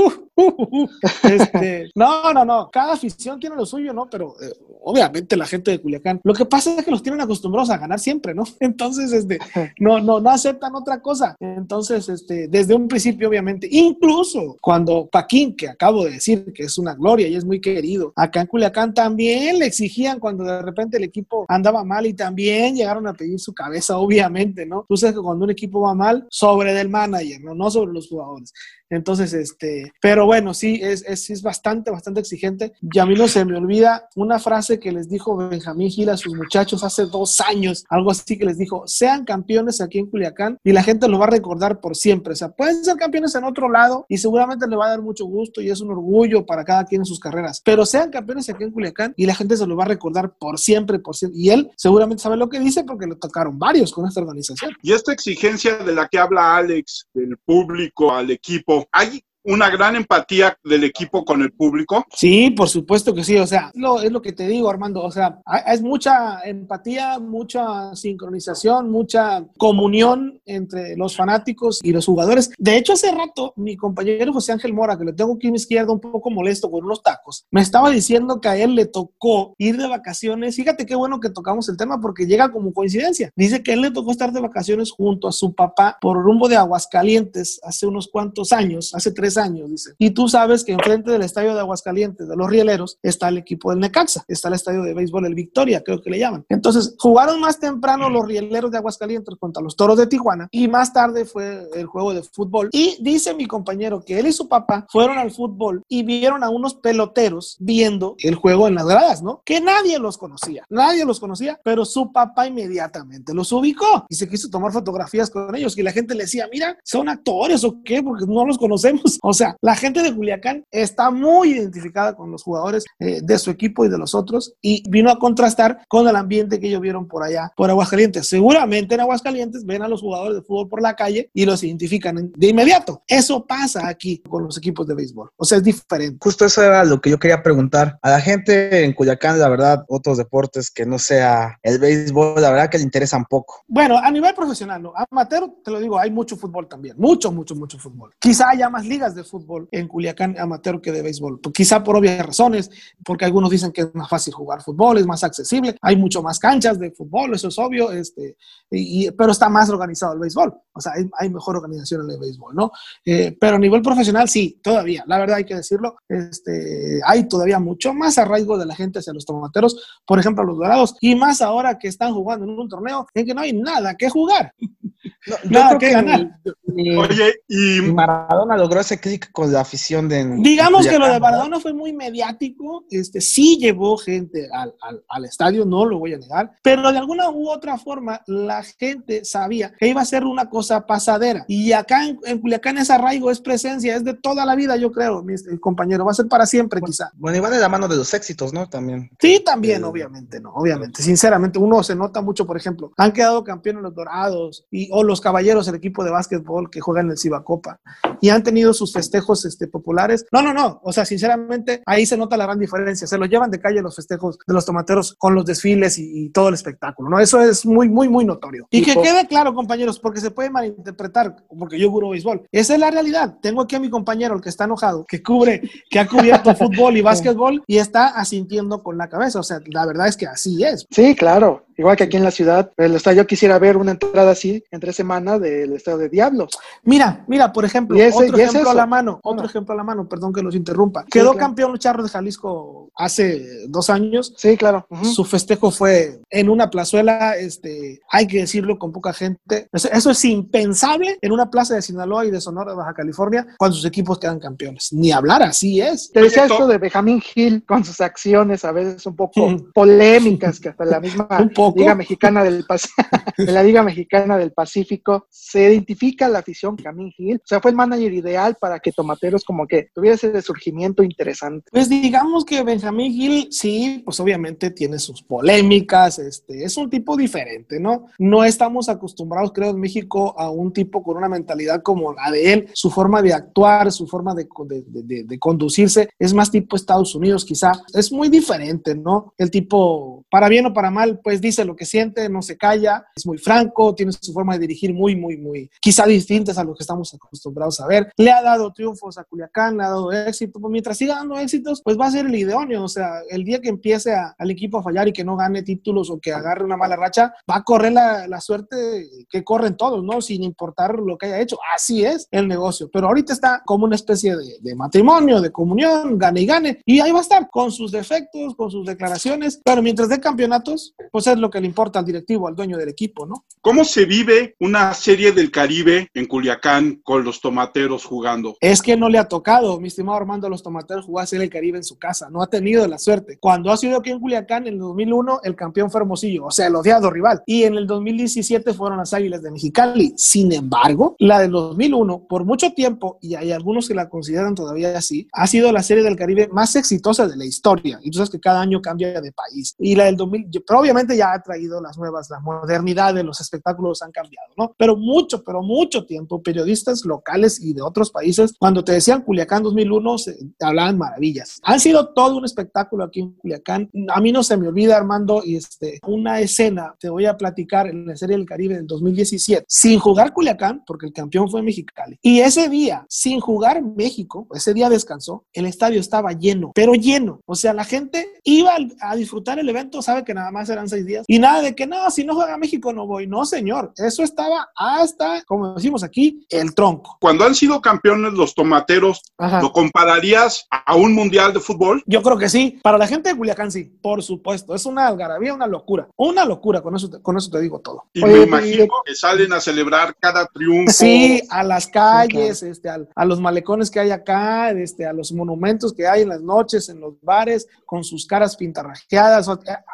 este, 1.24 1.90
no, 1.96 2.34
no, 2.34 2.46
no. 2.46 2.70
Cada 2.72 2.89
afición 2.94 3.40
tiene 3.40 3.56
lo 3.56 3.66
suyo, 3.66 3.94
¿no? 3.94 4.10
Pero 4.10 4.36
eh, 4.42 4.54
obviamente 4.84 5.36
la 5.38 5.46
gente 5.46 5.72
de 5.72 5.80
Culiacán, 5.80 6.22
lo 6.24 6.34
que 6.34 6.46
pasa 6.46 6.76
es 6.76 6.86
que 6.86 6.92
los 6.92 7.04
tienen 7.04 7.22
acostumbrados 7.22 7.70
a 7.70 7.78
ganar 7.78 8.00
siempre, 8.00 8.34
¿no? 8.34 8.44
Entonces, 8.60 9.12
este, 9.12 9.40
no, 9.80 10.00
no, 10.00 10.20
no 10.20 10.30
aceptan 10.30 10.76
otra 10.76 11.02
cosa. 11.02 11.36
Entonces, 11.40 12.10
este, 12.10 12.48
desde 12.48 12.76
un 12.76 12.88
principio, 12.88 13.30
obviamente, 13.30 13.68
incluso 13.72 14.58
cuando 14.62 15.08
Paquín, 15.08 15.56
que 15.56 15.68
acabo 15.68 16.06
de 16.06 16.12
decir 16.12 16.52
que 16.54 16.64
es 16.64 16.78
una 16.78 16.94
gloria 16.94 17.28
y 17.28 17.36
es 17.36 17.46
muy 17.46 17.60
querido, 17.60 18.14
acá 18.16 18.42
en 18.42 18.48
Culiacán 18.48 18.94
también 18.94 19.60
le 19.60 19.66
exigían 19.66 20.20
cuando 20.20 20.44
de 20.44 20.62
repente 20.62 20.98
el 20.98 21.04
equipo 21.04 21.46
andaba 21.48 21.84
mal 21.84 22.06
y 22.06 22.14
también 22.14 22.76
llegaron 22.76 23.08
a 23.08 23.14
pedir 23.14 23.40
su 23.40 23.54
cabeza, 23.54 23.98
obviamente, 24.00 24.66
¿no? 24.66 24.86
Tú 24.88 24.98
sabes 24.98 25.16
que 25.16 25.22
cuando 25.22 25.46
un 25.46 25.52
equipo 25.52 25.82
va 25.82 25.94
mal, 25.94 26.28
sobre 26.30 26.74
del 26.74 26.90
manager, 26.90 27.42
¿no? 27.42 27.56
No 27.56 27.70
sobre 27.70 27.94
los 27.94 28.08
jugadores. 28.08 28.54
Entonces, 28.90 29.34
este, 29.34 29.94
pero 30.02 30.26
bueno, 30.26 30.54
sí, 30.54 30.80
es, 30.82 31.04
es, 31.08 31.30
es, 31.30 31.42
bastante, 31.42 31.92
bastante 31.92 32.20
exigente. 32.20 32.74
Y 32.82 33.00
a 33.00 33.06
mí 33.06 33.14
no 33.16 33.28
se 33.28 33.46
me 33.46 33.56
olvida 33.56 34.10
una 34.16 34.40
frase 34.40 34.80
que 34.80 34.92
les 34.92 35.10
dijo 35.10 35.38
Benjamín 35.38 35.90
Gil 35.90 36.10
a 36.10 36.18
sus 36.18 36.36
muchachos 36.36 36.84
hace 36.84 37.06
dos 37.06 37.40
años, 37.42 37.86
algo 37.90 38.12
así 38.12 38.38
que 38.38 38.46
les 38.46 38.58
dijo, 38.58 38.84
sean 38.88 39.26
campeones 39.26 39.82
aquí 39.82 40.00
en 40.00 40.08
Culiacán 40.08 40.58
y 40.64 40.72
la 40.72 40.84
gente 40.84 41.08
lo 41.08 41.20
va 41.20 41.26
a 41.26 41.30
recordar 41.30 41.80
por 41.80 41.96
siempre. 41.96 42.34
O 42.34 42.36
sea, 42.36 42.50
pueden 42.50 42.84
ser 42.84 42.96
campeones 42.98 43.36
en 43.36 43.44
otro 43.44 43.70
lado 43.70 44.06
y 44.10 44.18
seguramente 44.18 44.68
le 44.68 44.76
va 44.76 44.88
a 44.88 44.90
dar 44.90 45.02
mucho 45.02 45.26
gusto 45.26 45.62
y 45.62 45.70
es 45.70 45.82
un 45.82 45.92
orgullo 45.92 46.46
para 46.46 46.64
cada 46.66 46.86
quien 46.86 47.02
en 47.02 47.06
sus 47.06 47.20
carreras, 47.20 47.62
pero 47.64 47.86
sean 47.86 48.10
campeones 48.10 48.50
aquí 48.50 48.64
en 48.64 48.72
Culiacán 48.72 49.14
y 49.16 49.26
la 49.26 49.36
gente 49.36 49.56
se 49.56 49.68
lo 49.68 49.76
va 49.76 49.84
a 49.84 49.88
recordar 49.88 50.34
por 50.38 50.60
siempre, 50.60 51.00
por 51.00 51.16
siempre. 51.16 51.40
Y 51.40 51.50
él 51.50 51.70
seguramente 51.78 52.24
sabe 52.24 52.38
lo 52.38 52.50
que 52.50 52.60
dice 52.60 52.84
porque 52.84 53.08
le 53.08 53.16
tocaron 53.16 53.58
varios 53.58 53.92
con 53.92 54.08
esta 54.08 54.22
organización. 54.22 54.72
Y 54.82 54.94
esta 54.94 55.14
exigencia 55.14 55.78
de 55.78 55.94
la 55.94 56.08
que 56.08 56.18
habla 56.18 56.58
Alex, 56.58 57.08
del 57.14 57.38
público 57.38 58.14
al 58.14 58.32
equipo, 58.32 58.79
hay 58.92 59.24
una 59.44 59.70
gran 59.70 59.96
empatía 59.96 60.58
del 60.64 60.84
equipo 60.84 61.24
con 61.24 61.42
el 61.42 61.52
público. 61.52 62.06
Sí, 62.14 62.52
por 62.52 62.70
supuesto 62.70 63.14
que 63.14 63.24
sí, 63.24 63.38
o 63.38 63.48
sea, 63.48 63.72
es 64.04 64.12
lo 64.12 64.22
que 64.22 64.34
te 64.34 64.48
digo, 64.48 64.70
Armando, 64.70 65.02
o 65.04 65.12
sea, 65.12 65.40
es 65.68 65.82
mucha 65.82 66.42
empatía, 66.42 67.20
mucha 67.20 67.96
sincronización, 67.96 68.92
mucha 68.92 69.46
comunión 69.58 70.42
entre 70.46 70.96
los 70.98 71.16
fanáticos 71.16 71.80
y 71.82 71.92
los 71.92 72.06
jugadores. 72.06 72.52
De 72.58 72.78
hecho, 72.78 72.94
hace 72.94 73.12
rato, 73.12 73.54
mi 73.56 73.78
compañero 73.78 74.34
José 74.34 74.52
Ángel 74.52 74.74
Mora, 74.74 74.98
que 74.98 75.06
lo 75.06 75.16
tengo 75.16 75.34
aquí 75.34 75.48
a 75.48 75.52
mi 75.52 75.58
izquierda 75.58 75.92
un 75.92 76.00
poco 76.00 76.30
molesto 76.30 76.70
con 76.70 76.84
unos 76.84 77.02
tacos, 77.02 77.46
me 77.52 77.62
estaba 77.62 77.90
diciendo 77.90 78.42
que 78.42 78.50
a 78.50 78.58
él 78.58 78.76
le 78.76 78.86
tocó 78.86 79.54
ir 79.58 79.78
de 79.78 79.88
vacaciones. 79.88 80.56
Fíjate 80.56 80.86
qué 80.86 80.96
bueno 80.96 81.20
que 81.20 81.30
tocamos 81.30 81.70
el 81.70 81.78
tema 81.78 82.00
porque 82.00 82.26
llega 82.26 82.52
como 82.52 82.74
coincidencia. 82.74 83.32
Dice 83.36 83.64
que 83.64 83.72
a 83.72 83.74
él 83.76 83.82
le 83.82 83.92
tocó 83.92 84.12
estar 84.12 84.32
de 84.32 84.42
vacaciones 84.42 84.92
junto 84.92 85.28
a 85.28 85.32
su 85.32 85.54
papá 85.54 85.98
por 86.02 86.22
rumbo 86.22 86.48
de 86.48 86.58
Aguascalientes 86.58 87.60
hace 87.64 87.88
unos 87.88 88.08
cuantos 88.08 88.52
años, 88.52 88.94
hace 88.94 89.12
tres 89.12 89.29
años, 89.38 89.70
dice. 89.70 89.92
Y 89.98 90.12
tú 90.12 90.28
sabes 90.28 90.64
que 90.64 90.74
enfrente 90.74 91.12
del 91.12 91.22
estadio 91.22 91.54
de 91.54 91.60
Aguascalientes, 91.60 92.28
de 92.28 92.36
los 92.36 92.50
Rieleros, 92.50 92.98
está 93.02 93.30
el 93.30 93.38
equipo 93.38 93.72
del 93.72 93.80
Necaxa, 93.80 94.24
está 94.28 94.48
el 94.48 94.56
estadio 94.56 94.84
de 94.84 94.94
béisbol, 94.94 95.26
el 95.26 95.36
Victoria, 95.36 95.84
creo 95.84 96.02
que 96.02 96.10
le 96.10 96.20
llaman. 96.20 96.46
Entonces, 96.50 96.96
jugaron 96.98 97.40
más 97.40 97.60
temprano 97.60 98.10
los 98.10 98.26
Rieleros 98.26 98.72
de 98.72 98.78
Aguascalientes 98.78 99.36
contra 99.40 99.64
los 99.64 99.76
Toros 99.76 99.98
de 99.98 100.08
Tijuana 100.08 100.48
y 100.52 100.68
más 100.68 100.94
tarde 100.94 101.26
fue 101.26 101.68
el 101.74 101.86
juego 101.86 102.14
de 102.14 102.24
fútbol. 102.24 102.70
Y 102.72 102.98
dice 103.02 103.34
mi 103.34 103.46
compañero 103.46 104.04
que 104.04 104.20
él 104.20 104.28
y 104.28 104.34
su 104.34 104.48
papá 104.48 104.86
fueron 104.90 105.18
al 105.18 105.32
fútbol 105.32 105.84
y 105.88 106.04
vieron 106.04 106.44
a 106.44 106.50
unos 106.50 106.76
peloteros 106.76 107.58
viendo 107.60 108.16
el 108.20 108.36
juego 108.36 108.68
en 108.68 108.76
las 108.76 108.86
gradas, 108.86 109.22
¿no? 109.22 109.42
Que 109.46 109.62
nadie 109.62 110.00
los 110.00 110.18
conocía, 110.18 110.64
nadie 110.70 111.06
los 111.06 111.20
conocía, 111.20 111.60
pero 111.64 111.86
su 111.86 112.12
papá 112.12 112.48
inmediatamente 112.48 113.34
los 113.34 113.52
ubicó 113.52 114.06
y 114.10 114.16
se 114.16 114.28
quiso 114.28 114.50
tomar 114.50 114.72
fotografías 114.72 115.30
con 115.30 115.56
ellos 115.56 115.78
y 115.78 115.84
la 115.84 115.92
gente 115.92 116.16
le 116.16 116.24
decía, 116.24 116.48
mira, 116.52 116.78
son 116.84 117.10
actores 117.10 117.64
o 117.64 117.82
qué, 117.84 118.02
porque 118.04 118.26
no 118.28 118.46
los 118.46 118.58
conocemos. 118.58 119.19
O 119.22 119.34
sea, 119.34 119.56
la 119.62 119.76
gente 119.76 120.02
de 120.02 120.14
Culiacán 120.14 120.66
está 120.72 121.12
muy 121.12 121.52
identificada 121.52 122.16
con 122.16 122.32
los 122.32 122.44
jugadores 122.44 122.86
eh, 123.00 123.20
de 123.22 123.38
su 123.38 123.52
equipo 123.52 123.86
y 123.86 123.90
de 123.90 123.98
los 123.98 124.16
otros 124.16 124.54
y 124.62 124.84
vino 124.90 125.10
a 125.12 125.20
contrastar 125.20 125.80
con 125.88 126.08
el 126.08 126.16
ambiente 126.16 126.60
que 126.60 126.68
ellos 126.68 126.82
vieron 126.82 127.08
por 127.08 127.24
allá, 127.24 127.52
por 127.56 127.70
Aguascalientes. 127.70 128.28
Seguramente 128.28 128.96
en 128.96 129.02
Aguascalientes 129.02 129.66
ven 129.66 129.82
a 129.82 129.88
los 129.88 130.02
jugadores 130.02 130.36
de 130.36 130.44
fútbol 130.44 130.70
por 130.70 130.82
la 130.82 130.96
calle 130.96 131.30
y 131.34 131.46
los 131.46 131.64
identifican 131.64 132.32
de 132.36 132.48
inmediato. 132.48 133.04
Eso 133.08 133.46
pasa 133.46 133.88
aquí 133.88 134.22
con 134.28 134.44
los 134.44 134.58
equipos 134.58 134.88
de 134.88 134.96
béisbol. 134.96 135.30
O 135.36 135.46
sea, 135.46 135.58
es 135.58 135.64
diferente. 135.64 136.18
Justo 136.22 136.46
eso 136.46 136.64
era 136.64 136.84
lo 136.84 137.02
que 137.02 137.10
yo 137.10 137.20
quería 137.20 137.44
preguntar. 137.44 138.00
A 138.02 138.12
la 138.12 138.22
gente 138.22 138.84
en 138.84 138.94
Culiacán, 138.94 139.40
la 139.40 139.50
verdad, 139.50 139.84
otros 139.88 140.18
deportes 140.18 140.72
que 140.72 140.86
no 140.86 141.00
sea 141.00 141.60
el 141.64 141.80
béisbol, 141.80 142.42
la 142.42 142.52
verdad 142.52 142.70
que 142.70 142.78
le 142.78 142.84
interesan 142.84 143.26
poco. 143.26 143.64
Bueno, 143.68 143.98
a 143.98 144.10
nivel 144.12 144.34
profesional, 144.34 144.82
¿no? 144.82 144.94
Amateur, 145.10 145.50
te 145.64 145.72
lo 145.72 145.80
digo, 145.80 146.00
hay 146.00 146.12
mucho 146.12 146.36
fútbol 146.38 146.68
también. 146.68 146.96
Mucho, 146.98 147.32
mucho, 147.32 147.56
mucho 147.56 147.78
fútbol. 147.78 148.14
Quizá 148.20 148.50
haya 148.50 148.70
más 148.70 148.86
ligas 148.86 149.09
de 149.16 149.24
fútbol 149.24 149.68
en 149.72 149.88
Culiacán 149.88 150.38
amateur 150.40 150.82
que 150.82 150.92
de 150.92 151.02
béisbol. 151.02 151.40
Quizá 151.54 151.84
por 151.84 151.98
obvias 151.98 152.26
razones, 152.26 152.70
porque 153.04 153.26
algunos 153.26 153.50
dicen 153.50 153.72
que 153.72 153.82
es 153.82 153.96
más 153.96 154.10
fácil 154.10 154.34
jugar 154.34 154.62
fútbol, 154.62 154.98
es 154.98 155.06
más 155.06 155.24
accesible, 155.24 155.76
hay 155.82 155.96
mucho 155.96 156.22
más 156.22 156.40
canchas 156.40 156.80
de 156.80 156.92
fútbol, 156.92 157.34
eso 157.34 157.48
es 157.48 157.60
obvio, 157.60 157.92
este, 157.92 158.38
y, 158.72 159.10
pero 159.12 159.32
está 159.32 159.50
más 159.50 159.70
organizado 159.70 160.14
el 160.14 160.20
béisbol. 160.20 160.54
O 160.74 160.82
sea, 160.82 160.94
hay, 161.18 161.30
mejor 161.30 161.58
organización 161.58 162.06
en 162.06 162.12
el 162.12 162.20
béisbol, 162.20 162.56
¿no? 162.56 162.72
Eh, 163.06 163.36
pero 163.40 163.58
a 163.58 163.60
nivel 163.60 163.82
profesional, 163.82 164.30
sí, 164.30 164.60
todavía, 164.64 165.04
la 165.08 165.18
verdad 165.18 165.38
hay 165.38 165.46
que 165.46 165.56
decirlo, 165.56 165.98
este, 166.08 167.02
hay 167.06 167.28
todavía 167.28 167.60
mucho 167.60 167.94
más 167.94 168.18
arraigo 168.18 168.58
de 168.58 168.66
la 168.66 168.76
gente 168.76 169.00
hacia 169.00 169.14
los 169.14 169.26
tomateros, 169.26 170.02
por 170.06 170.20
ejemplo, 170.20 170.44
los 170.44 170.58
dorados, 170.58 170.96
y 171.02 171.16
más 171.16 171.42
ahora 171.42 171.78
que 171.78 171.88
están 171.88 172.14
jugando 172.14 172.46
en 172.46 172.58
un 172.58 172.70
torneo 172.70 173.08
en 173.14 173.26
que 173.26 173.34
no 173.34 173.42
hay 173.42 173.54
nada 173.54 173.96
que 173.96 174.10
jugar. 174.10 174.54
nada 175.50 175.78
que, 175.78 175.92
ganar. 175.92 176.40
Oye, 176.76 177.34
y 177.48 177.82
Maradona 177.82 178.58
logró 178.58 178.80
ese 178.80 178.99
clic 179.00 179.32
con 179.32 179.52
la 179.52 179.62
afición 179.62 180.08
de. 180.08 180.26
Digamos 180.38 180.88
que 180.88 181.00
lo 181.00 181.08
de 181.08 181.20
Maradona 181.20 181.60
fue 181.60 181.74
muy 181.74 181.94
mediático. 181.94 182.86
Este 182.90 183.22
sí 183.22 183.58
llevó 183.58 183.98
gente 183.98 184.48
al, 184.52 184.74
al, 184.82 185.04
al, 185.08 185.26
estadio, 185.26 185.66
no 185.66 185.86
lo 185.86 186.00
voy 186.00 186.14
a 186.14 186.18
negar. 186.18 186.52
Pero 186.62 186.92
de 186.92 186.98
alguna 186.98 187.30
u 187.30 187.50
otra 187.50 187.78
forma, 187.78 188.22
la 188.28 188.64
gente 188.64 189.26
sabía 189.26 189.74
que 189.78 189.88
iba 189.88 190.02
a 190.02 190.06
ser 190.06 190.24
una 190.24 190.50
cosa 190.50 190.86
pasadera. 190.86 191.46
Y 191.48 191.72
acá 191.72 192.08
en, 192.08 192.20
en 192.26 192.40
Culiacán 192.40 192.78
ese 192.78 192.94
arraigo 192.94 193.32
es 193.32 193.40
presencia, 193.40 193.96
es 193.96 194.04
de 194.04 194.14
toda 194.14 194.46
la 194.46 194.56
vida, 194.56 194.76
yo 194.76 194.92
creo, 194.92 195.24
mi 195.24 195.36
compañero. 195.60 196.06
Va 196.06 196.12
a 196.12 196.16
ser 196.16 196.28
para 196.28 196.46
siempre, 196.46 196.82
quizá. 196.82 197.12
Bueno, 197.16 197.38
y 197.38 197.42
va 197.42 197.50
de 197.50 197.60
la 197.60 197.70
mano 197.70 197.88
de 197.88 197.98
los 197.98 198.14
éxitos, 198.14 198.54
¿no? 198.54 198.68
También. 198.70 199.10
Sí, 199.20 199.42
también, 199.44 199.84
obviamente, 199.84 200.40
¿no? 200.40 200.54
Obviamente. 200.54 201.02
Sinceramente, 201.02 201.60
uno 201.60 201.84
se 201.84 201.96
nota 201.96 202.22
mucho, 202.22 202.46
por 202.46 202.58
ejemplo, 202.58 202.92
han 202.98 203.12
quedado 203.12 203.44
campeones 203.44 203.84
los 203.84 203.96
Dorados 203.96 204.66
y, 204.72 204.90
o 204.92 205.04
los 205.04 205.22
Caballeros, 205.22 205.68
el 205.68 205.76
equipo 205.76 206.04
de 206.04 206.12
básquetbol 206.12 206.70
que 206.70 206.82
juega 206.82 207.02
en 207.02 207.12
el 207.12 207.18
Cibacopa 207.18 207.80
y 208.22 208.30
han 208.30 208.44
tenido 208.44 208.74
sus 208.74 208.89
festejos 208.92 209.46
este, 209.46 209.68
populares. 209.68 210.26
No, 210.32 210.42
no, 210.42 210.54
no. 210.54 210.80
O 210.84 210.92
sea, 210.92 211.06
sinceramente, 211.06 211.82
ahí 211.86 212.06
se 212.06 212.18
nota 212.18 212.38
la 212.38 212.46
gran 212.46 212.60
diferencia. 212.60 213.08
Se 213.08 213.18
los 213.18 213.30
llevan 213.30 213.52
de 213.52 213.60
calle 213.60 213.82
los 213.82 213.96
festejos 213.96 214.38
de 214.46 214.54
los 214.54 214.66
tomateros 214.66 215.16
con 215.18 215.36
los 215.36 215.46
desfiles 215.46 215.98
y, 215.98 216.30
todo 216.30 216.50
el 216.50 216.54
espectáculo, 216.54 217.10
¿no? 217.10 217.20
Eso 217.20 217.42
es 217.42 217.66
muy, 217.66 217.90
muy, 217.90 218.08
muy 218.08 218.24
notorio. 218.24 218.68
Y 218.70 218.84
que 218.84 218.94
quede 218.94 219.26
claro, 219.28 219.56
compañeros, 219.56 220.00
porque 220.00 220.22
se 220.22 220.30
puede 220.32 220.50
malinterpretar, 220.50 221.36
porque 221.58 221.80
yo 221.80 221.90
juro 221.90 222.10
béisbol. 222.10 222.48
Esa 222.52 222.74
es 222.74 222.80
la 222.80 222.92
realidad. 222.92 223.38
Tengo 223.42 223.62
aquí 223.62 223.76
a 223.76 223.80
mi 223.80 223.90
compañero, 223.90 224.36
el 224.36 224.42
que 224.42 224.50
está 224.50 224.66
enojado, 224.66 225.06
que 225.08 225.24
cubre, 225.24 225.62
que 225.90 226.00
ha 226.00 226.08
cubierto 226.08 226.54
fútbol 226.56 226.98
y 226.98 227.02
básquetbol 227.02 227.64
y 227.66 227.78
está 227.78 228.10
asintiendo 228.10 228.84
con 228.84 228.98
la 228.98 229.10
cabeza. 229.10 229.40
O 229.40 229.44
sea, 229.44 229.60
la 229.66 229.86
verdad 229.86 230.08
es 230.08 230.18
que 230.18 230.28
así 230.28 230.64
es. 230.64 230.86
Sí, 230.92 231.16
claro. 231.16 231.66
Igual 231.80 231.96
que 231.96 232.04
aquí 232.04 232.18
en 232.18 232.26
la 232.26 232.32
ciudad, 232.32 232.74
el 232.76 232.94
estadio, 232.94 233.22
yo 233.22 233.28
quisiera 233.28 233.58
ver 233.58 233.78
una 233.78 233.92
entrada 233.92 234.32
así 234.32 234.62
entre 234.70 234.92
semana 234.92 235.40
del 235.40 235.72
estado 235.72 236.00
de 236.00 236.10
Diablo. 236.10 236.50
Mira, 236.84 237.24
mira, 237.26 237.54
por 237.54 237.64
ejemplo, 237.64 237.98
otro 237.98 238.38
ejemplo 238.38 238.70
a 238.70 238.74
la 238.74 238.86
mano, 238.86 239.22
otro 239.24 239.46
ejemplo 239.46 239.74
a 239.74 239.78
la 239.78 239.84
mano, 239.86 240.06
perdón 240.06 240.34
que 240.34 240.42
los 240.42 240.56
interrumpa. 240.56 241.06
Quedó 241.06 241.36
campeón 241.36 241.72
los 241.72 241.80
Charros 241.80 242.04
de 242.04 242.10
Jalisco 242.10 242.89
hace 243.00 243.66
dos 243.70 243.90
años. 243.90 244.34
Sí, 244.38 244.58
claro. 244.58 244.86
Su 245.04 245.24
festejo 245.24 245.72
fue 245.72 246.20
en 246.30 246.50
una 246.50 246.70
plazuela, 246.70 247.36
este, 247.38 248.02
hay 248.12 248.28
que 248.28 248.40
decirlo 248.40 248.78
con 248.78 248.92
poca 248.92 249.14
gente. 249.14 249.68
Eso, 249.72 250.12
es 250.12 250.26
impensable 250.26 251.18
en 251.22 251.32
una 251.32 251.50
plaza 251.50 251.76
de 251.76 251.82
Sinaloa 251.82 252.26
y 252.26 252.32
de 252.32 252.42
Sonora, 252.42 252.72
de 252.72 252.78
Baja 252.78 252.94
California, 252.94 253.48
cuando 253.58 253.78
sus 253.78 253.86
equipos 253.86 254.20
quedan 254.20 254.40
campeones. 254.40 254.90
Ni 254.92 255.14
hablar, 255.14 255.42
así 255.42 255.80
es. 255.80 256.12
Te 256.12 256.22
decía 256.22 256.46
esto 256.46 256.68
de 256.68 256.78
Benjamín 256.78 257.22
Gil 257.22 257.64
con 257.66 257.86
sus 257.86 258.02
acciones 258.02 258.66
a 258.66 258.74
veces 258.74 259.06
un 259.06 259.16
poco 259.16 259.48
polémicas, 259.74 260.60
que 260.60 260.70
hasta 260.70 260.84
la 260.84 261.00
misma 261.00 261.28
Liga 261.76 261.96
Mexicana 261.96 262.44
del 262.44 262.66
de 263.38 263.52
la 263.52 263.64
Liga 263.64 263.82
Mexicana 263.82 264.38
del 264.38 264.52
Pacífico, 264.52 265.26
se 265.30 265.72
identifica 265.72 266.28
la 266.28 266.40
afición 266.40 266.76
Camín 266.76 267.12
Gil. 267.12 267.38
O 267.38 267.48
sea, 267.48 267.62
fue 267.62 267.72
el 267.72 267.78
manager 267.78 268.14
ideal 268.14 268.58
para 268.60 268.80
que 268.80 268.92
Tomateros 268.92 269.46
como 269.46 269.68
que 269.68 269.88
tuviera 269.94 270.16
ese 270.16 270.34
resurgimiento 270.34 271.02
interesante. 271.02 271.70
Pues 271.72 271.88
digamos 271.88 272.44
que 272.44 272.62
Benjamín 272.62 272.89
Gil, 272.98 273.48
sí, 273.52 274.02
pues 274.04 274.20
obviamente 274.20 274.72
tiene 274.72 275.00
sus 275.00 275.22
polémicas, 275.22 276.20
este, 276.20 276.64
es 276.64 276.78
un 276.78 276.90
tipo 276.90 277.16
diferente, 277.16 277.80
¿no? 277.80 278.08
No 278.18 278.44
estamos 278.44 278.90
acostumbrados, 278.90 279.52
creo, 279.54 279.70
en 279.70 279.80
México 279.80 280.36
a 280.38 280.50
un 280.50 280.74
tipo 280.74 281.04
con 281.04 281.18
una 281.18 281.30
mentalidad 281.30 281.82
como 281.82 282.14
la 282.14 282.32
de 282.32 282.54
él, 282.54 282.70
su 282.74 282.90
forma 282.90 283.22
de 283.22 283.34
actuar, 283.34 283.92
su 283.92 284.08
forma 284.08 284.34
de, 284.34 284.48
de, 284.68 285.24
de 285.24 285.40
conducirse, 285.40 286.10
es 286.18 286.34
más 286.34 286.52
tipo 286.52 286.76
Estados 286.76 287.16
Unidos 287.16 287.46
quizá, 287.46 287.72
es 287.94 288.12
muy 288.12 288.30
diferente, 288.30 288.96
¿no? 288.96 289.34
El 289.38 289.52
tipo, 289.52 290.26
para 290.30 290.50
bien 290.50 290.66
o 290.66 290.74
para 290.74 290.92
mal, 290.92 291.20
pues 291.24 291.42
dice 291.42 291.66
lo 291.66 291.76
que 291.76 291.86
siente, 291.86 292.30
no 292.30 292.42
se 292.42 292.58
calla, 292.58 293.06
es 293.16 293.26
muy 293.26 293.38
franco, 293.38 293.96
tiene 293.96 294.12
su 294.12 294.34
forma 294.34 294.54
de 294.54 294.60
dirigir 294.60 294.94
muy, 294.94 295.16
muy, 295.16 295.38
muy, 295.38 295.70
quizá 295.82 296.06
distintas 296.06 296.58
a 296.58 296.64
lo 296.64 296.74
que 296.74 296.84
estamos 296.84 297.14
acostumbrados 297.14 297.80
a 297.80 297.88
ver. 297.88 298.12
Le 298.18 298.32
ha 298.32 298.42
dado 298.42 298.72
triunfos 298.72 299.18
a 299.18 299.24
Culiacán, 299.24 299.78
le 299.78 299.84
ha 299.84 299.90
dado 299.90 300.12
éxito, 300.12 300.60
pues 300.60 300.72
mientras 300.72 300.98
siga 300.98 301.16
dando 301.16 301.38
éxitos, 301.38 301.82
pues 301.84 302.00
va 302.00 302.08
a 302.08 302.12
ser 302.12 302.26
el 302.26 302.36
idóneo, 302.36 302.79
o 302.84 302.88
sea, 302.88 303.22
el 303.30 303.44
día 303.44 303.62
que 303.62 303.70
empiece 303.70 304.14
al 304.14 304.52
equipo 304.52 304.80
a 304.80 304.84
fallar 304.84 305.08
y 305.08 305.14
que 305.14 305.24
no 305.24 305.36
gane 305.36 305.64
títulos 305.64 306.10
o 306.10 306.20
que 306.20 306.34
agarre 306.34 306.64
una 306.64 306.78
mala 306.78 306.96
racha, 306.96 307.34
va 307.50 307.58
a 307.58 307.64
correr 307.64 307.94
la, 307.94 308.28
la 308.28 308.42
suerte 308.42 309.08
que 309.30 309.44
corren 309.44 309.78
todos, 309.78 310.04
¿no? 310.04 310.22
Sin 310.22 310.44
importar 310.44 311.00
lo 311.00 311.18
que 311.18 311.28
haya 311.28 311.40
hecho. 311.40 311.58
Así 311.76 312.04
es 312.06 312.28
el 312.32 312.48
negocio, 312.48 312.90
pero 312.92 313.08
ahorita 313.08 313.34
está 313.34 313.62
como 313.66 313.86
una 313.86 313.96
especie 313.96 314.36
de, 314.36 314.58
de 314.62 314.76
matrimonio, 314.76 315.42
de 315.42 315.52
comunión, 315.52 316.18
gane 316.18 316.42
y 316.42 316.46
gane, 316.46 316.82
y 316.86 317.00
ahí 317.00 317.12
va 317.12 317.20
a 317.20 317.24
estar 317.24 317.50
con 317.50 317.72
sus 317.72 317.92
defectos, 317.92 318.56
con 318.56 318.72
sus 318.72 318.86
declaraciones, 318.86 319.62
pero 319.64 319.82
mientras 319.82 320.10
dé 320.10 320.20
campeonatos, 320.20 320.94
pues 321.12 321.28
es 321.28 321.38
lo 321.38 321.50
que 321.50 321.62
le 321.62 321.68
importa 321.68 322.00
al 322.00 322.06
directivo, 322.06 322.48
al 322.48 322.56
dueño 322.56 322.78
del 322.78 322.90
equipo, 322.90 323.26
¿no? 323.26 323.46
¿Cómo 323.62 323.84
se 323.84 324.06
vive 324.06 324.56
una 324.60 324.94
serie 324.94 325.32
del 325.32 325.52
Caribe 325.52 326.10
en 326.14 326.26
Culiacán 326.26 327.02
con 327.04 327.24
los 327.24 327.42
tomateros 327.42 328.06
jugando? 328.06 328.56
Es 328.62 328.82
que 328.82 328.96
no 328.96 329.10
le 329.10 329.18
ha 329.18 329.28
tocado, 329.28 329.80
mi 329.80 329.90
estimado 329.90 330.18
Armando, 330.18 330.50
los 330.50 330.64
tomateros 330.64 331.06
jugar 331.06 331.28
serie 331.28 331.42
del 331.42 331.50
Caribe 331.50 331.78
en 331.78 331.84
su 331.84 331.98
casa, 331.98 332.30
no 332.30 332.42
ha 332.42 332.48
tenido 332.60 332.88
la 332.88 332.98
suerte. 332.98 333.38
Cuando 333.40 333.72
ha 333.72 333.78
sido 333.78 333.98
aquí 333.98 334.10
en 334.10 334.20
Culiacán, 334.20 334.68
en 334.68 334.74
el 334.74 334.80
2001, 334.80 335.42
el 335.44 335.56
campeón 335.56 335.90
fue 335.90 336.02
Hermosillo, 336.02 336.46
o 336.46 336.52
sea, 336.52 336.68
el 336.68 336.76
odiado 336.76 337.10
rival, 337.10 337.42
y 337.46 337.64
en 337.64 337.76
el 337.76 337.88
2017 337.88 338.74
fueron 338.74 338.98
las 338.98 339.14
Águilas 339.14 339.42
de 339.42 339.52
Mexicali. 339.52 340.14
Sin 340.18 340.52
embargo, 340.52 341.16
la 341.20 341.40
del 341.40 341.52
2001, 341.52 342.28
por 342.28 342.44
mucho 342.44 342.72
tiempo, 342.74 343.18
y 343.22 343.36
hay 343.36 343.52
algunos 343.52 343.88
que 343.88 343.96
la 343.96 344.10
consideran 344.10 344.56
todavía 344.56 344.98
así, 344.98 345.28
ha 345.32 345.48
sido 345.48 345.72
la 345.72 345.82
serie 345.84 346.04
del 346.04 346.18
Caribe 346.18 346.50
más 346.52 346.76
exitosa 346.76 347.28
de 347.28 347.38
la 347.38 347.46
historia. 347.46 348.00
Y 348.04 348.12
tú 348.12 348.18
sabes 348.18 348.30
que 348.30 348.40
cada 348.40 348.62
año 348.62 348.82
cambia 348.82 349.22
de 349.22 349.32
país. 349.32 349.76
Y 349.80 349.96
la 349.96 350.06
del 350.06 350.18
2000, 350.18 350.50
pero 350.68 350.80
obviamente 350.82 351.16
ya 351.16 351.32
ha 351.32 351.42
traído 351.42 351.82
las 351.82 351.98
nuevas, 351.98 352.30
la 352.30 352.40
modernidad 352.42 353.14
de 353.14 353.24
los 353.24 353.40
espectáculos 353.40 354.02
han 354.02 354.12
cambiado, 354.12 354.50
¿no? 354.58 354.76
Pero 354.78 354.98
mucho, 354.98 355.44
pero 355.44 355.62
mucho 355.62 356.06
tiempo, 356.06 356.42
periodistas 356.42 357.06
locales 357.06 357.62
y 357.62 357.74
de 357.74 357.82
otros 357.82 358.12
países, 358.12 358.54
cuando 358.60 358.84
te 358.84 358.92
decían 358.92 359.22
Culiacán 359.22 359.64
2001, 359.64 360.18
se, 360.18 360.38
hablaban 360.60 360.98
maravillas. 360.98 361.60
Han 361.64 361.80
sido 361.80 362.10
todo 362.14 362.38
un 362.38 362.46
espectáculo 362.50 363.04
aquí 363.04 363.22
en 363.22 363.34
Culiacán. 363.34 363.90
A 364.14 364.22
mí 364.22 364.32
no 364.32 364.44
se 364.44 364.58
me 364.58 364.68
olvida, 364.68 364.98
Armando, 364.98 365.42
y 365.46 365.56
este, 365.56 366.00
una 366.08 366.40
escena, 366.40 366.96
te 367.00 367.10
voy 367.10 367.26
a 367.26 367.38
platicar 367.38 367.88
en 367.88 368.06
la 368.06 368.16
Serie 368.16 368.38
del 368.38 368.46
Caribe 368.46 368.76
del 368.76 368.88
2017, 368.88 369.66
sin 369.68 370.00
jugar 370.00 370.34
Culiacán, 370.34 370.84
porque 370.86 371.06
el 371.06 371.14
campeón 371.14 371.50
fue 371.50 371.62
Mexicali. 371.62 372.18
Y 372.22 372.40
ese 372.42 372.70
día, 372.70 373.06
sin 373.10 373.40
jugar 373.40 373.82
México, 373.84 374.48
ese 374.54 374.74
día 374.74 374.90
descansó, 374.90 375.46
el 375.54 375.66
estadio 375.66 376.00
estaba 376.00 376.34
lleno, 376.34 376.72
pero 376.76 376.94
lleno. 376.94 377.42
O 377.46 377.56
sea, 377.56 377.74
la 377.74 377.84
gente 377.84 378.28
iba 378.44 378.72
a 379.02 379.16
disfrutar 379.16 379.60
el 379.60 379.70
evento, 379.70 380.02
sabe 380.02 380.24
que 380.24 380.34
nada 380.34 380.52
más 380.52 380.70
eran 380.70 380.90
seis 380.90 381.06
días, 381.06 381.26
y 381.28 381.40
nada 381.40 381.62
de 381.62 381.76
que 381.76 381.88
no, 381.88 382.10
si 382.10 382.24
no 382.24 382.36
juega 382.36 382.58
México 382.58 382.92
no 382.94 383.08
voy. 383.08 383.28
No, 383.28 383.46
señor, 383.46 383.94
eso 383.98 384.24
estaba 384.24 384.70
hasta, 384.76 385.44
como 385.44 385.76
decimos 385.76 386.04
aquí, 386.04 386.46
el 386.50 386.74
tronco. 386.74 387.18
Cuando 387.20 387.46
han 387.46 387.56
sido 387.56 387.82
campeones 387.82 388.34
los 388.34 388.56
tomateros, 388.56 389.22
¿lo 389.38 389.72
compararías 389.72 390.66
a 390.70 390.96
un 390.96 391.14
mundial 391.14 391.54
de 391.54 391.60
fútbol? 391.60 392.04
Yo 392.06 392.22
creo 392.22 392.38
que 392.40 392.50
sí. 392.50 392.80
Para 392.82 392.98
la 392.98 393.08
gente 393.08 393.30
de 393.30 393.38
Culiacán, 393.38 393.72
sí, 393.72 393.84
por 393.84 394.24
supuesto. 394.24 394.74
Es 394.74 394.86
una 394.86 395.08
algarabía, 395.08 395.54
una 395.54 395.68
locura. 395.68 396.08
Una 396.16 396.46
locura, 396.46 396.82
con 396.82 396.96
eso 396.96 397.10
te, 397.10 397.22
con 397.22 397.38
eso 397.38 397.52
te 397.52 397.60
digo 397.60 397.80
todo. 397.80 398.06
Y 398.14 398.24
me 398.24 398.44
imagino 398.44 398.88
que 399.06 399.14
salen 399.14 399.54
a 399.54 399.60
celebrar 399.60 400.16
cada 400.20 400.46
triunfo. 400.48 400.92
Sí, 400.92 401.42
a 401.50 401.64
las 401.64 401.88
calles, 401.88 402.64
este, 402.64 402.90
a, 402.90 403.26
los 403.26 403.40
malecones 403.40 403.92
que 403.92 404.00
hay 404.00 404.12
acá, 404.12 404.72
este, 404.72 405.06
a 405.06 405.14
los 405.14 405.32
monumentos 405.32 405.94
que 405.94 406.08
hay 406.08 406.24
en 406.24 406.30
las 406.30 406.42
noches, 406.42 406.90
en 406.90 407.00
los 407.00 407.14
bares, 407.22 407.68
con 407.86 408.04
sus 408.04 408.26
caras 408.26 408.56
pintarrajeadas. 408.56 409.50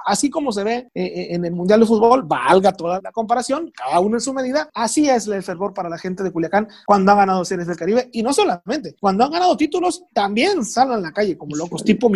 Así 0.06 0.30
como 0.30 0.52
se 0.52 0.64
ve 0.64 0.76
eh, 0.76 0.90
eh, 0.94 1.28
en 1.32 1.46
el 1.46 1.54
Mundial 1.54 1.80
de 1.80 1.86
Fútbol, 1.86 2.24
valga 2.24 2.72
toda 2.72 3.02
la 3.02 3.12
comparación, 3.12 3.72
cada 3.76 4.00
uno 4.00 4.18
en 4.18 4.22
su 4.22 4.34
medida. 4.34 4.70
Así 4.74 5.10
es 5.10 5.28
el 5.28 5.44
fervor 5.44 5.74
para 5.74 5.90
la 5.90 5.98
gente 5.98 6.24
de 6.24 6.32
Culiacán 6.32 6.68
cuando 6.86 7.12
han 7.12 7.18
ganado 7.18 7.46
series 7.46 7.68
del 7.68 7.78
Caribe. 7.78 8.10
Y 8.12 8.24
no 8.24 8.34
solamente, 8.34 8.96
cuando 9.00 9.24
han 9.24 9.32
ganado 9.32 9.58
títulos, 9.58 10.04
también 10.14 10.64
salen 10.64 10.98
a 10.98 11.02
la 11.02 11.12
calle 11.12 11.38
como 11.38 11.56
locos, 11.56 11.84
tipo 11.84 12.10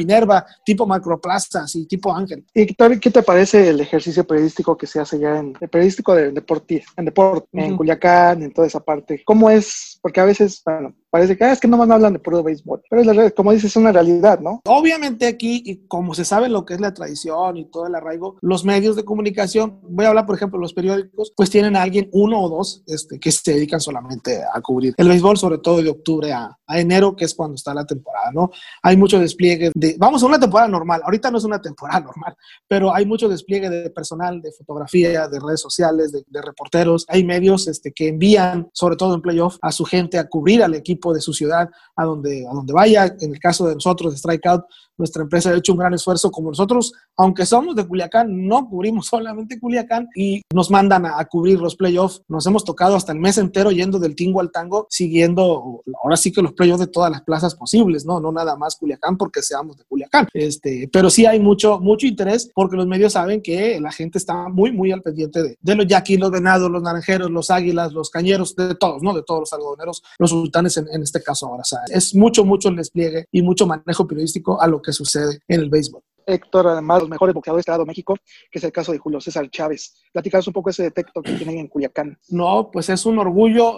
Tipo 0.63 0.85
Macroplaza, 0.85 1.65
y 1.73 1.85
tipo 1.85 2.13
Ángel. 2.13 2.45
¿Y 2.53 2.65
qué 2.99 3.11
te 3.11 3.23
parece 3.23 3.69
el 3.69 3.79
ejercicio 3.79 4.25
periodístico 4.25 4.77
que 4.77 4.87
se 4.87 4.99
hace 4.99 5.19
ya 5.19 5.39
en 5.39 5.53
el 5.59 5.69
periodístico 5.69 6.13
de 6.13 6.31
deporte, 6.31 6.83
en 6.97 7.05
deporte, 7.05 7.47
en 7.53 7.77
Culiacán, 7.77 8.43
en 8.43 8.53
toda 8.53 8.67
esa 8.67 8.79
parte? 8.79 9.21
¿Cómo 9.25 9.49
es? 9.49 9.88
Porque 10.01 10.21
a 10.21 10.25
veces, 10.25 10.61
bueno, 10.65 10.95
parece 11.09 11.37
que 11.37 11.43
ah, 11.43 11.51
es 11.51 11.59
que 11.59 11.67
no 11.67 11.77
más 11.77 11.89
hablan 11.89 12.13
de 12.13 12.19
puro 12.19 12.43
béisbol, 12.43 12.81
pero 12.89 13.01
es 13.01 13.07
la, 13.07 13.31
como 13.31 13.51
dices, 13.51 13.71
es 13.71 13.75
una 13.75 13.91
realidad, 13.91 14.39
¿no? 14.39 14.61
Obviamente 14.65 15.27
aquí, 15.27 15.63
y 15.65 15.87
como 15.87 16.13
se 16.13 16.25
sabe 16.25 16.49
lo 16.49 16.65
que 16.65 16.75
es 16.75 16.79
la 16.79 16.93
tradición 16.93 17.57
y 17.57 17.65
todo 17.65 17.87
el 17.87 17.95
arraigo, 17.95 18.37
los 18.41 18.65
medios 18.65 18.95
de 18.95 19.05
comunicación, 19.05 19.79
voy 19.83 20.05
a 20.05 20.09
hablar 20.09 20.25
por 20.25 20.35
ejemplo 20.35 20.59
los 20.59 20.73
periódicos, 20.73 21.31
pues 21.35 21.49
tienen 21.49 21.75
a 21.75 21.81
alguien, 21.81 22.09
uno 22.11 22.41
o 22.41 22.49
dos, 22.49 22.83
este, 22.87 23.19
que 23.19 23.31
se 23.31 23.53
dedican 23.53 23.79
solamente 23.79 24.41
a 24.53 24.61
cubrir 24.61 24.93
el 24.97 25.07
béisbol, 25.07 25.37
sobre 25.37 25.57
todo 25.57 25.81
de 25.81 25.89
octubre 25.89 26.31
a, 26.31 26.57
a 26.67 26.79
enero, 26.79 27.15
que 27.15 27.25
es 27.25 27.33
cuando 27.33 27.55
está 27.55 27.73
la 27.73 27.85
temporada, 27.85 28.31
¿no? 28.33 28.51
Hay 28.83 28.97
mucho 28.97 29.19
despliegue 29.19 29.71
de, 29.73 29.95
vamos 29.97 30.21
a 30.23 30.27
una 30.27 30.39
temporada 30.39 30.69
normal, 30.69 31.01
ahorita 31.03 31.31
no 31.31 31.37
es 31.37 31.43
una 31.43 31.61
temporada 31.61 31.99
normal, 32.05 32.35
pero 32.67 32.93
hay 32.93 33.05
mucho 33.05 33.27
despliegue 33.27 33.69
de 33.69 33.89
personal, 33.89 34.41
de 34.41 34.51
fotografía, 34.51 35.27
de 35.27 35.39
redes 35.39 35.61
sociales, 35.61 36.11
de, 36.11 36.23
de 36.27 36.41
reporteros, 36.41 37.05
hay 37.07 37.23
medios 37.23 37.67
este, 37.67 37.91
que 37.91 38.09
envían, 38.09 38.69
sobre 38.73 38.95
todo 38.95 39.15
en 39.15 39.21
playoff, 39.21 39.57
a 39.61 39.71
su 39.71 39.85
gente 39.89 40.17
a 40.17 40.27
cubrir 40.27 40.63
al 40.63 40.75
equipo 40.75 41.13
de 41.13 41.19
su 41.19 41.33
ciudad 41.33 41.69
a 41.95 42.05
donde, 42.05 42.45
a 42.47 42.53
donde 42.53 42.71
vaya. 42.71 43.13
En 43.19 43.33
el 43.33 43.39
caso 43.39 43.67
de 43.67 43.73
nosotros, 43.73 44.15
Strikeout, 44.15 44.63
nuestra 44.99 45.23
empresa 45.23 45.49
ha 45.49 45.57
hecho 45.57 45.71
un 45.71 45.79
gran 45.79 45.93
esfuerzo 45.93 46.29
como 46.29 46.49
nosotros, 46.49 46.93
aunque 47.17 47.45
somos 47.45 47.75
de 47.75 47.87
Culiacán, 47.87 48.47
no 48.47 48.67
cubrimos 48.69 49.07
solamente 49.09 49.59
Culiacán 49.59 50.09
y 50.15 50.41
nos 50.53 50.69
mandan 50.69 51.05
a, 51.05 51.25
cubrir 51.25 51.59
los 51.59 51.75
playoffs. 51.75 52.21
Nos 52.27 52.45
hemos 52.47 52.65
tocado 52.65 52.95
hasta 52.95 53.11
el 53.11 53.19
mes 53.19 53.37
entero 53.37 53.71
yendo 53.71 53.99
del 53.99 54.15
tingo 54.15 54.41
al 54.41 54.51
tango, 54.51 54.87
siguiendo 54.89 55.81
ahora 56.03 56.17
sí 56.17 56.31
que 56.31 56.41
los 56.41 56.53
playoffs 56.53 56.81
de 56.81 56.87
todas 56.87 57.11
las 57.11 57.21
plazas 57.21 57.55
posibles, 57.55 58.05
¿no? 58.05 58.19
No 58.19 58.31
nada 58.31 58.55
más 58.55 58.75
Culiacán 58.75 59.17
porque 59.17 59.41
seamos 59.41 59.77
de 59.77 59.85
Culiacán. 59.85 60.27
Este, 60.33 60.89
pero 60.91 61.09
sí 61.09 61.25
hay 61.25 61.39
mucho, 61.39 61.79
mucho 61.79 62.07
interés 62.07 62.51
porque 62.53 62.75
los 62.75 62.87
medios 62.87 63.13
saben 63.13 63.41
que 63.41 63.79
la 63.79 63.91
gente 63.91 64.17
está 64.17 64.49
muy, 64.49 64.71
muy 64.71 64.91
al 64.91 65.01
pendiente 65.01 65.41
de, 65.43 65.57
de 65.61 65.75
los 65.75 65.87
yaquis, 65.87 66.19
los 66.19 66.31
venados, 66.31 66.69
los 66.69 66.81
naranjeros, 66.81 67.31
los 67.31 67.49
águilas, 67.49 67.93
los 67.93 68.09
cañeros, 68.09 68.55
de 68.55 68.75
todos, 68.75 69.01
¿no? 69.01 69.13
De 69.13 69.23
todos 69.23 69.41
los 69.41 69.53
algodoneros, 69.53 70.03
los 70.17 70.31
sultanes 70.31 70.75
en, 70.77 70.87
en 70.91 71.03
este 71.03 71.21
caso 71.21 71.47
ahora. 71.47 71.63
Sea, 71.63 71.79
es 71.89 72.15
mucho, 72.15 72.43
mucho 72.43 72.69
el 72.69 72.75
despliegue 72.75 73.27
y 73.31 73.41
mucho 73.41 73.65
manejo 73.65 74.07
periodístico 74.07 74.61
a 74.61 74.67
lo 74.67 74.81
que 74.81 74.88
sucede 74.93 75.39
en 75.47 75.61
el 75.61 75.69
béisbol. 75.69 76.01
Héctor, 76.29 76.67
además, 76.67 77.01
los 77.01 77.09
mejores 77.09 77.33
boxeadores 77.33 77.65
de 77.65 77.85
México, 77.85 78.15
que 78.51 78.59
es 78.59 78.63
el 78.63 78.71
caso 78.71 78.91
de 78.91 78.97
Julio 78.97 79.21
César 79.21 79.49
Chávez. 79.49 80.01
Platicaros 80.11 80.47
un 80.47 80.53
poco 80.53 80.69
ese 80.69 80.83
defecto 80.83 81.21
que 81.21 81.33
tienen 81.33 81.57
en 81.57 81.67
Culiacán. 81.67 82.17
No, 82.29 82.69
pues 82.71 82.89
es 82.89 83.05
un 83.05 83.19
orgullo, 83.19 83.77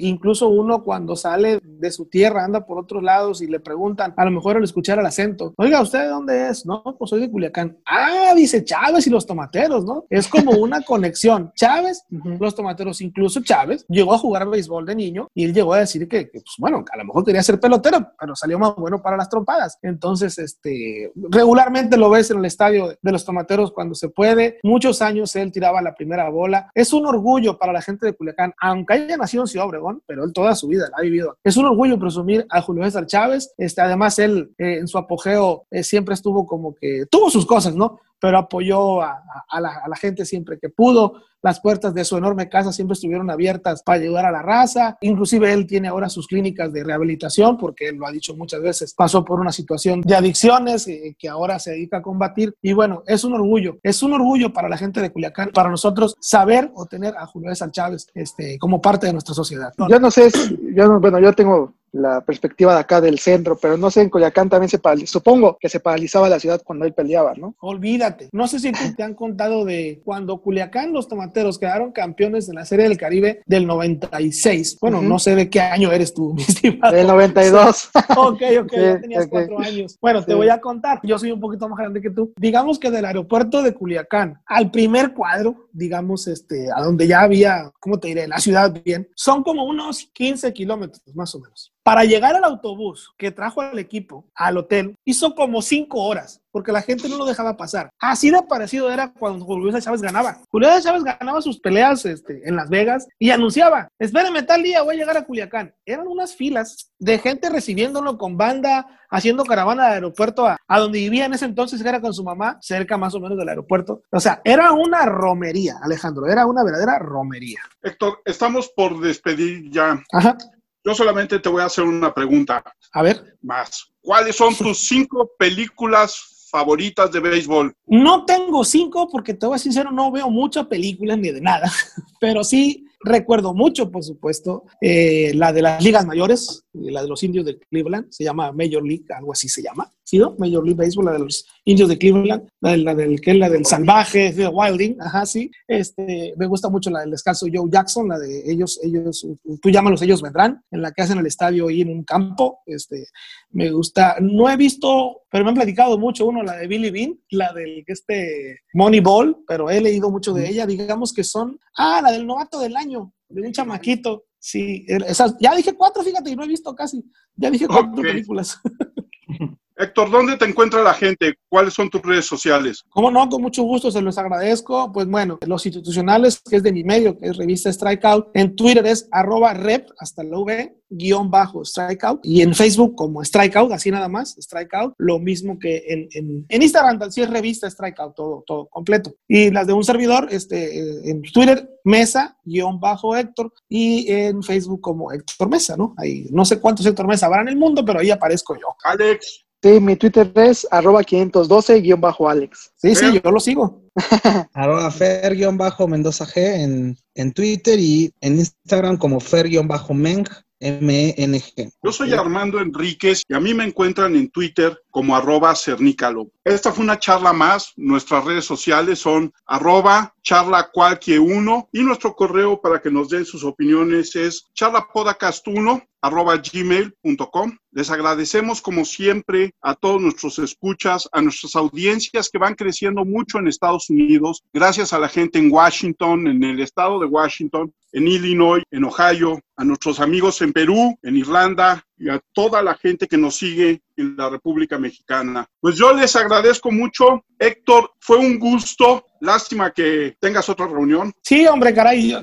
incluso 0.00 0.48
uno 0.48 0.82
cuando 0.82 1.16
sale 1.16 1.60
de 1.62 1.90
su 1.90 2.06
tierra, 2.06 2.44
anda 2.44 2.66
por 2.66 2.78
otros 2.78 3.02
lados 3.02 3.42
y 3.42 3.46
le 3.46 3.60
preguntan, 3.60 4.14
a 4.16 4.24
lo 4.24 4.30
mejor 4.30 4.56
al 4.56 4.64
escuchar 4.64 4.98
el 4.98 5.06
acento, 5.06 5.54
oiga, 5.56 5.80
¿usted 5.80 6.00
de 6.00 6.08
dónde 6.08 6.48
es? 6.48 6.66
No, 6.66 6.82
pues 6.98 7.10
soy 7.10 7.20
de 7.20 7.30
Culiacán. 7.30 7.78
Ah, 7.86 8.32
dice 8.34 8.64
Chávez 8.64 9.06
y 9.06 9.10
los 9.10 9.26
tomateros, 9.26 9.84
¿no? 9.84 10.04
Es 10.10 10.28
como 10.28 10.52
una 10.52 10.82
conexión. 10.82 11.52
Chávez, 11.56 12.04
los 12.10 12.54
tomateros, 12.54 13.00
incluso 13.00 13.40
Chávez, 13.42 13.84
llegó 13.88 14.14
a 14.14 14.18
jugar 14.18 14.48
béisbol 14.48 14.86
de 14.86 14.94
niño 14.94 15.28
y 15.34 15.44
él 15.44 15.54
llegó 15.54 15.74
a 15.74 15.80
decir 15.80 16.08
que, 16.08 16.30
que, 16.30 16.40
pues 16.40 16.54
bueno, 16.58 16.84
a 16.90 16.96
lo 16.96 17.04
mejor 17.04 17.24
quería 17.24 17.42
ser 17.42 17.60
pelotero, 17.60 18.12
pero 18.18 18.34
salió 18.34 18.58
más 18.58 18.74
bueno 18.76 19.00
para 19.02 19.16
las 19.16 19.28
trompadas. 19.28 19.78
Entonces, 19.82 20.38
este, 20.38 21.12
regularmente 21.30 21.87
lo 21.96 22.10
ves 22.10 22.30
en 22.30 22.38
el 22.38 22.44
estadio 22.44 22.96
de 23.00 23.12
los 23.12 23.24
tomateros 23.24 23.72
cuando 23.72 23.94
se 23.94 24.08
puede. 24.08 24.58
Muchos 24.62 25.02
años 25.02 25.34
él 25.36 25.52
tiraba 25.52 25.82
la 25.82 25.94
primera 25.94 26.28
bola. 26.28 26.70
Es 26.74 26.92
un 26.92 27.06
orgullo 27.06 27.58
para 27.58 27.72
la 27.72 27.82
gente 27.82 28.06
de 28.06 28.12
Culiacán, 28.12 28.52
aunque 28.60 28.94
haya 28.94 29.16
nacido 29.16 29.44
en 29.44 29.48
Ciudad 29.48 29.66
Obregón, 29.66 30.02
pero 30.06 30.24
él 30.24 30.32
toda 30.32 30.54
su 30.54 30.68
vida 30.68 30.88
la 30.90 30.98
ha 30.98 31.02
vivido. 31.02 31.36
Es 31.42 31.56
un 31.56 31.66
orgullo 31.66 31.98
presumir 31.98 32.46
a 32.50 32.60
Julio 32.60 32.84
César 32.84 33.06
Chávez. 33.06 33.52
Este, 33.56 33.80
además, 33.80 34.18
él 34.18 34.50
eh, 34.58 34.78
en 34.78 34.88
su 34.88 34.98
apogeo 34.98 35.66
eh, 35.70 35.82
siempre 35.82 36.14
estuvo 36.14 36.46
como 36.46 36.74
que 36.74 37.04
tuvo 37.10 37.30
sus 37.30 37.46
cosas, 37.46 37.74
¿no? 37.74 37.98
Pero 38.20 38.38
apoyó 38.38 39.02
a, 39.02 39.22
la, 39.60 39.96
gente 39.96 40.24
siempre 40.24 40.58
que 40.58 40.68
pudo. 40.68 41.22
Las 41.40 41.60
puertas 41.60 41.94
de 41.94 42.04
su 42.04 42.16
enorme 42.16 42.48
casa 42.48 42.72
siempre 42.72 42.94
estuvieron 42.94 43.30
abiertas 43.30 43.82
para 43.84 44.00
ayudar 44.00 44.26
a 44.26 44.32
la 44.32 44.42
raza. 44.42 44.98
Inclusive 45.00 45.52
él 45.52 45.66
tiene 45.68 45.86
ahora 45.86 46.08
sus 46.08 46.26
clínicas 46.26 46.72
de 46.72 46.82
rehabilitación, 46.82 47.56
porque 47.56 47.88
él 47.88 47.96
lo 47.96 48.08
ha 48.08 48.12
dicho 48.12 48.34
muchas 48.34 48.60
veces, 48.60 48.92
pasó 48.94 49.24
por 49.24 49.38
una 49.38 49.52
situación 49.52 50.00
de 50.00 50.16
adicciones 50.16 50.88
eh, 50.88 51.14
que 51.16 51.28
ahora 51.28 51.60
se 51.60 51.70
dedica 51.72 51.98
a 51.98 52.02
combatir. 52.02 52.54
Y 52.60 52.72
bueno, 52.72 53.04
es 53.06 53.22
un 53.22 53.34
orgullo, 53.34 53.78
es 53.84 54.02
un 54.02 54.14
orgullo 54.14 54.52
para 54.52 54.68
la 54.68 54.76
gente 54.76 55.00
de 55.00 55.10
Culiacán, 55.12 55.50
para 55.54 55.70
nosotros 55.70 56.16
saber 56.20 56.72
o 56.74 56.86
tener 56.86 57.16
a 57.16 57.26
Julio 57.26 57.50
César 57.50 57.70
Chávez 57.70 58.08
este, 58.14 58.58
como 58.58 58.80
parte 58.80 59.06
de 59.06 59.12
nuestra 59.12 59.34
sociedad. 59.34 59.72
Yo 59.88 60.00
no 60.00 60.10
sé, 60.10 60.30
yo 60.74 60.98
bueno, 60.98 61.20
yo 61.20 61.32
tengo 61.32 61.77
la 61.92 62.20
perspectiva 62.22 62.74
de 62.74 62.80
acá 62.80 63.00
del 63.00 63.18
centro, 63.18 63.58
pero 63.60 63.76
no 63.76 63.90
sé, 63.90 64.02
en 64.02 64.10
Coyacán 64.10 64.48
también 64.48 64.68
se 64.68 64.78
paralizaba, 64.78 65.12
supongo 65.12 65.56
que 65.60 65.68
se 65.68 65.80
paralizaba 65.80 66.28
la 66.28 66.40
ciudad 66.40 66.62
cuando 66.64 66.84
él 66.84 66.92
peleaba, 66.92 67.34
¿no? 67.34 67.54
Olvídate, 67.60 68.28
no 68.32 68.46
sé 68.46 68.58
si 68.58 68.72
te 68.72 69.02
han 69.02 69.14
contado 69.14 69.64
de 69.64 70.00
cuando 70.04 70.40
Culiacán 70.40 70.92
los 70.92 71.08
tomateros 71.08 71.58
quedaron 71.58 71.92
campeones 71.92 72.48
en 72.48 72.56
la 72.56 72.64
Serie 72.64 72.88
del 72.88 72.98
Caribe 72.98 73.42
del 73.46 73.66
96, 73.66 74.78
bueno, 74.80 75.02
no 75.02 75.18
sé 75.18 75.34
de 75.34 75.50
qué 75.50 75.60
año 75.60 75.92
eres 75.92 76.14
tú, 76.14 76.34
mi 76.36 76.42
estimado. 76.42 76.94
Del 76.94 77.06
92. 77.06 77.90
ok, 78.16 78.42
ok, 78.62 78.72
ya 78.72 79.00
tenías 79.00 79.26
cuatro 79.28 79.58
años. 79.60 79.96
Bueno, 80.00 80.24
te 80.24 80.34
voy 80.34 80.48
a 80.48 80.60
contar, 80.60 81.00
yo 81.02 81.18
soy 81.18 81.32
un 81.32 81.40
poquito 81.40 81.68
más 81.68 81.78
grande 81.78 82.00
que 82.00 82.10
tú. 82.10 82.32
Digamos 82.36 82.78
que 82.78 82.90
del 82.90 83.04
aeropuerto 83.04 83.62
de 83.62 83.74
Culiacán 83.74 84.40
al 84.46 84.70
primer 84.70 85.14
cuadro, 85.14 85.68
digamos, 85.72 86.26
este, 86.26 86.68
a 86.74 86.82
donde 86.82 87.06
ya 87.06 87.20
había, 87.20 87.70
¿cómo 87.80 87.98
te 87.98 88.08
diré? 88.08 88.26
La 88.26 88.38
ciudad 88.38 88.74
bien, 88.84 89.08
son 89.14 89.42
como 89.42 89.64
unos 89.64 90.10
15 90.12 90.52
kilómetros 90.52 91.02
más 91.14 91.34
o 91.34 91.40
menos. 91.40 91.72
Para 91.88 92.04
llegar 92.04 92.36
al 92.36 92.44
autobús 92.44 93.14
que 93.16 93.30
trajo 93.30 93.62
al 93.62 93.78
equipo 93.78 94.26
al 94.34 94.58
hotel, 94.58 94.94
hizo 95.06 95.34
como 95.34 95.62
cinco 95.62 96.02
horas, 96.02 96.42
porque 96.50 96.70
la 96.70 96.82
gente 96.82 97.08
no 97.08 97.16
lo 97.16 97.24
dejaba 97.24 97.56
pasar. 97.56 97.88
Así 97.98 98.30
de 98.30 98.42
parecido 98.42 98.92
era 98.92 99.10
cuando 99.10 99.46
Julio 99.46 99.68
César 99.68 99.84
Chávez 99.84 100.02
ganaba. 100.02 100.36
Julio 100.50 100.68
César 100.68 100.82
Chávez 100.82 101.04
ganaba 101.18 101.40
sus 101.40 101.58
peleas 101.58 102.04
este, 102.04 102.46
en 102.46 102.56
Las 102.56 102.68
Vegas 102.68 103.08
y 103.18 103.30
anunciaba, 103.30 103.88
espéreme 103.98 104.42
tal 104.42 104.62
día, 104.62 104.82
voy 104.82 104.96
a 104.96 104.98
llegar 104.98 105.16
a 105.16 105.24
Culiacán. 105.24 105.74
Eran 105.86 106.06
unas 106.08 106.36
filas 106.36 106.92
de 106.98 107.18
gente 107.20 107.48
recibiéndolo 107.48 108.18
con 108.18 108.36
banda, 108.36 108.86
haciendo 109.08 109.46
caravana 109.46 109.84
del 109.84 109.94
aeropuerto 109.94 110.46
a, 110.46 110.58
a 110.68 110.78
donde 110.78 110.98
vivía 110.98 111.24
en 111.24 111.32
ese 111.32 111.46
entonces, 111.46 111.82
que 111.82 111.88
era 111.88 112.02
con 112.02 112.12
su 112.12 112.22
mamá, 112.22 112.58
cerca 112.60 112.98
más 112.98 113.14
o 113.14 113.20
menos 113.20 113.38
del 113.38 113.48
aeropuerto. 113.48 114.02
O 114.12 114.20
sea, 114.20 114.42
era 114.44 114.72
una 114.72 115.06
romería, 115.06 115.76
Alejandro, 115.82 116.26
era 116.26 116.44
una 116.44 116.62
verdadera 116.64 116.98
romería. 116.98 117.60
Héctor, 117.80 118.20
estamos 118.26 118.68
por 118.76 119.00
despedir 119.00 119.70
ya. 119.70 120.02
Ajá. 120.12 120.36
Yo 120.84 120.94
solamente 120.94 121.38
te 121.38 121.48
voy 121.48 121.62
a 121.62 121.66
hacer 121.66 121.84
una 121.84 122.12
pregunta. 122.12 122.62
A 122.92 123.02
ver. 123.02 123.36
Más. 123.42 123.92
¿Cuáles 124.00 124.36
son 124.36 124.54
tus 124.54 124.78
cinco 124.86 125.30
películas 125.38 126.46
favoritas 126.50 127.12
de 127.12 127.20
béisbol? 127.20 127.74
No 127.86 128.24
tengo 128.24 128.64
cinco 128.64 129.08
porque 129.10 129.34
te 129.34 129.46
voy 129.46 129.56
a 129.56 129.58
ser 129.58 129.72
sincero, 129.72 129.90
no 129.90 130.10
veo 130.10 130.30
muchas 130.30 130.66
películas 130.66 131.18
ni 131.18 131.30
de 131.30 131.40
nada, 131.40 131.70
pero 132.20 132.42
sí 132.44 132.86
recuerdo 133.00 133.54
mucho, 133.54 133.90
por 133.90 134.02
supuesto, 134.02 134.64
eh, 134.80 135.32
la 135.34 135.52
de 135.52 135.62
las 135.62 135.82
ligas 135.82 136.06
mayores, 136.06 136.64
la 136.80 137.02
de 137.02 137.08
los 137.08 137.22
indios 137.22 137.44
de 137.44 137.58
Cleveland, 137.58 138.06
se 138.10 138.24
llama 138.24 138.52
Major 138.52 138.82
League, 138.86 139.04
algo 139.16 139.32
así 139.32 139.48
se 139.48 139.62
llama, 139.62 139.90
¿sí, 140.02 140.18
no? 140.18 140.34
Major 140.38 140.64
League 140.64 140.82
Baseball, 140.82 141.06
la 141.06 141.12
de 141.12 141.18
los 141.18 141.46
indios 141.64 141.88
de 141.88 141.98
Cleveland, 141.98 142.48
la, 142.60 142.94
del 142.94 143.20
que 143.20 143.32
es 143.32 143.36
la 143.36 143.50
del 143.50 143.66
salvaje, 143.66 144.32
de 144.32 144.48
Wilding, 144.48 144.96
ajá, 145.00 145.26
sí. 145.26 145.50
Este, 145.66 146.34
me 146.36 146.46
gusta 146.46 146.68
mucho 146.68 146.90
la 146.90 147.00
del 147.00 147.10
descalzo 147.10 147.46
Joe 147.52 147.68
Jackson, 147.70 148.08
la 148.08 148.18
de 148.18 148.50
ellos, 148.50 148.80
ellos, 148.82 149.26
tú 149.60 149.70
llámalos, 149.70 150.02
ellos 150.02 150.22
vendrán, 150.22 150.62
en 150.70 150.82
la 150.82 150.92
que 150.92 151.02
hacen 151.02 151.18
el 151.18 151.26
estadio 151.26 151.68
ahí 151.68 151.82
en 151.82 151.90
un 151.90 152.04
campo, 152.04 152.60
este, 152.66 153.06
me 153.50 153.70
gusta, 153.70 154.16
no 154.20 154.48
he 154.48 154.56
visto, 154.56 155.22
pero 155.30 155.44
me 155.44 155.50
han 155.50 155.56
platicado 155.56 155.98
mucho, 155.98 156.26
uno, 156.26 156.42
la 156.42 156.56
de 156.56 156.66
Billy 156.66 156.90
Bean, 156.90 157.18
la 157.30 157.52
del 157.52 157.84
este 157.86 158.60
Moneyball, 158.74 159.44
pero 159.46 159.70
he 159.70 159.80
leído 159.80 160.10
mucho 160.10 160.32
de 160.32 160.48
ella, 160.48 160.66
digamos 160.66 161.12
que 161.12 161.24
son, 161.24 161.58
ah, 161.76 162.00
la 162.02 162.12
del 162.12 162.26
novato 162.26 162.58
del 162.60 162.76
año, 162.76 163.12
de 163.28 163.42
un 163.42 163.52
chamaquito, 163.52 164.24
sí, 164.38 164.84
esas, 164.88 165.36
ya 165.40 165.54
dije 165.54 165.74
cuatro, 165.74 166.02
fíjate, 166.02 166.30
y 166.30 166.36
no 166.36 166.44
he 166.44 166.48
visto 166.48 166.74
casi, 166.74 167.04
ya 167.36 167.50
dije 167.50 167.66
cuatro 167.66 168.02
películas. 168.02 168.60
Héctor, 169.80 170.10
¿dónde 170.10 170.36
te 170.36 170.44
encuentra 170.44 170.82
la 170.82 170.92
gente? 170.92 171.34
¿Cuáles 171.48 171.72
son 171.72 171.88
tus 171.88 172.02
redes 172.02 172.26
sociales? 172.26 172.84
Como 172.88 173.12
no, 173.12 173.28
con 173.28 173.40
mucho 173.40 173.62
gusto, 173.62 173.92
se 173.92 174.02
los 174.02 174.18
agradezco. 174.18 174.90
Pues 174.92 175.06
bueno, 175.06 175.38
los 175.46 175.64
institucionales, 175.64 176.40
que 176.40 176.56
es 176.56 176.64
de 176.64 176.72
mi 176.72 176.82
medio, 176.82 177.16
que 177.16 177.28
es 177.28 177.36
revista 177.36 177.72
Strikeout. 177.72 178.30
En 178.34 178.56
Twitter 178.56 178.84
es 178.86 179.08
arroba 179.12 179.54
rep, 179.54 179.88
hasta 180.00 180.24
la 180.24 180.36
V, 180.36 180.76
guion 180.90 181.30
bajo 181.30 181.64
Strikeout. 181.64 182.18
Y 182.24 182.42
en 182.42 182.56
Facebook 182.56 182.96
como 182.96 183.24
Strikeout, 183.24 183.70
así 183.70 183.92
nada 183.92 184.08
más, 184.08 184.34
Strikeout. 184.40 184.94
Lo 184.98 185.20
mismo 185.20 185.60
que 185.60 185.84
en, 185.86 186.08
en, 186.12 186.44
en 186.48 186.62
Instagram, 186.62 187.12
si 187.12 187.22
es 187.22 187.30
revista 187.30 187.70
Strikeout, 187.70 188.16
todo, 188.16 188.42
todo 188.44 188.66
completo. 188.66 189.14
Y 189.28 189.52
las 189.52 189.68
de 189.68 189.74
un 189.74 189.84
servidor, 189.84 190.26
este, 190.32 190.80
eh, 190.80 191.10
en 191.10 191.22
Twitter, 191.22 191.70
Mesa, 191.84 192.36
guion 192.42 192.80
bajo 192.80 193.16
Héctor. 193.16 193.52
Y 193.68 194.10
en 194.10 194.42
Facebook 194.42 194.80
como 194.80 195.12
Héctor 195.12 195.48
Mesa, 195.48 195.76
¿no? 195.76 195.94
Ahí, 195.98 196.26
no 196.32 196.44
sé 196.44 196.58
cuántos 196.58 196.84
Héctor 196.84 197.06
Mesa 197.06 197.26
habrá 197.26 197.42
en 197.42 197.48
el 197.48 197.56
mundo, 197.56 197.84
pero 197.84 198.00
ahí 198.00 198.10
aparezco 198.10 198.56
yo. 198.56 198.74
Alex. 198.82 199.44
Sí, 199.60 199.80
mi 199.80 199.96
Twitter 199.96 200.30
es 200.36 200.66
arroba 200.70 201.02
512-Alex. 201.02 202.72
Sí, 202.76 202.94
sí, 202.94 203.20
yo 203.22 203.30
lo 203.30 203.40
sigo. 203.40 203.82
arroba 204.54 204.90
Fer-Mendoza 204.90 206.26
G 206.26 206.36
en, 206.36 206.96
en 207.14 207.32
Twitter 207.32 207.78
y 207.78 208.12
en 208.20 208.38
Instagram 208.38 208.96
como 208.96 209.18
Fer-Meng. 209.18 210.26
M-E-N-G. 210.60 211.70
Yo 211.84 211.92
soy 211.92 212.12
Armando 212.12 212.60
Enríquez 212.60 213.22
y 213.28 213.34
a 213.34 213.40
mí 213.40 213.54
me 213.54 213.64
encuentran 213.64 214.16
en 214.16 214.28
Twitter 214.28 214.76
como 214.98 215.14
arroba 215.14 215.54
cernícalo. 215.54 216.32
Esta 216.42 216.72
fue 216.72 216.82
una 216.82 216.98
charla 216.98 217.32
más. 217.32 217.72
Nuestras 217.76 218.24
redes 218.24 218.44
sociales 218.44 218.98
son 218.98 219.32
arroba 219.46 220.12
charla 220.24 220.70
cualquier 220.72 221.20
uno 221.20 221.68
y 221.70 221.84
nuestro 221.84 222.16
correo 222.16 222.60
para 222.60 222.82
que 222.82 222.90
nos 222.90 223.08
den 223.08 223.24
sus 223.24 223.44
opiniones 223.44 224.16
es 224.16 224.46
charlapodcast1 224.56 225.86
arroba 226.00 226.36
gmail.com. 226.38 227.56
Les 227.70 227.90
agradecemos 227.90 228.60
como 228.60 228.84
siempre 228.84 229.54
a 229.62 229.76
todos 229.76 230.02
nuestros 230.02 230.40
escuchas, 230.40 231.08
a 231.12 231.22
nuestras 231.22 231.54
audiencias 231.54 232.28
que 232.28 232.38
van 232.38 232.56
creciendo 232.56 233.04
mucho 233.04 233.38
en 233.38 233.46
Estados 233.46 233.90
Unidos, 233.90 234.42
gracias 234.52 234.92
a 234.92 234.98
la 234.98 235.08
gente 235.08 235.38
en 235.38 235.52
Washington, 235.52 236.26
en 236.26 236.42
el 236.42 236.58
estado 236.58 236.98
de 236.98 237.06
Washington, 237.06 237.72
en 237.92 238.08
Illinois, 238.08 238.64
en 238.72 238.82
Ohio, 238.82 239.40
a 239.56 239.62
nuestros 239.62 240.00
amigos 240.00 240.42
en 240.42 240.52
Perú, 240.52 240.98
en 241.02 241.16
Irlanda, 241.16 241.84
y 241.98 242.08
a 242.08 242.20
toda 242.32 242.62
la 242.62 242.74
gente 242.74 243.06
que 243.06 243.18
nos 243.18 243.36
sigue 243.36 243.82
en 243.96 244.16
la 244.16 244.30
República 244.30 244.78
Mexicana. 244.78 245.46
Pues 245.60 245.76
yo 245.76 245.92
les 245.92 246.14
agradezco 246.16 246.70
mucho. 246.70 247.24
Héctor, 247.38 247.92
fue 248.00 248.18
un 248.18 248.38
gusto. 248.38 249.04
Lástima 249.20 249.72
que 249.72 250.16
tengas 250.20 250.48
otra 250.48 250.66
reunión. 250.66 251.12
Sí, 251.22 251.46
hombre, 251.46 251.74
caray. 251.74 252.14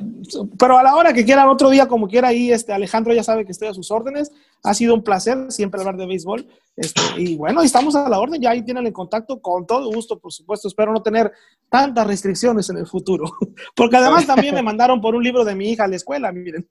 Pero 0.57 0.77
a 0.77 0.83
la 0.83 0.95
hora 0.95 1.13
que 1.13 1.25
quieran, 1.25 1.49
otro 1.49 1.69
día 1.69 1.87
como 1.87 2.07
quiera, 2.07 2.29
ahí 2.29 2.51
este 2.51 2.71
Alejandro 2.71 3.13
ya 3.13 3.23
sabe 3.23 3.45
que 3.45 3.51
estoy 3.51 3.67
a 3.67 3.73
sus 3.73 3.91
órdenes. 3.91 4.31
Ha 4.63 4.73
sido 4.73 4.93
un 4.93 5.03
placer 5.03 5.51
siempre 5.51 5.81
hablar 5.81 5.97
de 5.97 6.07
béisbol. 6.07 6.47
Este, 6.77 7.01
y 7.17 7.35
bueno, 7.35 7.61
estamos 7.61 7.95
a 7.95 8.07
la 8.07 8.19
orden. 8.19 8.41
Ya 8.41 8.51
ahí 8.51 8.63
tienen 8.63 8.87
el 8.87 8.93
contacto 8.93 9.41
con 9.41 9.67
todo 9.67 9.91
gusto, 9.91 10.19
por 10.19 10.31
supuesto. 10.31 10.67
Espero 10.67 10.93
no 10.93 11.03
tener 11.03 11.31
tantas 11.69 12.07
restricciones 12.07 12.69
en 12.69 12.77
el 12.77 12.87
futuro. 12.87 13.25
Porque 13.75 13.97
además 13.97 14.25
también 14.25 14.55
me 14.55 14.63
mandaron 14.63 15.01
por 15.01 15.15
un 15.15 15.23
libro 15.23 15.43
de 15.43 15.55
mi 15.55 15.71
hija 15.71 15.83
a 15.83 15.87
la 15.87 15.97
escuela, 15.97 16.31
miren. 16.31 16.65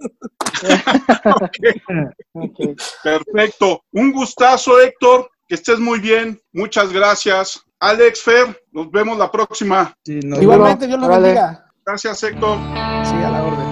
Perfecto. 3.02 3.84
Un 3.92 4.12
gustazo, 4.12 4.80
Héctor. 4.80 5.30
Que 5.46 5.56
estés 5.56 5.78
muy 5.78 6.00
bien. 6.00 6.40
Muchas 6.52 6.92
gracias. 6.92 7.62
Alex 7.84 8.22
Fer, 8.22 8.62
nos 8.72 8.90
vemos 8.90 9.18
la 9.18 9.30
próxima. 9.30 9.94
Igualmente, 10.06 10.86
Dios 10.86 10.98
lo 10.98 11.08
bendiga. 11.08 11.66
Gracias, 11.84 12.22
Héctor. 12.22 12.56
Sí, 13.04 13.14
a 13.14 13.30
la 13.30 13.44
orden. 13.44 13.63